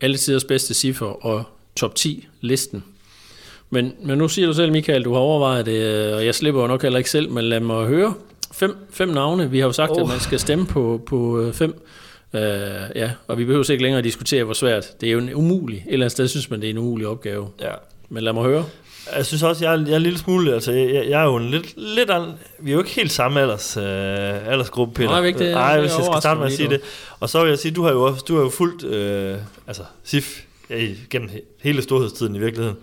alle 0.00 0.16
tiders 0.16 0.44
bedste 0.44 0.74
cifre 0.74 1.06
og 1.06 1.44
top 1.76 1.94
10 1.94 2.26
listen. 2.40 2.84
Men, 3.74 3.92
men 4.02 4.18
nu 4.18 4.28
siger 4.28 4.46
du 4.46 4.52
selv, 4.52 4.72
Michael, 4.72 5.04
du 5.04 5.12
har 5.12 5.20
overvejet 5.20 5.66
det, 5.66 5.82
øh, 5.82 6.16
og 6.16 6.26
jeg 6.26 6.34
slipper 6.34 6.60
jo 6.60 6.66
nok 6.66 6.82
heller 6.82 6.98
ikke 6.98 7.10
selv, 7.10 7.30
men 7.30 7.44
lad 7.44 7.60
mig 7.60 7.86
høre 7.86 8.14
fem, 8.52 8.76
fem 8.90 9.08
navne. 9.08 9.50
Vi 9.50 9.58
har 9.58 9.66
jo 9.66 9.72
sagt, 9.72 9.90
oh. 9.90 10.00
at 10.00 10.08
man 10.08 10.20
skal 10.20 10.40
stemme 10.40 10.66
på, 10.66 11.02
på 11.06 11.50
fem. 11.52 11.84
Uh, 12.32 12.40
ja, 12.94 13.10
og 13.28 13.38
vi 13.38 13.44
behøver 13.44 13.70
ikke 13.70 13.82
længere 13.82 13.98
at 13.98 14.04
diskutere, 14.04 14.44
hvor 14.44 14.54
svært. 14.54 15.00
Det 15.00 15.08
er 15.08 15.12
jo 15.12 15.18
en 15.18 15.34
umulig, 15.34 15.76
et 15.76 15.92
eller 15.92 16.06
andet 16.06 16.12
sted 16.12 16.28
synes 16.28 16.50
man, 16.50 16.60
det 16.60 16.66
er 16.66 16.70
en 16.70 16.78
umulig 16.78 17.06
opgave. 17.06 17.48
Ja. 17.60 17.70
Men 18.08 18.22
lad 18.22 18.32
mig 18.32 18.44
høre. 18.44 18.64
Jeg 19.16 19.26
synes 19.26 19.42
også, 19.42 19.64
jeg 19.64 19.74
er, 19.74 19.78
jeg 19.78 19.92
er 19.92 19.96
en 19.96 20.02
lille 20.02 20.18
smule, 20.18 20.54
altså 20.54 20.72
jeg, 20.72 21.06
jeg 21.08 21.20
er 21.20 21.24
jo 21.24 21.36
en 21.36 21.50
lidt, 21.50 21.74
lidt 21.76 22.10
an, 22.10 22.22
vi 22.58 22.70
er 22.70 22.74
jo 22.74 22.80
ikke 22.80 22.94
helt 22.94 23.12
samme 23.12 23.40
alders, 23.40 23.76
øh, 23.76 24.48
aldersgruppe, 24.52 24.94
Peter. 24.94 25.10
Nej, 25.10 25.24
ikke 25.24 25.38
det. 25.38 25.52
Nej, 25.52 25.80
hvis 25.80 25.92
jeg 25.96 26.04
skal 26.04 26.20
starte 26.20 26.40
med 26.40 26.46
at 26.46 26.52
sige 26.52 26.68
det. 26.68 26.80
Og 27.20 27.28
så 27.28 27.40
vil 27.42 27.48
jeg 27.48 27.58
sige, 27.58 27.72
du 27.72 27.82
har 27.82 27.92
jo, 27.92 28.02
også, 28.02 28.24
du 28.28 28.34
har 28.34 28.42
jo 28.42 28.48
fulgt, 28.48 28.84
øh, 28.84 29.36
altså 29.66 29.82
SIF, 30.04 30.42
ja, 30.70 30.86
gennem 31.10 31.30
hele 31.62 31.82
storhedstiden 31.82 32.36
i 32.36 32.38
virkeligheden. 32.38 32.76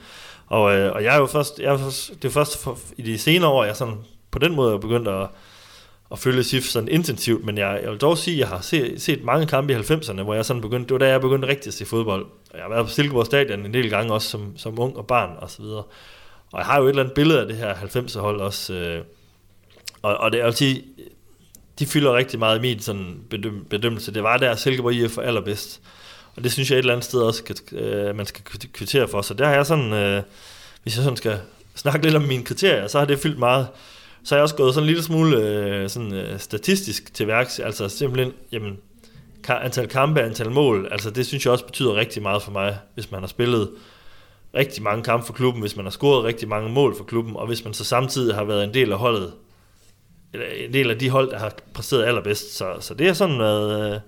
Og, 0.52 0.76
øh, 0.76 0.94
og 0.94 1.04
jeg 1.04 1.16
er 1.16 1.20
jo 1.20 1.26
først, 1.26 1.60
jeg 1.60 1.74
er 1.74 1.78
først, 1.78 2.12
det 2.22 2.26
er 2.26 2.32
først 2.32 2.64
for, 2.64 2.80
i 2.98 3.02
de 3.02 3.18
senere 3.18 3.50
år, 3.50 3.64
jeg 3.64 3.76
sådan, 3.76 3.98
på 4.32 4.40
den 4.40 4.56
måde 4.56 4.74
er 4.74 4.78
begyndt 4.78 5.08
at, 5.08 5.28
at 6.12 6.20
følge 6.20 6.44
SIF 6.44 6.64
sådan 6.64 6.90
intensivt, 6.90 7.46
men 7.46 7.58
jeg, 7.58 7.80
jeg 7.84 7.92
vil 7.92 8.00
dog 8.00 8.18
sige, 8.18 8.36
at 8.36 8.40
jeg 8.40 8.48
har 8.48 8.62
set, 8.62 9.02
set 9.02 9.24
mange 9.24 9.48
kampe 9.48 9.74
i 9.74 9.76
90'erne, 9.76 10.22
hvor 10.22 10.34
jeg 10.34 10.46
sådan 10.46 10.62
begyndte, 10.62 10.88
det 10.88 10.94
var 10.94 11.00
da 11.00 11.12
jeg 11.12 11.22
begyndte 11.22 11.48
rigtig 11.48 11.68
at 11.68 11.74
se 11.74 11.86
fodbold. 11.86 12.26
Jeg 12.54 12.62
har 12.62 12.70
været 12.70 12.86
på 12.86 12.92
Silkeborg 12.92 13.26
Stadion 13.26 13.66
en 13.66 13.74
del 13.74 13.90
gange 13.90 14.14
også 14.14 14.30
som, 14.30 14.58
som 14.58 14.80
ung 14.80 14.98
og 14.98 15.08
barn 15.08 15.30
og 15.38 15.50
så 15.50 15.62
videre. 15.62 15.84
Og 16.52 16.60
jeg 16.60 16.66
har 16.66 16.80
jo 16.80 16.86
et 16.86 16.90
eller 16.90 17.04
andet 17.04 17.16
billede 17.16 17.42
af 17.42 17.48
det 17.48 17.58
her 17.58 17.74
90'er 17.74 18.20
hold 18.20 18.42
også. 18.42 18.74
Øh, 18.74 19.04
og, 20.02 20.18
og 20.18 20.32
det 20.32 20.42
er 20.42 20.46
altid, 20.46 20.84
de 21.80 21.86
fylder 21.86 22.14
rigtig 22.14 22.40
meget 22.40 22.58
i 22.58 22.62
min 22.62 22.80
sådan 22.80 23.20
bedøm, 23.30 23.66
bedømmelse. 23.70 24.14
Det 24.14 24.24
var 24.24 24.38
der 24.38 24.56
Silkeborg 24.56 24.94
IF 24.94 25.12
for 25.12 25.22
allerbedst. 25.22 25.82
Og 26.36 26.44
det 26.44 26.52
synes 26.52 26.72
jeg 26.72 26.76
et 26.76 26.80
eller 26.80 26.94
andet 26.94 27.06
sted 27.06 27.22
også, 27.22 27.44
kan, 27.44 27.56
øh, 27.72 28.16
man 28.16 28.26
skal 28.26 28.44
kvittere 28.74 29.08
for. 29.08 29.22
Så 29.22 29.34
der 29.34 29.46
har 29.46 29.54
jeg 29.54 29.66
sådan, 29.66 29.94
øh, 29.94 30.24
hvis 30.84 30.96
jeg 30.96 31.04
sådan 31.04 31.18
skal 31.18 31.40
snakke 31.76 32.06
lidt 32.06 32.16
om 32.16 32.22
mine 32.22 32.44
kriterier, 32.44 32.88
så 32.88 33.00
har 33.00 33.06
det 33.06 33.20
fyldt 33.20 33.40
meget. 33.40 33.68
Så 34.24 34.36
har 34.36 34.38
jeg 34.38 34.44
også 34.44 34.56
gået 34.56 34.74
sådan 34.74 34.84
en 34.84 34.88
lille 34.88 35.04
smule 35.04 35.38
øh, 35.38 35.90
sådan, 35.90 36.14
øh, 36.14 36.40
statistisk 36.40 37.14
til 37.14 37.28
værks. 37.28 37.60
Altså 37.60 37.90
simpelthen, 37.90 38.34
jamen, 38.52 38.78
antal 39.48 39.88
kampe, 39.88 40.22
antal 40.22 40.52
mål, 40.52 40.88
altså 40.92 41.10
det 41.10 41.26
synes 41.26 41.46
jeg 41.46 41.52
også 41.52 41.66
betyder 41.66 41.96
rigtig 41.96 42.22
meget 42.22 42.44
for 42.44 42.52
mig, 42.52 42.78
hvis 42.94 43.12
man 43.12 43.20
har 43.20 43.28
spillet 43.28 43.70
rigtig 44.56 44.84
mange 44.84 45.04
kampe 45.04 45.26
for 45.26 45.34
klubben, 45.34 45.62
hvis 45.62 45.76
man 45.76 45.86
har 45.86 45.92
scoret 45.92 46.24
rigtig 46.24 46.48
mange 46.48 46.70
mål 46.70 46.98
for 46.98 47.04
klubben, 47.04 47.36
og 47.36 47.48
hvis 47.48 47.64
man 47.64 47.74
så 47.74 47.84
samtidig 47.84 48.36
har 48.36 48.44
været 48.44 48.64
en 48.64 48.74
del 48.74 48.92
af 48.92 48.98
holdet, 48.98 49.34
eller 50.34 50.46
en 50.48 50.74
del 50.74 50.90
af 50.90 51.00
de 51.00 51.10
hold, 51.10 51.32
der 51.32 51.40
har 51.40 51.54
præsteret 51.74 52.04
allerbedst. 52.04 52.58
Så, 52.58 52.74
så 52.80 52.94
det 52.94 53.08
har 53.08 53.14
sådan 53.14 53.40
været, 53.40 53.94
øh, 53.94 54.00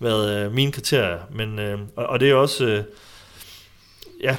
været 0.00 0.46
øh, 0.46 0.52
mine 0.52 0.72
kriterier. 0.72 1.18
Men, 1.34 1.58
øh, 1.58 1.78
og, 1.96 2.06
og 2.06 2.20
det 2.20 2.30
er 2.30 2.34
også, 2.34 2.64
øh, 2.64 2.84
ja, 4.22 4.36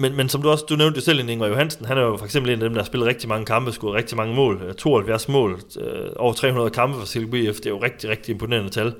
men, 0.00 0.16
men 0.16 0.28
som 0.28 0.42
du 0.42 0.50
også, 0.50 0.64
du 0.68 0.76
nævnte 0.76 0.96
jo 0.98 1.04
selv, 1.04 1.28
Ingvar 1.28 1.46
Johansen, 1.46 1.84
han 1.84 1.98
er 1.98 2.02
jo 2.02 2.16
for 2.16 2.24
eksempel 2.24 2.52
en 2.52 2.62
af 2.62 2.68
dem, 2.68 2.72
der 2.74 2.82
har 2.82 2.86
spillet 2.86 3.08
rigtig 3.08 3.28
mange 3.28 3.46
kampe, 3.46 3.72
scoret 3.72 3.94
rigtig 3.94 4.16
mange 4.16 4.34
mål, 4.34 4.74
72 4.74 5.28
mål, 5.28 5.60
øh, 5.80 6.10
over 6.16 6.32
300 6.32 6.70
kampe 6.70 6.98
for 6.98 7.06
Silkeborg 7.06 7.40
IF, 7.40 7.56
det 7.56 7.66
er 7.66 7.70
jo 7.70 7.82
rigtig, 7.82 8.10
rigtig 8.10 8.32
imponerende 8.32 8.70
tal. 8.70 8.94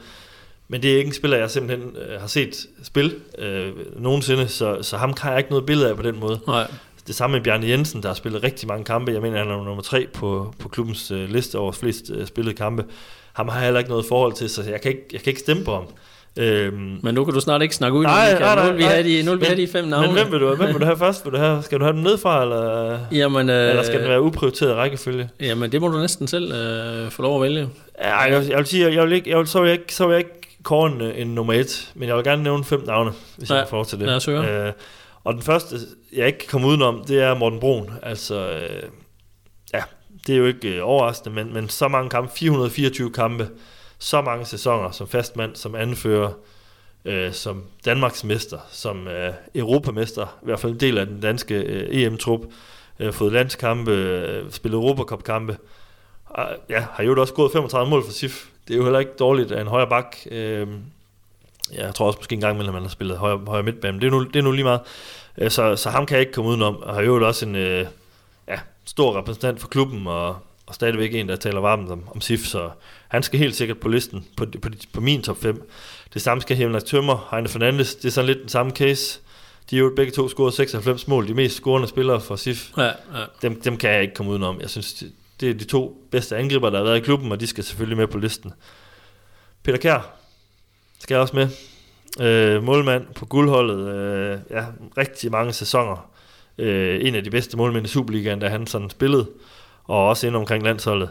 Men 0.69 0.83
det 0.83 0.93
er 0.93 0.97
ikke 0.97 1.09
en 1.09 1.15
spiller, 1.15 1.37
jeg 1.37 1.51
simpelthen 1.51 1.97
øh, 1.97 2.21
har 2.21 2.27
set 2.27 2.67
spil 2.83 3.15
øh, 3.39 3.73
nogensinde, 3.97 4.49
så, 4.49 4.83
så 4.83 4.97
ham 4.97 5.15
kan 5.15 5.31
jeg 5.31 5.39
ikke 5.39 5.51
noget 5.51 5.67
billede 5.67 5.89
af 5.89 5.97
på 5.97 6.03
den 6.03 6.21
måde. 6.21 6.41
Nej. 6.47 6.71
Det 7.07 7.15
samme 7.15 7.37
med 7.37 7.45
Bjarne 7.45 7.67
Jensen, 7.67 8.03
der 8.03 8.09
har 8.09 8.15
spillet 8.15 8.43
rigtig 8.43 8.69
mange 8.69 8.85
kampe. 8.85 9.13
Jeg 9.13 9.23
mener, 9.23 9.39
han 9.39 9.49
er 9.49 9.65
nummer 9.65 9.83
tre 9.83 10.07
på, 10.15 10.55
på 10.59 10.69
klubbens 10.69 11.11
øh, 11.11 11.29
liste 11.29 11.59
over 11.59 11.73
flest 11.73 12.11
øh, 12.15 12.27
spillede 12.27 12.57
kampe. 12.57 12.85
Ham 13.39 13.49
har 13.49 13.57
jeg 13.57 13.65
heller 13.65 13.79
ikke 13.79 13.91
noget 13.91 14.07
forhold 14.09 14.33
til, 14.33 14.51
så 14.51 14.63
jeg 14.63 14.81
kan 14.81 14.91
ikke, 14.91 15.05
jeg 15.13 15.21
kan 15.21 15.31
ikke 15.31 15.41
stemme 15.41 15.65
på 15.65 15.75
ham. 15.75 15.85
Øhm, 16.37 16.99
men 17.03 17.15
nu 17.15 17.25
kan 17.25 17.35
du 17.35 17.41
snart 17.41 17.63
ikke 17.63 17.75
snakke 17.75 17.99
ud. 17.99 18.05
Nej, 18.05 18.33
nej, 18.33 18.41
nej, 18.41 18.55
nej, 18.55 18.65
nu 18.65 18.71
vil 18.71 18.79
vi 18.79 18.83
have 18.83 19.03
de, 19.03 19.23
nu 19.23 19.31
vil 19.31 19.41
vi 19.41 19.47
have 19.47 19.61
de 19.61 19.69
fem 19.69 19.85
navne. 19.85 20.07
Men 20.07 20.17
hvem 20.17 20.33
vil 20.33 20.41
du, 20.41 20.55
hvem 20.55 20.69
vil 20.69 20.81
du 20.81 20.85
have 20.85 20.99
først? 20.99 21.25
Vil 21.25 21.33
du 21.33 21.39
have, 21.39 21.63
skal 21.63 21.79
du 21.79 21.85
have 21.85 21.97
den 21.97 22.03
nedfra, 22.03 22.43
eller, 22.43 22.99
jamen, 23.13 23.51
øh, 23.51 23.71
eller 23.71 23.83
skal 23.83 24.01
den 24.01 24.09
være 24.09 24.23
uprioriteret 24.23 24.77
rækkefølge? 24.77 25.29
Jamen, 25.41 25.73
det 25.73 25.81
må 25.81 25.89
du 25.89 25.99
næsten 25.99 26.27
selv 26.27 26.53
øh, 26.53 27.11
få 27.11 27.23
lov 27.23 27.37
at 27.37 27.43
vælge. 27.43 27.69
Ja, 28.01 28.19
jeg, 28.19 28.49
jeg 28.49 28.59
vil 28.59 28.67
sige, 28.67 28.95
jeg 28.95 29.05
vil 29.05 29.13
ikke, 29.13 29.31
jeg 29.31 29.39
vil, 29.39 29.47
så, 29.47 29.61
vil 29.61 29.69
jeg 29.69 29.79
ikke, 29.79 29.95
så 29.95 30.07
vil 30.07 30.13
jeg 30.13 30.19
ikke 30.19 30.59
kåre 30.63 30.93
en, 30.93 31.01
en 31.01 31.35
nummer 31.35 31.53
et, 31.53 31.93
men 31.95 32.09
jeg 32.09 32.17
vil 32.17 32.25
gerne 32.25 32.43
nævne 32.43 32.65
fem 32.65 32.83
navne, 32.87 33.13
hvis 33.37 33.51
ja, 33.51 33.55
jeg 33.55 33.69
får 33.69 33.85
til 33.85 33.99
det. 33.99 34.07
Lad 34.07 34.17
os 34.17 34.27
høre. 34.27 34.67
Øh, 34.67 34.73
og 35.25 35.35
den 35.35 35.43
første, 35.43 35.77
jeg 36.17 36.27
ikke 36.27 36.39
kan 36.39 36.49
komme 36.51 36.67
udenom, 36.67 37.05
det 37.09 37.23
er 37.23 37.35
Morten 37.35 37.61
Brun. 37.61 37.91
Altså, 38.03 38.49
øh, 38.49 38.83
ja, 39.75 39.83
det 40.27 40.35
er 40.35 40.39
jo 40.39 40.47
ikke 40.47 40.69
øh, 40.69 40.89
overraskende, 40.89 41.35
men, 41.35 41.55
men 41.55 41.69
så 41.69 41.89
mange 41.89 42.11
kampe, 42.11 42.33
424 42.35 43.11
kampe, 43.11 43.49
så 43.99 44.21
mange 44.21 44.45
sæsoner 44.45 44.91
som 44.91 45.09
fastmand, 45.09 45.57
som 45.57 45.75
anfører, 45.75 46.31
øh, 47.05 47.33
som 47.33 47.65
Danmarks 47.85 48.25
mester, 48.25 48.59
som 48.71 49.09
øh, 49.09 49.33
europamester, 49.55 50.39
i 50.43 50.45
hvert 50.45 50.61
fald 50.61 50.73
en 50.73 50.81
del 50.81 50.99
af 50.99 51.07
den 51.07 51.21
danske 51.21 51.55
øh, 51.55 52.03
EM-trup, 52.03 52.41
øh, 52.99 53.13
fået 53.13 53.33
landskampe, 53.33 53.93
øh, 53.93 54.51
spillet 54.51 54.77
Europacup-kampe, 54.77 55.57
øh, 56.39 56.45
ja, 56.71 56.85
har 56.93 57.05
jo 57.05 57.21
også 57.21 57.35
gået 57.35 57.53
35 57.53 57.91
mål 57.91 58.05
for 58.05 58.13
SIF 58.13 58.49
det 58.69 58.75
er 58.75 58.79
jo 58.79 58.85
heller 58.85 58.99
ikke 58.99 59.13
dårligt 59.19 59.53
af 59.53 59.61
en 59.61 59.67
højre 59.67 59.87
bak. 59.87 60.17
Øh, 60.31 60.67
jeg 61.75 61.95
tror 61.95 62.07
også 62.07 62.19
måske 62.19 62.35
en 62.35 62.41
gang 62.41 62.55
imellem, 62.55 62.75
man 62.75 62.83
har 62.83 62.91
spillet 62.91 63.19
højre, 63.19 63.41
højre 63.47 63.63
midtbane. 63.63 64.01
Det 64.01 64.07
er, 64.07 64.11
nu, 64.11 64.25
det 64.25 64.37
er 64.37 64.43
nu 64.43 64.53
lige 64.53 64.65
meget. 64.65 64.81
Øh, 65.39 65.51
så, 65.51 65.77
så 65.77 65.91
ham 65.91 66.07
kan 66.07 66.15
jeg 66.15 66.21
ikke 66.21 66.33
komme 66.33 66.51
udenom. 66.51 66.77
Og 66.83 66.95
har 66.95 67.03
jo 67.03 67.27
også 67.27 67.47
en 67.47 67.57
øh, 67.57 67.87
stor 68.89 69.19
repræsentant 69.19 69.61
for 69.61 69.69
klubben, 69.69 70.07
og, 70.07 70.37
og 70.67 70.75
stadigvæk 70.75 71.15
en, 71.15 71.29
der 71.29 71.37
taler 71.37 71.61
varmt 71.61 71.91
om, 71.91 72.09
om 72.15 72.21
SIF, 72.21 72.41
så 72.41 72.71
han 73.09 73.23
skal 73.23 73.39
helt 73.39 73.57
sikkert 73.57 73.79
på 73.79 73.89
listen, 73.89 74.27
på, 74.37 74.47
på, 74.63 74.69
på 74.93 75.01
min 75.01 75.23
top 75.23 75.37
5. 75.37 75.71
Det 76.15 76.23
samme 76.23 76.43
skal 76.43 76.57
Hemler 76.57 76.81
Tømmer, 76.81 77.29
Heine 77.31 77.49
Fernandes, 77.49 77.95
det 77.95 78.05
er 78.05 78.11
sådan 78.11 78.27
lidt 78.27 78.39
den 78.39 78.49
samme 78.49 78.73
case. 78.73 79.21
De 79.71 79.77
er 79.77 79.81
jo 79.81 79.93
begge 79.97 80.13
to 80.13 80.29
scoret 80.29 80.55
96 80.55 81.09
mål, 81.09 81.29
de 81.29 81.35
mest 81.35 81.55
scorende 81.55 81.89
spillere 81.89 82.21
for 82.21 82.37
SIF. 82.37 82.71
Ja, 82.77 82.85
ja. 82.85 82.93
Dem, 83.43 83.61
dem 83.61 83.77
kan 83.77 83.91
jeg 83.91 84.03
ikke 84.03 84.15
komme 84.15 84.33
udenom. 84.33 84.61
Jeg 84.61 84.71
synes, 84.71 85.05
det 85.41 85.51
er 85.51 85.55
de 85.55 85.65
to 85.65 86.09
bedste 86.11 86.37
angriber, 86.37 86.71
der 86.71 86.77
har 86.77 86.85
været 86.85 86.97
i 86.97 87.01
klubben, 87.01 87.33
og 87.33 87.41
de 87.41 87.47
skal 87.47 87.65
selvfølgelig 87.65 87.97
med 87.97 88.07
på 88.07 88.19
listen. 88.19 88.53
Peter 89.63 89.79
Kær 89.79 90.11
skal 90.99 91.17
også 91.17 91.37
med. 91.37 91.49
Øh, 92.21 92.63
målmand 92.63 93.07
på 93.15 93.27
guldholdet. 93.27 93.95
Øh, 93.95 94.39
ja, 94.51 94.65
rigtig 94.97 95.31
mange 95.31 95.53
sæsoner. 95.53 96.11
Øh, 96.59 97.01
en 97.03 97.15
af 97.15 97.25
de 97.25 97.31
bedste 97.31 97.57
målmænd 97.57 97.87
i 97.87 97.89
Superligaen, 97.89 98.39
da 98.39 98.49
han 98.49 98.67
sådan 98.67 98.91
spillede. 98.91 99.27
Og 99.85 100.09
også 100.09 100.27
ind 100.27 100.37
omkring 100.37 100.65
landsholdet. 100.65 101.11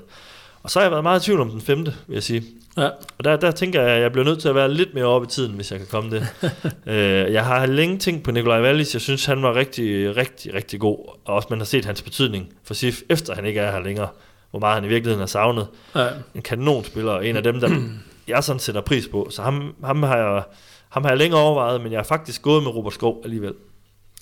Og 0.64 0.72
så 0.72 0.80
har 0.80 0.84
jeg 0.84 0.92
været 0.92 1.04
meget 1.04 1.22
i 1.22 1.26
tvivl 1.26 1.42
om 1.42 1.50
den 1.50 1.62
femte, 1.62 1.96
vil 2.08 2.14
jeg 2.14 2.24
sige. 2.24 2.44
Ja. 2.78 2.90
Og 3.18 3.24
der, 3.24 3.36
der 3.36 3.52
tænker 3.52 3.82
jeg, 3.82 3.92
at 3.92 4.02
jeg 4.02 4.12
bliver 4.12 4.26
nødt 4.26 4.40
til 4.40 4.50
at 4.50 4.56
være 4.56 4.74
lidt 4.74 4.94
mere 4.94 5.06
oppe 5.06 5.26
i 5.26 5.30
tiden, 5.30 5.56
hvis 5.56 5.72
jeg 5.72 5.80
kan 5.80 5.88
komme 5.92 6.12
det. 6.12 6.28
øh, 6.94 7.34
jeg 7.34 7.46
har 7.46 7.66
længe 7.66 7.98
tænkt 7.98 8.24
på 8.24 8.32
Nikolaj 8.32 8.62
Wallis. 8.62 8.94
Jeg 8.94 9.02
synes, 9.02 9.26
han 9.26 9.44
var 9.44 9.56
rigtig, 9.56 10.18
rigtig, 10.18 10.54
rigtig 10.54 10.80
god. 10.80 11.10
Og 11.26 11.36
også 11.36 11.48
man 11.50 11.60
har 11.60 11.66
set 11.66 11.86
hans 11.86 12.02
betydning 12.02 12.54
for 12.64 12.74
SIF, 12.74 13.02
efter 13.10 13.36
han 13.36 13.46
ikke 13.46 13.60
er 13.60 13.72
her 13.72 13.80
længere. 13.80 14.08
Hvor 14.52 14.60
meget 14.60 14.76
han 14.76 14.86
i 14.86 14.88
virkeligheden 14.88 15.20
har 15.20 15.28
savnet. 15.28 15.68
Ja. 15.96 16.08
En 16.36 16.42
kanonspiller, 16.42 17.12
og 17.12 17.28
en 17.28 17.36
af 17.38 17.44
dem, 17.44 17.60
der 17.60 17.70
jeg 18.28 18.44
sådan 18.44 18.60
sætter 18.60 18.82
pris 18.82 19.08
på. 19.08 19.28
Så 19.30 19.42
ham, 19.42 19.76
ham, 19.84 20.04
har 20.04 20.18
jeg, 20.18 20.44
ham 20.90 21.04
har 21.04 21.10
jeg 21.10 21.18
længe 21.18 21.38
overvejet, 21.38 21.82
men 21.82 21.92
jeg 21.92 22.00
har 22.00 22.04
faktisk 22.04 22.42
gået 22.42 22.64
med 22.64 22.72
Robert 22.72 22.94
Skov 22.94 23.22
alligevel. 23.24 23.54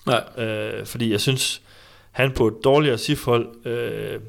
Nej. 0.05 0.45
Øh, 0.45 0.85
fordi 0.85 1.11
jeg 1.11 1.21
synes, 1.21 1.61
han 2.11 2.31
på 2.31 2.47
et 2.47 2.53
dårligere 2.63 2.97
SIF-hold 2.97 3.65
øh, 3.65 4.19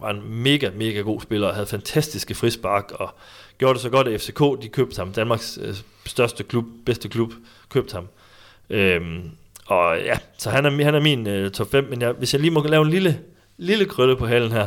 var 0.00 0.10
en 0.10 0.42
mega, 0.42 0.70
mega 0.74 1.00
god 1.00 1.20
spiller, 1.20 1.48
og 1.48 1.54
havde 1.54 1.66
fantastiske 1.66 2.34
frispark, 2.34 2.92
og 2.94 3.10
gjorde 3.58 3.74
det 3.74 3.82
så 3.82 3.90
godt, 3.90 4.08
at 4.08 4.20
FCK, 4.20 4.62
de 4.62 4.68
købte 4.68 4.98
ham, 4.98 5.12
Danmarks 5.12 5.58
øh, 5.62 5.74
største 6.06 6.44
klub, 6.44 6.64
bedste 6.86 7.08
klub, 7.08 7.32
købte 7.68 7.94
ham. 7.94 8.08
Øhm, 8.70 9.30
og 9.66 9.98
ja, 9.98 10.18
så 10.38 10.50
han 10.50 10.66
er, 10.66 10.84
han 10.84 10.94
er 10.94 11.00
min 11.00 11.26
øh, 11.26 11.50
top 11.50 11.70
5, 11.70 11.84
men 11.84 12.02
jeg, 12.02 12.12
hvis 12.12 12.34
jeg 12.34 12.40
lige 12.40 12.50
må 12.50 12.62
lave 12.62 12.84
en 12.84 12.90
lille, 12.90 13.20
lille 13.56 13.84
krølle 13.84 14.16
på 14.16 14.26
halen 14.26 14.52
her, 14.52 14.66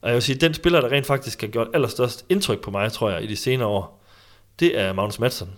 og 0.00 0.08
jeg 0.08 0.14
vil 0.14 0.22
sige, 0.22 0.36
den 0.36 0.54
spiller, 0.54 0.80
der 0.80 0.92
rent 0.92 1.06
faktisk 1.06 1.40
har 1.40 1.48
gjort 1.48 1.68
allerstørst 1.74 2.24
indtryk 2.28 2.60
på 2.60 2.70
mig, 2.70 2.92
tror 2.92 3.10
jeg, 3.10 3.22
i 3.22 3.26
de 3.26 3.36
senere 3.36 3.68
år, 3.68 4.04
det 4.60 4.78
er 4.78 4.92
Magnus 4.92 5.18
Madsen. 5.18 5.48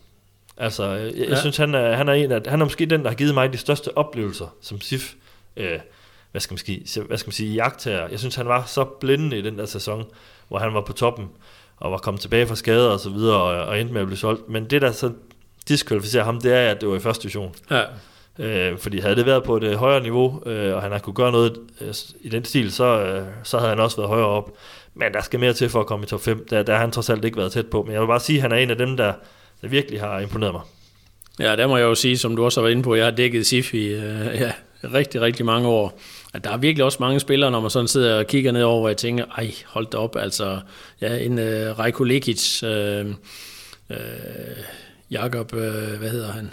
Altså, 0.60 0.84
jeg, 0.84 1.14
jeg 1.16 1.28
Ja. 1.28 1.40
synes, 1.40 1.56
han 1.56 1.74
er, 1.74 1.92
han, 1.96 2.08
er 2.08 2.12
en 2.12 2.32
af, 2.32 2.40
han 2.46 2.60
er 2.60 2.64
måske 2.64 2.86
den, 2.86 3.02
der 3.02 3.08
har 3.08 3.14
givet 3.16 3.34
mig 3.34 3.52
de 3.52 3.58
største 3.58 3.96
oplevelser 3.98 4.46
som 4.60 4.80
SIF. 4.80 5.14
Øh, 5.56 5.78
hvad 6.30 6.40
skal 6.40 6.52
man 6.52 6.58
sige, 6.58 7.02
hvad 7.02 7.18
skal 7.18 7.28
man 7.28 7.32
sige, 7.32 7.54
jagttager. 7.54 8.08
Jeg 8.08 8.18
synes, 8.18 8.34
han 8.34 8.46
var 8.48 8.64
så 8.66 8.84
blændende 8.84 9.38
i 9.38 9.42
den 9.42 9.58
der 9.58 9.66
sæson, 9.66 10.04
hvor 10.48 10.58
han 10.58 10.74
var 10.74 10.80
på 10.80 10.92
toppen, 10.92 11.28
og 11.76 11.92
var 11.92 11.98
kommet 11.98 12.20
tilbage 12.20 12.46
fra 12.46 12.54
skader 12.54 12.90
og 12.90 13.00
så 13.00 13.10
videre, 13.10 13.36
og, 13.36 13.66
og 13.66 13.80
endte 13.80 13.92
med 13.94 14.00
at 14.00 14.06
blive 14.06 14.18
solgt. 14.18 14.48
Men 14.48 14.64
det, 14.64 14.82
der 14.82 14.92
så 14.92 15.12
diskvalificerer 15.68 16.24
ham, 16.24 16.40
det 16.40 16.52
er, 16.54 16.70
at 16.70 16.80
det 16.80 16.88
var 16.88 16.96
i 16.96 17.00
første 17.00 17.22
division. 17.22 17.54
Ja. 17.70 17.82
Øh, 18.38 18.78
fordi 18.78 18.98
havde 18.98 19.16
det 19.16 19.26
været 19.26 19.44
på 19.44 19.56
et 19.56 19.62
øh, 19.64 19.74
højere 19.74 20.02
niveau, 20.02 20.42
øh, 20.46 20.74
og 20.74 20.82
han 20.82 20.92
har 20.92 20.98
kunne 20.98 21.14
gøre 21.14 21.32
noget 21.32 21.56
øh, 21.80 21.94
i 22.20 22.28
den 22.28 22.44
stil, 22.44 22.72
så, 22.72 22.84
øh, 22.84 23.26
så 23.42 23.58
havde 23.58 23.68
han 23.70 23.80
også 23.80 23.96
været 23.96 24.08
højere 24.08 24.26
op. 24.26 24.50
Men 24.94 25.12
der 25.14 25.20
skal 25.22 25.40
mere 25.40 25.52
til 25.52 25.68
for 25.68 25.80
at 25.80 25.86
komme 25.86 26.04
i 26.04 26.06
top 26.06 26.20
5. 26.20 26.46
Der, 26.50 26.62
der 26.62 26.72
har 26.72 26.80
han 26.80 26.90
trods 26.90 27.10
alt 27.10 27.24
ikke 27.24 27.36
været 27.36 27.52
tæt 27.52 27.66
på. 27.66 27.82
Men 27.82 27.92
jeg 27.92 28.00
vil 28.00 28.06
bare 28.06 28.20
sige, 28.20 28.36
at 28.36 28.42
han 28.42 28.52
er 28.52 28.56
en 28.56 28.70
af 28.70 28.76
dem, 28.76 28.96
der, 28.96 29.12
der 29.62 29.68
virkelig 29.68 30.00
har 30.00 30.20
imponeret 30.20 30.52
mig. 30.52 30.62
Ja, 31.40 31.56
der 31.56 31.66
må 31.66 31.76
jeg 31.76 31.84
jo 31.84 31.94
sige, 31.94 32.18
som 32.18 32.36
du 32.36 32.44
også 32.44 32.60
har 32.60 32.62
været 32.62 32.72
inde 32.72 32.82
på, 32.82 32.94
jeg 32.94 33.04
har 33.04 33.10
dækket 33.10 33.46
SIF 33.46 33.74
i 33.74 33.86
øh, 33.86 34.26
ja, 34.40 34.52
rigtig, 34.84 35.20
rigtig 35.20 35.46
mange 35.46 35.68
år. 35.68 36.00
At 36.34 36.44
der 36.44 36.50
er 36.50 36.56
virkelig 36.56 36.84
også 36.84 36.98
mange 37.00 37.20
spillere, 37.20 37.50
når 37.50 37.60
man 37.60 37.70
sådan 37.70 37.88
sidder 37.88 38.18
og 38.18 38.26
kigger 38.26 38.52
ned 38.52 38.62
over, 38.62 38.80
hvor 38.80 38.88
jeg 38.88 38.96
tænker, 38.96 39.24
ej, 39.24 39.52
hold 39.66 39.86
da 39.86 39.96
op, 39.96 40.16
altså, 40.16 40.60
ja, 41.00 41.16
en 41.16 41.38
øh, 41.38 41.78
Rajko 41.78 42.04
Lekic, 42.04 42.62
øh, 42.62 43.06
øh, 43.90 43.96
Jakob, 45.10 45.54
øh, 45.54 45.98
hvad 45.98 46.10
hedder 46.10 46.32
han? 46.32 46.50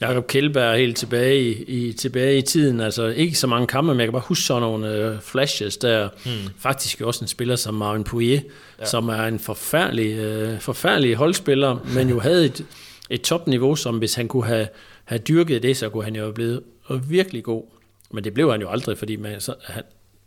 Jakob 0.00 0.26
Kjellberg 0.26 0.78
helt 0.78 0.96
tilbage 0.96 1.40
i, 1.40 1.62
i, 1.62 1.92
tilbage 1.92 2.38
i 2.38 2.42
tiden, 2.42 2.80
altså 2.80 3.06
ikke 3.06 3.38
så 3.38 3.46
mange 3.46 3.66
kampe, 3.66 3.92
men 3.92 4.00
jeg 4.00 4.06
kan 4.06 4.12
bare 4.12 4.22
huske 4.26 4.44
sådan 4.44 4.62
nogle 4.62 4.94
øh, 4.94 5.20
flashes 5.20 5.76
der. 5.76 6.08
Mm. 6.26 6.30
Faktisk 6.58 7.00
også 7.00 7.24
en 7.24 7.28
spiller 7.28 7.56
som 7.56 7.74
Marvin 7.74 8.04
Pouillet, 8.04 8.44
ja. 8.80 8.84
som 8.84 9.08
er 9.08 9.22
en 9.22 9.38
forfærdelig, 9.38 10.18
øh, 10.18 10.60
forfærdelig 10.60 11.14
holdspiller, 11.14 11.86
men 11.94 12.08
jo 12.08 12.20
havde 12.20 12.44
et, 12.44 12.64
et 13.10 13.20
topniveau, 13.22 13.76
som 13.76 13.98
hvis 13.98 14.14
han 14.14 14.28
kunne 14.28 14.46
have, 14.46 14.68
have 15.04 15.18
dyrket 15.18 15.62
det, 15.62 15.76
så 15.76 15.88
kunne 15.88 16.04
han 16.04 16.16
jo 16.16 16.22
have 16.22 16.34
blevet 16.34 16.62
virkelig 17.08 17.44
god. 17.44 17.64
Men 18.10 18.24
det 18.24 18.34
blev 18.34 18.50
han 18.50 18.60
jo 18.60 18.68
aldrig, 18.68 18.98
fordi 18.98 19.16
man, 19.16 19.40
så, 19.40 19.54
han, 19.64 19.82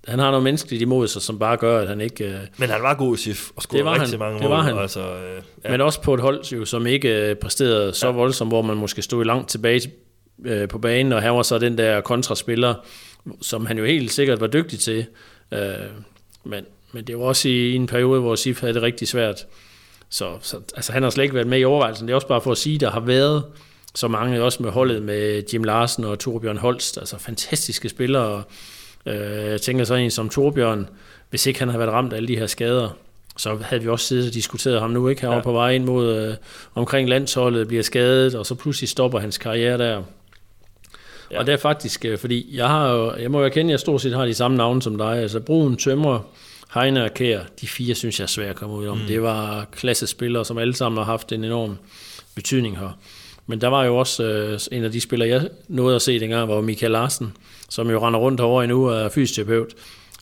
han 0.08 0.20
har 0.20 0.30
noget 0.32 0.44
menneskeligt 0.44 0.82
imod 0.82 1.08
sig, 1.08 1.22
som 1.22 1.40
bare 1.40 1.58
gør, 1.58 1.80
at 1.82 1.88
han 1.88 2.02
ikke... 2.02 2.24
Øh, 2.26 2.40
Men 2.58 2.70
han 2.70 2.82
var 2.82 2.94
god 2.94 3.18
i 3.18 3.20
SIF, 3.20 3.50
og 3.56 3.62
scorede 3.62 3.90
rigtig 3.90 4.10
han. 4.10 4.20
mange 4.20 4.34
Det 4.34 4.42
mål. 4.44 4.52
var 4.52 4.62
han. 4.62 4.78
Altså, 4.78 5.00
øh, 5.00 5.42
Ja. 5.64 5.72
Men 5.72 5.82
også 5.82 6.02
på 6.02 6.14
et 6.14 6.20
hold, 6.20 6.54
jo, 6.54 6.66
som 6.66 6.88
ikke 6.88 7.30
øh, 7.30 7.36
præsterede 7.36 7.94
så 7.94 8.12
voldsomt, 8.12 8.52
hvor 8.52 8.62
man 8.62 8.78
måske 8.78 9.02
stod 9.02 9.26
langt 9.26 9.50
tilbage 9.50 9.92
øh, 10.46 10.68
på 10.68 10.78
banen, 10.80 11.14
og 11.14 11.22
han 11.22 11.34
var 11.34 11.42
så 11.42 11.58
den 11.60 11.78
der 11.78 12.02
kontraspiller, 12.02 12.76
som 13.42 13.66
han 13.66 13.78
jo 13.78 13.86
helt 13.86 14.12
sikkert 14.12 14.42
var 14.42 14.48
dygtig 14.48 14.80
til. 14.80 15.06
Øh, 15.52 15.60
men, 16.44 16.66
men 16.92 17.04
det 17.04 17.18
var 17.18 17.24
også 17.24 17.50
i, 17.50 17.52
i 17.70 17.76
en 17.76 17.88
periode, 17.88 18.22
hvor 18.22 18.36
Sif 18.36 18.62
havde 18.62 18.74
det 18.74 18.82
rigtig 18.82 19.08
svært. 19.08 19.46
Så, 20.10 20.32
så 20.42 20.58
altså, 20.76 20.92
han 20.94 21.04
har 21.04 21.10
slet 21.10 21.24
ikke 21.24 21.36
været 21.36 21.48
med 21.48 21.60
i 21.60 21.64
overvejelsen. 21.66 22.08
Det 22.08 22.12
er 22.12 22.16
også 22.16 22.28
bare 22.28 22.42
for 22.42 22.52
at 22.52 22.58
sige, 22.58 22.76
at 22.76 22.82
der 22.82 22.92
har 22.92 23.00
været 23.00 23.44
så 23.96 24.08
mange, 24.08 24.44
også 24.44 24.64
med 24.64 24.72
holdet 24.72 25.02
med 25.02 25.44
Jim 25.54 25.64
Larsen 25.64 26.04
og 26.04 26.20
Torbjørn 26.20 26.58
Holst, 26.58 26.98
altså 26.98 27.18
fantastiske 27.20 27.90
spillere. 27.90 28.44
Øh, 29.06 29.16
jeg 29.52 29.62
tænker 29.62 29.84
så 29.84 29.96
en 29.96 30.12
som 30.12 30.30
Torbjørn, 30.30 30.90
hvis 31.30 31.46
ikke 31.46 31.60
han 31.60 31.68
havde 31.70 31.80
været 31.80 31.92
ramt 31.92 32.14
af 32.14 32.18
alle 32.18 32.28
de 32.28 32.38
her 32.38 32.48
skader, 32.48 32.90
så 33.38 33.58
havde 33.62 33.82
vi 33.84 33.90
også 33.90 34.06
siddet 34.08 34.28
og 34.28 34.34
diskuteret 34.34 34.82
ham 34.82 34.90
nu, 34.90 35.08
ikke? 35.08 35.28
Var 35.28 35.36
Ja. 35.36 35.42
på 35.42 35.52
vej 35.52 35.72
ind 35.72 35.84
mod 35.86 36.16
øh, 36.18 36.34
omkring 36.76 37.10
landsholdet, 37.10 37.68
bliver 37.68 37.84
skadet, 37.84 38.36
og 38.36 38.46
så 38.46 38.56
pludselig 38.56 38.90
stopper 38.90 39.20
hans 39.20 39.38
karriere 39.38 39.78
der. 39.78 40.04
Ja. 41.32 41.40
Og 41.40 41.46
det 41.46 41.54
er 41.54 41.58
faktisk, 41.58 42.06
øh, 42.06 42.18
fordi 42.18 42.50
jeg 42.58 42.68
har 42.68 42.90
jo, 42.92 43.16
jeg 43.16 43.32
må 43.32 43.40
jo 43.40 43.46
erkende, 43.46 43.70
at 43.70 43.72
jeg 43.72 43.80
stort 43.80 44.02
set 44.02 44.14
har 44.14 44.26
de 44.26 44.34
samme 44.34 44.58
navne 44.58 44.82
som 44.82 44.98
dig. 44.98 45.18
Altså 45.18 45.40
Brun, 45.40 45.78
Tømmer, 45.78 46.20
Heine 46.74 47.04
og 47.04 47.14
Kær, 47.14 47.40
de 47.62 47.68
fire 47.68 47.96
synes 47.96 48.20
jeg 48.20 48.24
er 48.24 48.28
svære 48.28 48.50
at 48.50 48.56
komme 48.56 48.76
ud 48.76 48.88
om. 48.88 48.98
Mm. 48.98 49.04
Det 49.08 49.22
var 49.22 49.66
klassespillere, 49.72 50.46
som 50.46 50.58
alle 50.58 50.76
sammen 50.76 50.98
har 50.98 51.06
haft 51.06 51.32
en 51.32 51.44
enorm 51.44 51.78
betydning 52.36 52.78
her. 52.80 52.98
Men 53.48 53.62
der 53.62 53.68
var 53.68 53.84
jo 53.86 53.98
også 53.98 54.24
øh, 54.24 54.60
en 54.72 54.84
af 54.84 54.92
de 54.92 55.02
spillere, 55.02 55.30
jeg 55.30 55.50
nåede 55.68 55.96
at 55.96 56.02
se 56.02 56.20
dengang, 56.20 56.50
var 56.50 56.62
Michael 56.62 56.92
Larsen, 56.92 57.34
som 57.74 57.90
jo 57.90 58.08
render 58.08 58.20
rundt 58.20 58.40
herovre 58.40 58.64
endnu 58.64 58.90
og 58.90 58.96
er 59.02 59.10
fysioterapeut. 59.10 59.74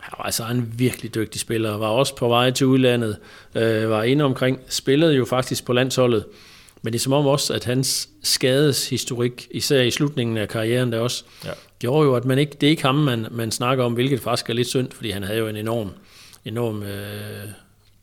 Han 0.02 0.14
var 0.18 0.24
altså 0.26 0.44
en 0.52 0.74
virkelig 0.78 1.16
dygtig 1.16 1.42
spiller, 1.42 1.78
var 1.78 1.88
også 1.88 2.16
på 2.16 2.28
vej 2.28 2.52
til 2.52 2.66
udlandet, 2.68 3.18
øh, 3.56 3.90
var 3.90 4.04
inde 4.04 4.24
omkring, 4.24 4.60
spillede 4.70 5.14
jo 5.16 5.26
faktisk 5.26 5.66
på 5.66 5.74
landsholdet, 5.74 6.26
men 6.82 6.94
det 6.94 7.00
er 7.00 7.04
som 7.04 7.14
om 7.14 7.28
også, 7.28 7.54
at 7.54 7.64
hans 7.64 8.10
skadeshistorik, 8.24 9.48
især 9.52 9.82
i 9.82 9.92
slutningen 9.92 10.38
af 10.38 10.48
karrieren 10.50 10.92
der 10.92 11.00
også, 11.00 11.24
Ja. 11.46 11.50
gjorde 11.80 12.06
jo, 12.06 12.16
at 12.16 12.26
man 12.26 12.38
ikke, 12.40 12.58
det 12.62 12.68
er 12.68 12.72
ikke 12.72 12.82
ham, 12.82 12.96
man, 12.96 13.28
man 13.32 13.52
snakker 13.52 13.84
om, 13.84 13.94
hvilket 13.94 14.20
faktisk 14.22 14.50
er 14.50 14.54
lidt 14.54 14.68
synd, 14.68 14.92
fordi 14.92 15.10
han 15.12 15.24
havde 15.24 15.40
jo 15.40 15.48
en 15.48 15.56
enorm, 15.56 15.90
enorm 16.46 16.84
øh, 16.84 16.90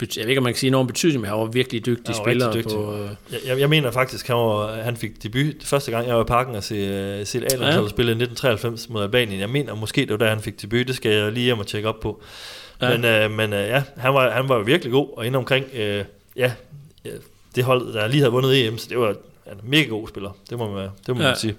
jeg 0.01 0.23
ved 0.25 0.29
ikke, 0.29 0.39
om 0.39 0.43
man 0.45 0.53
kan 0.53 0.59
sige 0.59 0.69
enorm 0.69 0.87
betydning, 0.87 1.21
men 1.21 1.31
han 1.31 1.39
var 1.39 1.45
virkelig 1.47 1.87
dygtig 1.87 2.15
var 2.17 2.23
spiller. 2.25 2.53
dygtig. 2.53 2.73
På, 2.77 2.95
øh, 2.97 3.09
Jeg, 3.33 3.39
jeg, 3.47 3.61
jeg 3.61 3.69
mener 3.69 3.91
faktisk, 3.91 4.27
han, 4.27 4.37
var, 4.37 4.75
han 4.83 4.97
fik 4.97 5.23
debut 5.23 5.55
første 5.65 5.91
gang, 5.91 6.07
jeg 6.07 6.15
var 6.17 6.23
i 6.23 6.25
parken 6.25 6.55
og 6.55 6.65
se, 6.65 6.75
uh, 7.21 7.27
se 7.27 7.39
a 7.39 7.43
Ja. 7.43 7.89
spille 7.89 8.13
i 8.13 8.15
1993 8.15 8.89
mod 8.89 9.03
Albanien. 9.03 9.41
Jeg 9.41 9.51
mener 9.51 9.75
måske, 9.75 10.01
det 10.01 10.11
var 10.11 10.17
der, 10.17 10.29
han 10.29 10.41
fik 10.41 10.63
debut. 10.63 10.87
Det 10.89 10.97
skal 10.97 11.13
jeg 11.13 11.33
lige 11.33 11.45
hjem 11.45 11.59
og 11.59 11.67
tjekke 11.67 11.89
op 11.89 12.01
på. 12.01 12.23
Ja. 12.83 12.99
Men, 12.99 13.25
uh, 13.31 13.37
men 13.37 13.53
uh, 13.53 13.59
ja, 13.59 13.83
han 13.97 14.15
var, 14.15 14.31
han 14.31 14.49
var 14.49 14.63
virkelig 14.63 14.93
god, 14.93 15.09
og 15.17 15.27
inde 15.27 15.37
omkring, 15.39 15.67
ja, 15.75 16.03
ja, 16.37 16.51
det 17.55 17.65
hold, 17.65 17.93
der 17.93 18.07
lige 18.09 18.21
havde 18.21 18.33
vundet 18.33 18.67
EM, 18.67 18.79
så 18.79 18.87
det 18.89 18.99
var 18.99 19.09
en 19.09 19.61
mega 19.63 19.89
god 19.89 20.09
spiller. 20.09 20.31
Det 20.51 20.59
må 20.59 20.71
man, 20.75 20.89
det 21.07 21.17
må 21.17 21.23
Ja. 21.23 21.29
man 21.29 21.37
sige. 21.37 21.55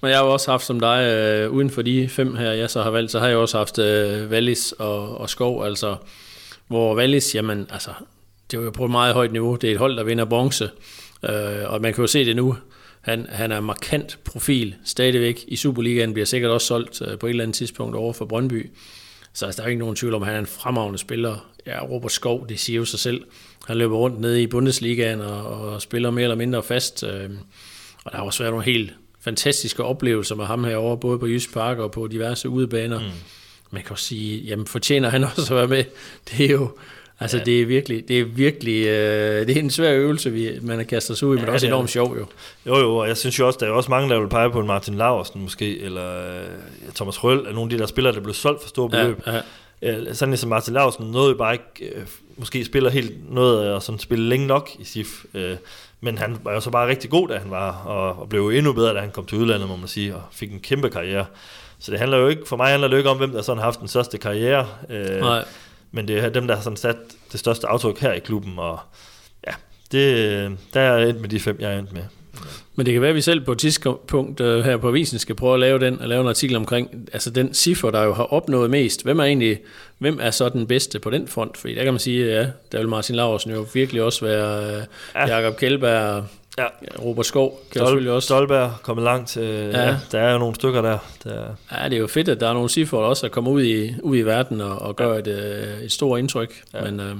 Men 0.00 0.10
jeg 0.10 0.18
har 0.18 0.24
jo 0.24 0.32
også 0.32 0.50
haft 0.50 0.64
som 0.64 0.80
dig, 0.80 1.02
øh, 1.04 1.50
uden 1.50 1.70
for 1.70 1.82
de 1.82 2.08
fem 2.08 2.36
her, 2.36 2.50
jeg 2.52 2.70
så 2.70 2.82
har 2.82 2.90
valgt, 2.90 3.10
så 3.12 3.18
har 3.20 3.28
jeg 3.28 3.36
også 3.36 3.58
haft 3.58 3.78
øh, 3.78 4.30
Wallis 4.30 4.72
og, 4.72 5.18
og 5.20 5.30
Skov, 5.30 5.64
altså, 5.64 5.96
hvor 6.68 6.96
Wallis, 6.96 7.34
jamen, 7.34 7.66
altså, 7.70 7.90
det 8.50 8.58
er 8.58 8.62
jo 8.62 8.70
på 8.70 8.84
et 8.84 8.90
meget 8.90 9.14
højt 9.14 9.32
niveau. 9.32 9.56
Det 9.56 9.68
er 9.68 9.72
et 9.72 9.78
hold, 9.78 9.96
der 9.96 10.04
vinder 10.04 10.24
bronze, 10.24 10.70
øh, 11.22 11.72
og 11.72 11.80
man 11.80 11.94
kan 11.94 12.02
jo 12.02 12.06
se 12.06 12.24
det 12.24 12.36
nu. 12.36 12.56
Han, 13.00 13.26
han 13.30 13.52
er 13.52 13.60
markant 13.60 14.18
profil 14.24 14.74
stadigvæk 14.84 15.44
i 15.48 15.56
Superligaen, 15.56 16.12
bliver 16.12 16.26
sikkert 16.26 16.50
også 16.50 16.66
solgt 16.66 17.02
øh, 17.02 17.18
på 17.18 17.26
et 17.26 17.30
eller 17.30 17.44
andet 17.44 17.54
tidspunkt 17.54 17.96
over 17.96 18.12
for 18.12 18.24
Brøndby. 18.24 18.70
Så 19.32 19.46
altså, 19.46 19.62
der 19.62 19.64
er 19.66 19.68
ikke 19.68 19.78
nogen 19.78 19.96
tvivl 19.96 20.14
om, 20.14 20.22
at 20.22 20.26
han 20.26 20.36
er 20.36 20.40
en 20.40 20.46
fremragende 20.46 20.98
spiller. 20.98 21.48
Ja, 21.66 21.84
Robert 21.84 22.12
Skov, 22.12 22.48
det 22.48 22.60
siger 22.60 22.76
jo 22.76 22.84
sig 22.84 22.98
selv. 22.98 23.24
Han 23.66 23.76
løber 23.76 23.96
rundt 23.96 24.20
nede 24.20 24.42
i 24.42 24.46
Bundesligaen 24.46 25.20
og, 25.20 25.46
og 25.46 25.82
spiller 25.82 26.10
mere 26.10 26.22
eller 26.22 26.36
mindre 26.36 26.62
fast. 26.62 27.04
Øh, 27.04 27.30
og 28.04 28.12
der 28.12 28.18
har 28.18 28.24
også 28.24 28.42
været 28.42 28.52
nogle 28.52 28.64
helt 28.64 28.94
fantastiske 29.20 29.84
oplevelser 29.84 30.34
med 30.34 30.44
ham 30.44 30.64
herovre, 30.64 30.98
både 30.98 31.18
på 31.18 31.26
Jysk 31.26 31.52
Park 31.52 31.78
og 31.78 31.90
på 31.90 32.06
diverse 32.06 32.48
udebaner. 32.48 32.98
Mm. 32.98 33.06
Man 33.70 33.82
kan 33.82 33.90
også 33.92 34.04
sige, 34.04 34.38
jamen 34.40 34.66
fortjener 34.66 35.08
han 35.08 35.24
også 35.36 35.54
at 35.54 35.56
være 35.56 35.68
med. 35.68 35.84
Det 36.30 36.46
er 36.46 36.50
jo, 36.50 36.70
altså 37.20 37.36
ja. 37.38 37.44
det 37.44 37.62
er 37.62 37.66
virkelig, 37.66 38.08
det 38.08 38.20
er 38.20 38.24
virkelig, 38.24 38.86
øh, 38.86 39.46
det 39.46 39.56
er 39.56 39.60
en 39.60 39.70
svær 39.70 39.92
øvelse, 39.92 40.30
vi, 40.32 40.50
man 40.62 40.76
har 40.76 40.84
kastet 40.84 41.18
sig 41.18 41.28
ud 41.28 41.36
i, 41.36 41.38
men 41.38 41.46
Ja, 41.46 41.52
også 41.52 41.66
det 41.66 41.72
er 41.72 41.74
enormt 41.74 41.86
det. 41.86 41.92
sjov 41.92 42.16
jo. 42.18 42.26
Jo, 42.66 42.78
jo, 42.78 42.96
og 42.96 43.08
jeg 43.08 43.16
synes 43.16 43.38
jo 43.38 43.46
også, 43.46 43.58
der 43.60 43.66
er 43.66 43.70
også 43.70 43.90
mange, 43.90 44.08
der 44.14 44.20
vil 44.20 44.28
pege 44.28 44.50
på 44.50 44.60
en 44.60 44.66
Martin 44.66 44.94
Laversen 44.94 45.42
måske, 45.42 45.80
eller 45.80 46.38
øh, 46.40 46.46
Thomas 46.94 47.24
Røll, 47.24 47.38
eller 47.38 47.52
nogle 47.52 47.72
af 47.72 47.76
de 47.76 47.78
der 47.82 47.86
spillere, 47.86 48.14
der 48.14 48.20
blev 48.20 48.34
solgt 48.34 48.62
for 48.62 48.68
store 48.68 48.88
beløb. 48.90 49.22
Ja, 49.26 49.34
ja. 49.34 49.40
Ja, 49.82 50.14
sådan 50.14 50.30
ligesom 50.32 50.48
Martin 50.50 50.74
Lausen 50.74 51.06
nåede 51.10 51.30
jo 51.30 51.36
bare 51.36 51.52
ikke, 51.54 51.94
øh, 51.94 52.02
måske 52.38 52.64
spiller 52.64 52.90
helt 52.90 53.32
noget 53.32 53.72
og 53.72 53.82
sådan 53.82 53.98
spille 53.98 54.28
længe 54.28 54.46
nok 54.46 54.70
i 54.78 54.84
SIF, 54.84 55.24
øh, 55.34 55.56
men 56.00 56.18
han 56.18 56.36
var 56.42 56.52
jo 56.52 56.60
så 56.60 56.70
bare 56.70 56.88
rigtig 56.88 57.10
god, 57.10 57.28
da 57.28 57.38
han 57.38 57.50
var, 57.50 57.72
og, 57.72 58.18
og 58.18 58.28
blev 58.28 58.40
jo 58.40 58.50
endnu 58.50 58.72
bedre, 58.72 58.94
da 58.94 59.00
han 59.00 59.10
kom 59.10 59.26
til 59.26 59.38
udlandet, 59.38 59.68
må 59.68 59.76
man 59.76 59.88
sige, 59.88 60.14
og 60.14 60.22
fik 60.32 60.52
en 60.52 60.60
kæmpe 60.60 60.90
karriere. 60.90 61.26
Så 61.78 61.90
det 61.90 61.98
handler 61.98 62.18
jo 62.18 62.28
ikke, 62.28 62.42
for 62.46 62.56
mig 62.56 62.70
handler 62.70 62.88
det 62.88 62.92
jo 62.92 62.98
ikke 62.98 63.10
om, 63.10 63.16
hvem 63.16 63.32
der 63.32 63.42
sådan 63.42 63.58
har 63.58 63.64
haft 63.64 63.80
den 63.80 63.88
største 63.88 64.18
karriere, 64.18 64.68
øh, 64.90 65.20
Nej. 65.20 65.44
men 65.92 66.08
det 66.08 66.18
er 66.18 66.28
dem, 66.28 66.46
der 66.46 66.54
har 66.54 66.62
sådan 66.62 66.76
sat 66.76 66.96
det 67.32 67.40
største 67.40 67.66
aftryk 67.66 67.98
her 67.98 68.12
i 68.12 68.18
klubben, 68.18 68.58
og 68.58 68.78
ja, 69.46 69.52
det, 69.92 70.58
der 70.74 70.80
er 70.80 70.98
jeg 70.98 71.08
endt 71.08 71.20
med 71.20 71.28
de 71.28 71.40
fem, 71.40 71.56
jeg 71.60 71.74
er 71.74 71.78
endt 71.78 71.92
med. 71.92 72.02
Men 72.78 72.86
det 72.86 72.92
kan 72.92 73.02
være, 73.02 73.10
at 73.10 73.16
vi 73.16 73.20
selv 73.20 73.40
på 73.40 73.52
et 73.52 73.58
tidspunkt 73.58 74.40
uh, 74.40 74.60
her 74.60 74.76
på 74.76 74.88
avisen 74.88 75.18
skal 75.18 75.34
prøve 75.34 75.54
at 75.54 75.60
lave 75.60 75.78
den, 75.78 76.00
og 76.00 76.08
lave 76.08 76.20
en 76.20 76.28
artikel 76.28 76.56
omkring, 76.56 77.08
altså 77.12 77.30
den 77.30 77.54
cifre, 77.54 77.92
der 77.92 78.02
jo 78.02 78.12
har 78.12 78.32
opnået 78.32 78.70
mest. 78.70 79.04
Hvem 79.04 79.18
er 79.18 79.24
egentlig, 79.24 79.58
hvem 79.98 80.18
er 80.22 80.30
så 80.30 80.48
den 80.48 80.66
bedste 80.66 80.98
på 80.98 81.10
den 81.10 81.28
front? 81.28 81.56
Fordi 81.56 81.74
der 81.74 81.84
kan 81.84 81.92
man 81.92 82.00
sige, 82.00 82.26
ja, 82.26 82.46
der 82.72 82.78
vil 82.78 82.88
Martin 82.88 83.14
Laursen 83.14 83.50
jo 83.50 83.66
virkelig 83.74 84.02
også 84.02 84.24
være 84.24 84.76
uh, 84.76 84.82
ja. 85.14 85.36
Jakob 85.36 85.58
Kjellberg, 85.58 86.24
ja. 86.58 86.64
Robert 87.02 87.26
Skov 87.26 87.60
kan 87.72 87.82
Stol- 87.82 87.84
selvfølgelig 87.84 88.12
også. 88.12 88.26
Stolberg 88.26 88.72
kommet 88.82 89.04
langt. 89.04 89.36
Uh, 89.36 89.44
ja. 89.44 89.82
ja. 89.82 89.96
der 90.12 90.18
er 90.20 90.32
jo 90.32 90.38
nogle 90.38 90.54
stykker 90.54 90.82
der. 90.82 90.98
der. 91.24 91.44
Ja, 91.72 91.84
det 91.84 91.92
er 91.92 92.00
jo 92.00 92.06
fedt, 92.06 92.28
at 92.28 92.40
der 92.40 92.48
er 92.48 92.52
nogle 92.52 92.68
cifre, 92.68 92.98
der 92.98 93.04
også 93.04 93.26
er 93.26 93.30
kommet 93.30 93.50
ud 93.50 93.62
i, 93.62 93.94
ud 94.02 94.16
i 94.16 94.22
verden 94.22 94.60
og, 94.60 94.78
og 94.78 94.96
gør 94.96 95.12
ja. 95.12 95.18
et, 95.18 95.26
uh, 95.26 95.84
et 95.84 95.92
stort 95.92 96.18
indtryk. 96.18 96.62
Ja. 96.74 96.90
Men, 96.90 97.00
uh, 97.00 97.18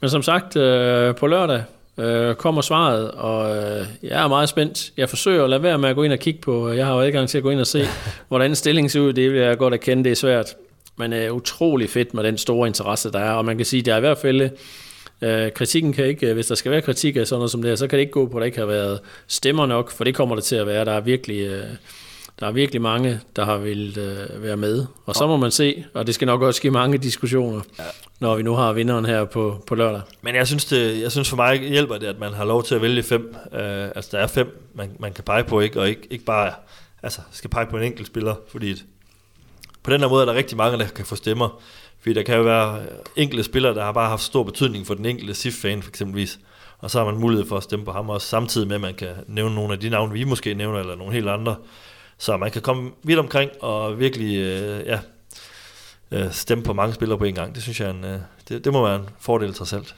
men 0.00 0.10
som 0.10 0.22
sagt, 0.22 0.56
uh, 0.56 1.14
på 1.14 1.26
lørdag, 1.26 1.62
øh, 1.98 2.34
kommer 2.34 2.62
svaret, 2.62 3.10
og 3.10 3.56
øh, 3.56 3.86
jeg 4.02 4.24
er 4.24 4.28
meget 4.28 4.48
spændt. 4.48 4.92
Jeg 4.96 5.08
forsøger 5.08 5.44
at 5.44 5.50
lade 5.50 5.62
være 5.62 5.78
med 5.78 5.88
at 5.88 5.96
gå 5.96 6.02
ind 6.02 6.12
og 6.12 6.18
kigge 6.18 6.40
på, 6.40 6.70
jeg 6.70 6.86
har 6.86 6.94
jo 6.94 7.00
adgang 7.00 7.28
til 7.28 7.38
at 7.38 7.44
gå 7.44 7.50
ind 7.50 7.60
og 7.60 7.66
se, 7.66 7.84
hvordan 8.28 8.54
stillingen 8.54 8.88
ser 8.88 9.00
ud, 9.00 9.12
det 9.12 9.32
vil 9.32 9.40
jeg 9.40 9.58
godt 9.58 9.74
erkende, 9.74 10.04
det 10.04 10.12
er 10.12 10.16
svært. 10.16 10.54
Men 10.96 11.12
er 11.12 11.26
øh, 11.26 11.34
utrolig 11.34 11.90
fedt 11.90 12.14
med 12.14 12.24
den 12.24 12.38
store 12.38 12.68
interesse, 12.68 13.12
der 13.12 13.18
er, 13.18 13.32
og 13.32 13.44
man 13.44 13.56
kan 13.56 13.66
sige, 13.66 13.82
der 13.82 13.92
er 13.92 13.96
i 13.96 14.00
hvert 14.00 14.18
fald 14.18 14.50
Øh, 15.22 15.52
kritikken 15.52 15.92
kan 15.92 16.06
ikke, 16.06 16.34
hvis 16.34 16.46
der 16.46 16.54
skal 16.54 16.72
være 16.72 16.82
kritik 16.82 17.16
af 17.16 17.26
sådan 17.26 17.38
noget 17.38 17.50
som 17.50 17.62
det 17.62 17.70
her, 17.70 17.76
så 17.76 17.86
kan 17.86 17.96
det 17.96 18.00
ikke 18.00 18.12
gå 18.12 18.26
på, 18.26 18.36
at 18.36 18.40
der 18.40 18.46
ikke 18.46 18.58
har 18.58 18.66
været 18.66 19.00
stemmer 19.26 19.66
nok, 19.66 19.90
for 19.90 20.04
det 20.04 20.14
kommer 20.14 20.34
det 20.34 20.44
til 20.44 20.56
at 20.56 20.66
være. 20.66 20.84
Der 20.84 20.92
er 20.92 21.00
virkelig, 21.00 21.40
øh, 21.46 21.64
der 22.42 22.48
er 22.48 22.52
virkelig 22.52 22.82
mange, 22.82 23.20
der 23.36 23.44
har 23.44 23.56
vil 23.56 23.98
øh, 23.98 24.42
være 24.42 24.56
med. 24.56 24.86
Og 25.06 25.14
så 25.14 25.26
må 25.26 25.36
man 25.36 25.50
se, 25.50 25.84
og 25.94 26.06
det 26.06 26.14
skal 26.14 26.26
nok 26.26 26.42
også 26.42 26.62
give 26.62 26.72
mange 26.72 26.98
diskussioner, 26.98 27.60
ja. 27.78 27.84
når 28.20 28.36
vi 28.36 28.42
nu 28.42 28.54
har 28.54 28.72
vinderen 28.72 29.04
her 29.04 29.24
på, 29.24 29.64
på 29.66 29.74
lørdag. 29.74 30.00
Men 30.22 30.34
jeg 30.34 30.46
synes, 30.46 30.64
det, 30.64 31.00
jeg 31.00 31.12
synes 31.12 31.28
for 31.28 31.36
mig 31.36 31.60
hjælper 31.60 31.98
det, 31.98 32.06
at 32.06 32.18
man 32.18 32.32
har 32.32 32.44
lov 32.44 32.64
til 32.64 32.74
at 32.74 32.82
vælge 32.82 33.02
fem. 33.02 33.36
Øh, 33.52 33.84
altså 33.84 34.08
der 34.12 34.18
er 34.18 34.26
fem, 34.26 34.70
man, 34.74 34.90
man 34.98 35.12
kan 35.12 35.24
pege 35.24 35.44
på, 35.44 35.60
ikke, 35.60 35.80
og 35.80 35.88
ikke, 35.88 36.02
ikke 36.10 36.24
bare 36.24 36.52
altså, 37.02 37.20
skal 37.30 37.50
pege 37.50 37.66
på 37.66 37.76
en 37.76 37.82
enkelt 37.82 38.06
spiller, 38.06 38.34
fordi 38.48 38.82
på 39.82 39.90
den 39.90 40.00
her 40.00 40.08
måde 40.08 40.22
er 40.22 40.26
der 40.26 40.34
rigtig 40.34 40.56
mange, 40.56 40.78
der 40.78 40.86
kan 40.86 41.04
få 41.04 41.16
stemmer. 41.16 41.62
Fordi 42.00 42.14
der 42.14 42.22
kan 42.22 42.36
jo 42.36 42.42
være 42.42 42.82
enkelte 43.16 43.44
spillere, 43.44 43.74
der 43.74 43.84
har 43.84 43.92
bare 43.92 44.08
haft 44.08 44.22
stor 44.22 44.42
betydning 44.42 44.86
for 44.86 44.94
den 44.94 45.06
enkelte 45.06 45.34
SIF-fan, 45.34 45.82
for 45.82 45.90
eksempelvis. 45.90 46.38
Og 46.78 46.90
så 46.90 46.98
har 46.98 47.04
man 47.04 47.20
mulighed 47.20 47.48
for 47.48 47.56
at 47.56 47.62
stemme 47.62 47.84
på 47.84 47.92
ham 47.92 48.10
også, 48.10 48.26
samtidig 48.26 48.68
med, 48.68 48.74
at 48.74 48.80
man 48.80 48.94
kan 48.94 49.08
nævne 49.26 49.54
nogle 49.54 49.72
af 49.72 49.80
de 49.80 49.88
navne, 49.88 50.12
vi 50.12 50.24
måske 50.24 50.54
nævner, 50.54 50.80
eller 50.80 50.96
nogle 50.96 51.12
helt 51.12 51.28
andre. 51.28 51.56
Så 52.22 52.36
man 52.36 52.50
kan 52.50 52.62
komme 52.62 52.90
vidt 53.04 53.18
omkring 53.18 53.50
og 53.60 53.98
virkelig 53.98 54.36
øh, 54.36 54.86
ja, 54.86 54.98
øh, 56.10 56.32
stemme 56.32 56.64
på 56.64 56.72
mange 56.72 56.94
spillere 56.94 57.18
på 57.18 57.24
en 57.24 57.34
gang. 57.34 57.54
Det 57.54 57.62
synes 57.62 57.80
jeg, 57.80 57.90
en, 57.90 58.04
øh, 58.04 58.18
det, 58.48 58.64
det 58.64 58.72
må 58.72 58.86
være 58.86 58.96
en 58.96 59.08
fordel 59.20 59.54
trods 59.54 59.72
alt. 59.72 59.94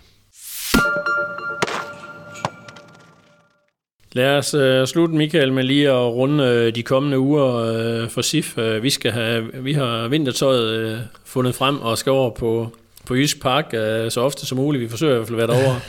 Lad 4.12 4.38
os 4.38 4.54
uh, 4.54 4.86
slutte, 4.86 5.14
Michael, 5.14 5.52
med 5.52 5.64
lige 5.64 5.90
at 5.90 6.14
runde 6.14 6.66
uh, 6.66 6.74
de 6.74 6.82
kommende 6.82 7.18
uger 7.18 8.02
uh, 8.02 8.10
for 8.10 8.22
SIF. 8.22 8.58
Uh, 8.58 8.82
vi, 8.82 8.90
skal 8.90 9.12
have, 9.12 9.50
vi 9.54 9.72
har 9.72 10.08
vintertøjet 10.08 10.92
uh, 10.92 11.00
fundet 11.24 11.54
frem 11.54 11.80
og 11.80 11.98
skal 11.98 12.12
over 12.12 12.30
på, 12.30 12.76
på 13.06 13.14
Jysk 13.14 13.42
Park 13.42 13.64
uh, 13.64 14.10
så 14.10 14.20
ofte 14.20 14.46
som 14.46 14.58
muligt. 14.58 14.82
Vi 14.82 14.88
forsøger 14.88 15.14
i 15.14 15.16
hvert 15.16 15.28
fald 15.28 15.40
at 15.40 15.48
være 15.48 15.58
derovre 15.58 15.80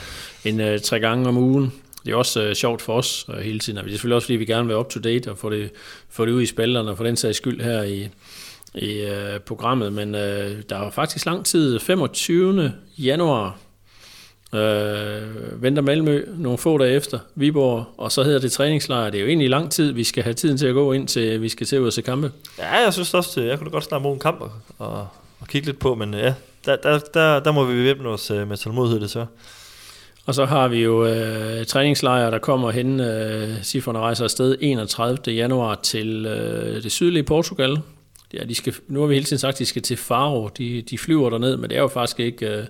en 0.48 0.74
uh, 0.74 0.80
tre 0.80 1.00
gange 1.00 1.28
om 1.28 1.36
ugen 1.36 1.72
det 2.06 2.12
er 2.12 2.16
også 2.16 2.42
øh, 2.42 2.54
sjovt 2.54 2.82
for 2.82 2.92
os 2.92 3.26
øh, 3.34 3.38
hele 3.38 3.58
tiden. 3.58 3.78
Og 3.78 3.84
det 3.84 3.90
er 3.90 3.94
selvfølgelig 3.94 4.16
også, 4.16 4.26
fordi 4.26 4.36
vi 4.36 4.44
gerne 4.44 4.62
vil 4.62 4.68
være 4.68 4.78
up 4.78 4.88
to 4.88 5.00
date 5.00 5.30
og 5.30 5.38
få 5.38 5.50
det, 5.50 5.70
få 6.08 6.26
det 6.26 6.32
ud 6.32 6.42
i 6.42 6.46
spillerne 6.46 6.90
og 6.90 6.96
få 6.96 7.04
den 7.04 7.16
sags 7.16 7.36
skyld 7.36 7.60
her 7.60 7.82
i, 7.82 8.08
i 8.74 9.00
øh, 9.00 9.40
programmet. 9.40 9.92
Men 9.92 10.14
øh, 10.14 10.62
der 10.68 10.76
er 10.76 10.90
faktisk 10.90 11.26
lang 11.26 11.44
tid, 11.44 11.80
25. 11.80 12.72
januar, 12.98 13.58
øh, 14.54 15.62
venter 15.62 15.82
Malmø 15.82 16.24
nogle 16.36 16.58
få 16.58 16.78
dage 16.78 16.92
efter 16.92 17.18
Viborg, 17.34 17.84
og 17.98 18.12
så 18.12 18.22
hedder 18.22 18.38
det 18.38 18.52
træningslejr. 18.52 19.10
Det 19.10 19.18
er 19.18 19.22
jo 19.22 19.28
egentlig 19.28 19.50
lang 19.50 19.70
tid, 19.70 19.92
vi 19.92 20.04
skal 20.04 20.22
have 20.22 20.34
tiden 20.34 20.58
til 20.58 20.66
at 20.66 20.74
gå 20.74 20.92
ind 20.92 21.08
til, 21.08 21.42
vi 21.42 21.48
skal 21.48 21.66
til 21.66 21.80
ud 21.80 21.86
og 21.86 21.92
se 21.92 22.02
kampe. 22.02 22.32
Ja, 22.58 22.74
jeg 22.84 22.92
synes 22.92 23.14
også, 23.14 23.40
jeg 23.40 23.58
kunne 23.58 23.70
godt 23.70 23.84
snart 23.84 24.02
bruge 24.02 24.14
en 24.14 24.20
kamp 24.20 24.40
og, 24.40 24.50
og, 24.78 25.08
kigge 25.48 25.66
lidt 25.66 25.78
på, 25.78 25.94
men 25.94 26.14
ja, 26.14 26.34
der, 26.64 26.76
der, 26.76 26.98
der, 26.98 27.40
der 27.40 27.52
må 27.52 27.64
vi 27.64 27.84
væbne 27.84 28.08
os 28.08 28.30
øh, 28.30 28.48
med 28.48 28.56
tålmodighed, 28.56 29.00
det 29.00 29.10
så. 29.10 29.26
Og 30.26 30.34
så 30.34 30.44
har 30.44 30.68
vi 30.68 30.82
jo 30.82 31.06
øh, 31.06 31.66
træningslejre, 31.66 32.30
der 32.30 32.38
kommer 32.38 32.70
hen. 32.70 33.00
Øh, 33.00 33.48
Sifrene 33.62 33.98
rejser 33.98 34.24
afsted 34.24 34.56
31. 34.60 35.18
januar 35.26 35.74
til 35.82 36.26
øh, 36.26 36.82
det 36.82 36.92
sydlige 36.92 37.22
Portugal. 37.22 37.78
Ja, 38.34 38.44
de 38.44 38.54
skal, 38.54 38.74
nu 38.88 39.00
har 39.00 39.06
vi 39.06 39.14
hele 39.14 39.26
tiden 39.26 39.38
sagt, 39.38 39.54
at 39.54 39.58
de 39.58 39.66
skal 39.66 39.82
til 39.82 39.96
Faro. 39.96 40.48
De, 40.58 40.82
de 40.82 40.98
flyver 40.98 41.30
derned, 41.30 41.56
men 41.56 41.70
det 41.70 41.76
er 41.76 41.80
jo 41.80 41.88
faktisk 41.88 42.20
ikke... 42.20 42.46
Øh, 42.46 42.64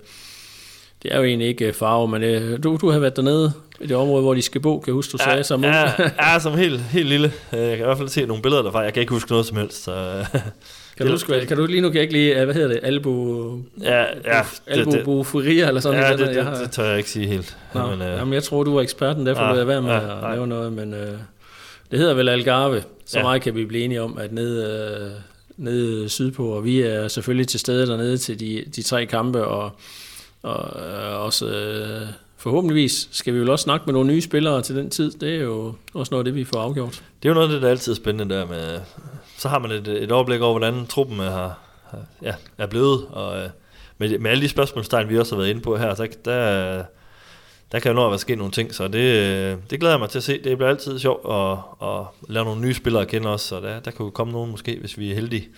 det 1.03 1.15
er 1.15 1.19
jo 1.19 1.25
egentlig 1.25 1.49
ikke 1.49 1.73
Faro, 1.73 2.07
men 2.07 2.23
øh, 2.23 2.63
du, 2.63 2.79
du 2.81 2.91
har 2.91 2.99
været 2.99 3.17
dernede 3.17 3.53
i 3.81 3.87
det 3.87 3.97
område, 3.97 4.23
hvor 4.23 4.35
de 4.35 4.43
skal 4.43 4.61
bo, 4.61 4.81
kan 4.81 4.87
jeg 4.87 4.95
huske, 4.95 5.13
du 5.13 5.19
ja, 5.21 5.25
sagde 5.25 5.45
som 5.45 5.65
ja, 5.65 5.93
ja, 6.33 6.39
som 6.39 6.59
helt, 6.59 6.81
helt 6.81 7.09
lille. 7.09 7.33
Jeg 7.53 7.77
kan 7.77 7.79
i 7.79 7.87
hvert 7.87 7.99
fald 7.99 8.09
se 8.09 8.27
nogle 8.27 8.43
billeder 8.43 8.63
derfra. 8.63 8.81
Jeg 8.81 8.93
kan 8.93 9.01
ikke 9.01 9.13
huske 9.13 9.31
noget 9.31 9.47
som 9.47 9.57
helst. 9.57 9.85
Så, 9.85 10.25
Kan 10.97 11.07
du, 11.07 11.13
huske, 11.13 11.47
kan 11.47 11.57
du 11.57 11.67
lige 11.67 11.81
nu 11.81 11.89
kan 11.89 11.95
jeg 11.95 12.03
ikke 12.03 12.13
lige, 12.13 12.45
hvad 12.45 12.55
hedder 12.55 12.69
det, 12.69 12.81
albu, 12.83 13.63
ja, 13.83 14.05
ja, 14.25 14.43
albu 14.67 15.23
furia 15.23 15.69
eller 15.69 15.81
sådan 15.81 15.99
ja, 15.99 16.05
noget? 16.05 16.19
Det, 16.19 16.37
det, 16.37 16.47
det, 16.47 16.61
det, 16.61 16.71
tør 16.71 16.85
jeg 16.85 16.99
ikke 16.99 17.11
sige 17.11 17.27
helt. 17.27 17.57
Nå, 17.75 17.87
men, 17.91 18.01
uh, 18.01 18.07
jamen, 18.07 18.35
jeg 18.35 18.43
tror, 18.43 18.65
du 18.65 18.75
var 18.75 18.83
eksperten, 18.83 19.27
derfor 19.27 19.43
ja, 19.43 19.51
vil 19.51 19.59
jeg 19.59 19.67
være 19.67 19.83
med 19.83 19.91
ja, 19.91 20.17
at 20.17 20.35
lave 20.35 20.47
noget, 20.47 20.73
men 20.73 20.93
uh, 20.93 20.99
det 21.91 21.99
hedder 21.99 22.15
vel 22.15 22.29
Algarve. 22.29 22.83
Så 23.07 23.19
ja. 23.19 23.25
meget 23.25 23.43
kan 23.43 23.55
vi 23.55 23.65
blive 23.65 23.85
enige 23.85 24.03
om, 24.03 24.19
at 24.19 24.33
nede, 24.33 25.13
uh, 25.59 25.65
nede 25.65 26.09
sydpå, 26.09 26.49
og 26.49 26.65
vi 26.65 26.81
er 26.81 27.09
selvfølgelig 27.09 27.49
til 27.49 27.61
stede 27.61 27.87
dernede 27.87 28.19
til 28.19 28.41
de, 28.41 28.65
de 28.77 28.83
tre 28.83 29.07
kampe, 29.07 29.45
og, 29.45 29.71
og 30.43 30.77
uh, 30.77 31.25
også... 31.25 31.47
Uh, 31.47 32.09
forhåbentligvis 32.39 33.09
skal 33.13 33.35
vi 33.35 33.39
jo 33.39 33.53
også 33.53 33.63
snakke 33.63 33.87
med 33.87 33.93
nogle 33.93 34.13
nye 34.13 34.21
spillere 34.21 34.63
til 34.63 34.77
den 34.77 34.91
tid. 34.91 35.11
Det 35.11 35.37
er 35.37 35.41
jo 35.41 35.75
også 35.95 36.11
noget 36.11 36.21
af 36.21 36.25
det, 36.25 36.35
vi 36.35 36.45
får 36.45 36.61
afgjort. 36.61 37.03
Det 37.23 37.29
er 37.29 37.31
jo 37.31 37.35
noget 37.35 37.47
af 37.47 37.53
det, 37.53 37.63
der 37.63 37.69
er 37.69 37.71
altid 37.71 37.95
spændende 37.95 38.35
der 38.35 38.47
med, 38.47 38.81
så 39.39 39.49
har 39.49 39.59
man 39.59 39.71
et, 39.71 39.89
et 39.89 40.13
overblik 40.13 40.41
over, 40.41 40.59
hvordan 40.59 40.87
truppen 40.87 41.21
er, 41.21 41.51
ja, 42.23 42.35
er 42.59 42.67
blevet, 42.67 43.07
og 43.11 43.39
øh, 43.39 43.49
med, 43.99 44.19
med 44.19 44.31
alle 44.31 44.43
de 44.43 44.49
spørgsmålstegn, 44.49 45.09
vi 45.09 45.19
også 45.19 45.35
har 45.35 45.43
været 45.43 45.51
inde 45.51 45.61
på 45.61 45.77
her, 45.77 45.95
så 45.95 46.09
der, 46.25 46.85
der 47.73 47.79
kan 47.79 47.91
jo 47.91 47.95
nå 47.95 48.05
at 48.05 48.11
være 48.11 48.19
sket 48.19 48.39
nogle 48.39 48.53
ting, 48.53 48.75
så 48.75 48.89
det, 48.89 48.99
øh, 48.99 49.57
det 49.71 49.81
glæder 49.81 49.95
jeg 49.95 50.01
mig 50.01 50.11
til 50.11 50.19
at 50.19 50.25
se. 50.25 50.41
Det 50.45 50.57
bliver 50.57 50.71
altid 50.71 50.99
sjovt 50.99 51.33
at, 51.33 51.59
at 51.89 52.05
lave 52.29 52.45
nogle 52.45 52.61
nye 52.61 52.75
spillere 52.75 53.03
at 53.03 53.09
kende 53.09 53.29
også, 53.29 53.47
så 53.49 53.61
der, 53.61 53.81
der 53.81 53.91
kan 53.91 54.05
jo 54.05 54.11
komme 54.11 54.33
nogen 54.33 54.51
måske, 54.51 54.77
hvis 54.81 54.99
vi 54.99 55.11
er 55.11 55.15
heldige. 55.15 55.49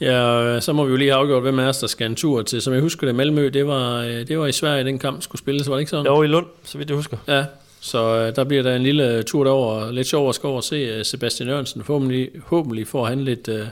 Ja, 0.00 0.60
så 0.60 0.72
må 0.72 0.84
vi 0.84 0.90
jo 0.90 0.96
lige 0.96 1.10
have 1.10 1.20
afgjort, 1.20 1.42
hvem 1.42 1.58
af 1.58 1.68
os, 1.68 1.78
der 1.78 1.86
skal 1.86 2.06
en 2.06 2.16
tur 2.16 2.42
til. 2.42 2.62
Som 2.62 2.72
jeg 2.72 2.82
husker 2.82 3.06
det, 3.06 3.14
Malmø, 3.14 3.48
det 3.48 3.66
var, 3.66 4.00
øh, 4.00 4.28
det 4.28 4.38
var 4.38 4.46
i 4.46 4.52
Sverige, 4.52 4.84
den 4.84 4.98
kamp 4.98 5.22
skulle 5.22 5.40
spilles, 5.40 5.68
var 5.68 5.74
det 5.74 5.80
ikke 5.80 5.90
sådan? 5.90 6.06
Jo, 6.06 6.22
i 6.22 6.26
Lund, 6.26 6.46
så 6.62 6.78
vidt 6.78 6.90
jeg 6.90 6.96
husker. 6.96 7.16
Ja, 7.28 7.44
så 7.84 8.16
øh, 8.18 8.36
der 8.36 8.44
bliver 8.44 8.62
der 8.62 8.76
en 8.76 8.82
lille 8.82 9.16
øh, 9.16 9.24
tur 9.24 9.44
derover, 9.44 9.92
lidt 9.92 10.06
sjov 10.06 10.28
at 10.28 10.34
og 10.44 10.64
se 10.64 10.76
øh, 10.76 11.04
Sebastian 11.04 11.48
Jørgensen. 11.48 11.84
Forhåbentlig, 11.84 12.30
forhåbentlig 12.48 12.86
får 12.86 13.06
han 13.06 13.24
lidt, 13.24 13.48
øh, 13.48 13.66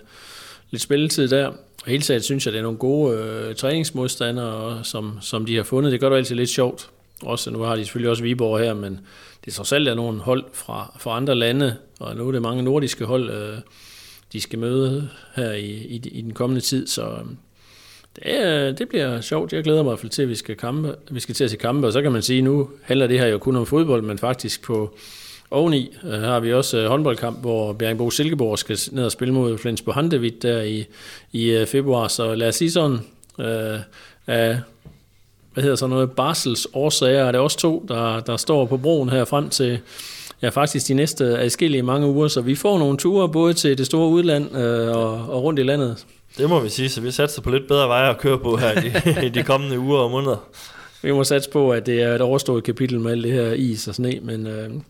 lidt 0.71 0.83
spilletid 0.83 1.29
der. 1.29 1.47
Og 1.47 1.87
hele 1.87 2.03
taget 2.03 2.25
synes 2.25 2.47
jeg, 2.47 2.53
det 2.53 2.59
er 2.59 2.63
nogle 2.63 2.79
gode 2.79 3.17
øh, 3.17 3.55
træningsmodstandere, 3.55 4.85
som, 4.85 5.19
som 5.21 5.47
de 5.47 5.57
har 5.57 5.63
fundet. 5.63 5.93
Det 5.93 6.01
gør 6.01 6.09
det 6.09 6.17
altid 6.17 6.37
lidt 6.37 6.51
sjovt. 6.51 6.91
Også, 7.23 7.51
nu 7.51 7.59
har 7.59 7.77
de 7.77 7.85
selvfølgelig 7.85 8.11
også 8.11 8.23
Viborg 8.23 8.61
her, 8.61 8.75
men 8.75 9.01
det 9.45 9.51
er 9.51 9.55
trods 9.55 9.73
alt 9.73 9.89
er 9.89 9.95
nogle 9.95 10.21
hold 10.21 10.45
fra, 10.53 10.97
fra 11.01 11.17
andre 11.17 11.35
lande, 11.35 11.77
og 12.01 12.17
nu 12.17 12.29
er 12.29 12.33
det 12.33 12.43
mange 12.43 12.63
nordiske 12.63 13.05
hold, 13.05 13.31
øh, 13.31 13.59
de 14.33 14.41
skal 14.41 14.59
møde 14.59 15.09
her 15.35 15.53
i, 15.53 15.71
i, 15.71 15.97
i 15.97 16.21
den 16.21 16.35
kommende 16.35 16.61
tid. 16.61 16.87
Så 16.87 17.03
øh, 17.03 17.25
det, 18.17 18.79
det 18.79 18.89
bliver 18.89 19.21
sjovt. 19.21 19.53
Jeg 19.53 19.65
glæder 19.65 19.83
mig 19.83 19.91
i 19.91 19.93
hvert 19.93 19.99
fald 19.99 20.11
til, 20.11 20.23
at 20.23 20.29
vi 20.29 20.35
skal, 20.35 20.57
kampe, 20.57 20.95
vi 21.11 21.21
skal 21.21 21.35
til 21.35 21.45
at 21.45 21.51
se 21.51 21.57
kampe, 21.57 21.87
og 21.87 21.93
så 21.93 22.03
kan 22.03 22.13
man 22.13 22.23
sige, 22.23 22.39
at 22.39 22.45
nu 22.45 22.71
handler 22.83 23.07
det 23.07 23.19
her 23.19 23.27
jo 23.27 23.39
kun 23.39 23.57
om 23.57 23.67
fodbold, 23.67 24.03
men 24.03 24.19
faktisk 24.19 24.63
på 24.63 24.97
oveni 25.51 25.97
øh, 26.05 26.13
har 26.13 26.41
vi 26.41 26.53
også 26.53 26.79
øh, 26.79 26.89
håndboldkamp, 26.89 27.41
hvor 27.41 27.73
Bjergbo 27.73 28.11
Silkeborg 28.11 28.59
skal 28.59 28.79
ned 28.93 29.05
og 29.05 29.13
spille 29.13 29.35
mod 29.35 29.59
Flensborg 29.59 29.95
Handevidt 29.95 30.43
der 30.43 30.63
i, 30.63 30.87
i 31.33 31.51
øh, 31.51 31.67
februar, 31.67 32.09
så 32.09 32.35
lad 32.35 32.49
os 32.49 32.55
sige 32.55 32.71
sådan, 32.71 32.99
øh, 33.39 33.79
af, 34.27 34.59
hvad 35.53 35.63
hedder 35.63 35.77
så 35.77 35.87
noget, 35.87 36.11
Barsels 36.11 36.67
årsager, 36.73 37.25
er 37.25 37.33
det 37.33 37.41
også 37.41 37.59
to, 37.59 37.85
der, 37.89 38.21
der 38.21 38.37
står 38.37 38.67
på 38.67 38.77
broen 38.77 39.09
her 39.09 39.25
frem 39.25 39.49
til, 39.49 39.79
ja 40.43 40.49
faktisk 40.49 40.89
de 40.89 40.95
næste 40.95 41.25
adskillige 41.39 41.83
mange 41.83 42.07
uger, 42.07 42.29
så 42.29 42.41
vi 42.41 42.55
får 42.55 42.79
nogle 42.79 42.99
ture 42.99 43.29
både 43.29 43.55
til 43.55 43.79
det 43.79 43.87
store 43.87 44.09
udland 44.09 44.57
øh, 44.57 44.97
og, 44.97 45.13
og 45.13 45.43
rundt 45.43 45.61
i 45.61 45.63
landet. 45.63 46.07
Det 46.39 46.49
må 46.49 46.61
vi 46.61 46.69
sige, 46.69 46.89
så 46.89 47.01
vi 47.01 47.11
satser 47.11 47.43
på 47.43 47.51
lidt 47.51 47.69
bedre 47.69 47.89
veje 47.89 48.11
at 48.11 48.19
køre 48.19 48.39
på 48.39 48.57
her 48.57 48.83
i 48.83 48.89
de, 48.89 49.27
i 49.27 49.29
de 49.29 49.43
kommende 49.43 49.79
uger 49.79 49.99
og 49.99 50.11
måneder. 50.11 50.49
Vi 51.03 51.13
må 51.13 51.25
satse 51.25 51.51
på, 51.51 51.71
at 51.71 51.87
det 51.87 52.03
er 52.03 52.15
et 52.15 52.21
overstået 52.21 52.65
kapitel 52.65 53.01
med 53.01 53.13
alt 53.13 53.25
det 53.25 53.33
her 53.33 53.53
is 53.53 53.89
og 53.89 53.95
sne. 53.95 54.19
Men 54.23 54.47
uh, 54.47 54.83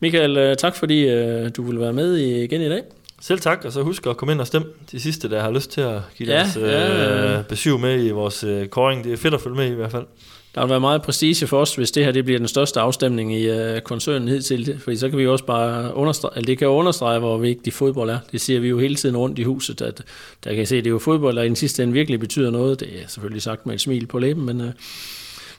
Michael, 0.00 0.50
uh, 0.50 0.56
tak 0.56 0.76
fordi 0.76 1.04
uh, 1.04 1.48
du 1.56 1.62
vil 1.62 1.80
være 1.80 1.92
med 1.92 2.16
igen 2.16 2.60
i 2.60 2.68
dag. 2.68 2.82
Selv 3.20 3.40
tak, 3.40 3.64
og 3.64 3.72
så 3.72 3.82
husk 3.82 4.06
at 4.06 4.16
komme 4.16 4.32
ind 4.32 4.40
og 4.40 4.46
stemme 4.46 4.68
de 4.92 5.00
sidste, 5.00 5.30
der 5.30 5.40
har 5.40 5.50
lyst 5.50 5.70
til 5.70 5.80
at 5.80 6.00
give 6.16 6.28
ja, 6.28 6.38
deres 6.38 6.56
ja, 6.56 7.38
uh, 7.38 7.44
besøg 7.44 7.80
med 7.80 8.04
i 8.04 8.10
vores 8.10 8.44
uh, 8.44 8.66
koring. 8.66 9.04
Det 9.04 9.12
er 9.12 9.16
fedt 9.16 9.34
at 9.34 9.40
følge 9.40 9.56
med 9.56 9.66
i, 9.66 9.72
i 9.72 9.74
hvert 9.74 9.90
fald. 9.90 10.06
Der 10.54 10.60
vil 10.60 10.70
være 10.70 10.80
meget 10.80 11.02
prestige 11.02 11.46
for 11.46 11.60
os, 11.60 11.74
hvis 11.74 11.90
det 11.90 12.04
her 12.04 12.12
det 12.12 12.24
bliver 12.24 12.38
den 12.38 12.48
største 12.48 12.80
afstemning 12.80 13.34
i 13.34 13.50
uh, 13.50 13.80
koncernen 13.80 14.28
hidtil. 14.28 14.80
Fordi 14.80 14.96
så 14.96 15.08
kan 15.08 15.18
vi 15.18 15.26
også 15.26 15.44
bare 15.44 15.94
understrege, 15.94 16.32
eller 16.36 16.46
det 16.46 16.58
kan 16.58 16.66
jo 16.66 16.74
understrege, 16.74 17.18
hvor 17.18 17.38
vigtig 17.38 17.72
fodbold 17.72 18.10
er. 18.10 18.18
Det 18.32 18.40
siger 18.40 18.60
vi 18.60 18.68
jo 18.68 18.78
hele 18.78 18.94
tiden 18.94 19.16
rundt 19.16 19.38
i 19.38 19.42
huset, 19.42 19.82
at 19.82 20.02
der 20.44 20.50
kan 20.50 20.62
I 20.62 20.66
se, 20.66 20.76
at 20.76 20.84
det 20.84 20.90
er 20.90 20.92
jo 20.92 20.98
fodbold, 20.98 21.36
der 21.36 21.42
i 21.42 21.48
den 21.48 21.56
sidste 21.56 21.82
ende 21.82 21.92
virkelig 21.92 22.20
betyder 22.20 22.50
noget. 22.50 22.80
Det 22.80 22.88
er 22.88 23.08
selvfølgelig 23.08 23.42
sagt 23.42 23.66
med 23.66 23.74
et 23.74 23.80
smil 23.80 24.06
på 24.06 24.18
læben, 24.18 24.46
men 24.46 24.60
uh, 24.60 24.66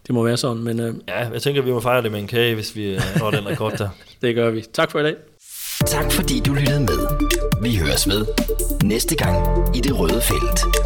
det 0.07 0.15
må 0.15 0.23
være 0.23 0.37
sådan, 0.37 0.63
men 0.63 0.79
øh, 0.79 0.93
Ja, 1.07 1.29
jeg 1.29 1.41
tænker, 1.41 1.61
vi 1.61 1.71
må 1.71 1.79
fejre 1.79 2.03
det 2.03 2.11
med 2.11 2.19
en 2.19 2.27
kage, 2.27 2.55
hvis 2.55 2.75
vi 2.75 2.85
øh, 2.85 3.01
når 3.19 3.31
den 3.31 3.47
rekord 3.47 3.77
der. 3.77 3.89
det 4.21 4.35
gør 4.35 4.49
vi. 4.49 4.63
Tak 4.73 4.91
for 4.91 4.99
i 4.99 5.03
dag. 5.03 5.15
Tak 5.87 6.11
fordi 6.11 6.39
du 6.39 6.53
lyttede 6.53 6.79
med. 6.79 6.97
Vi 7.61 7.75
høres 7.75 8.07
ved 8.07 8.25
næste 8.83 9.15
gang 9.15 9.37
i 9.77 9.81
det 9.81 9.99
røde 9.99 10.21
felt. 10.21 10.84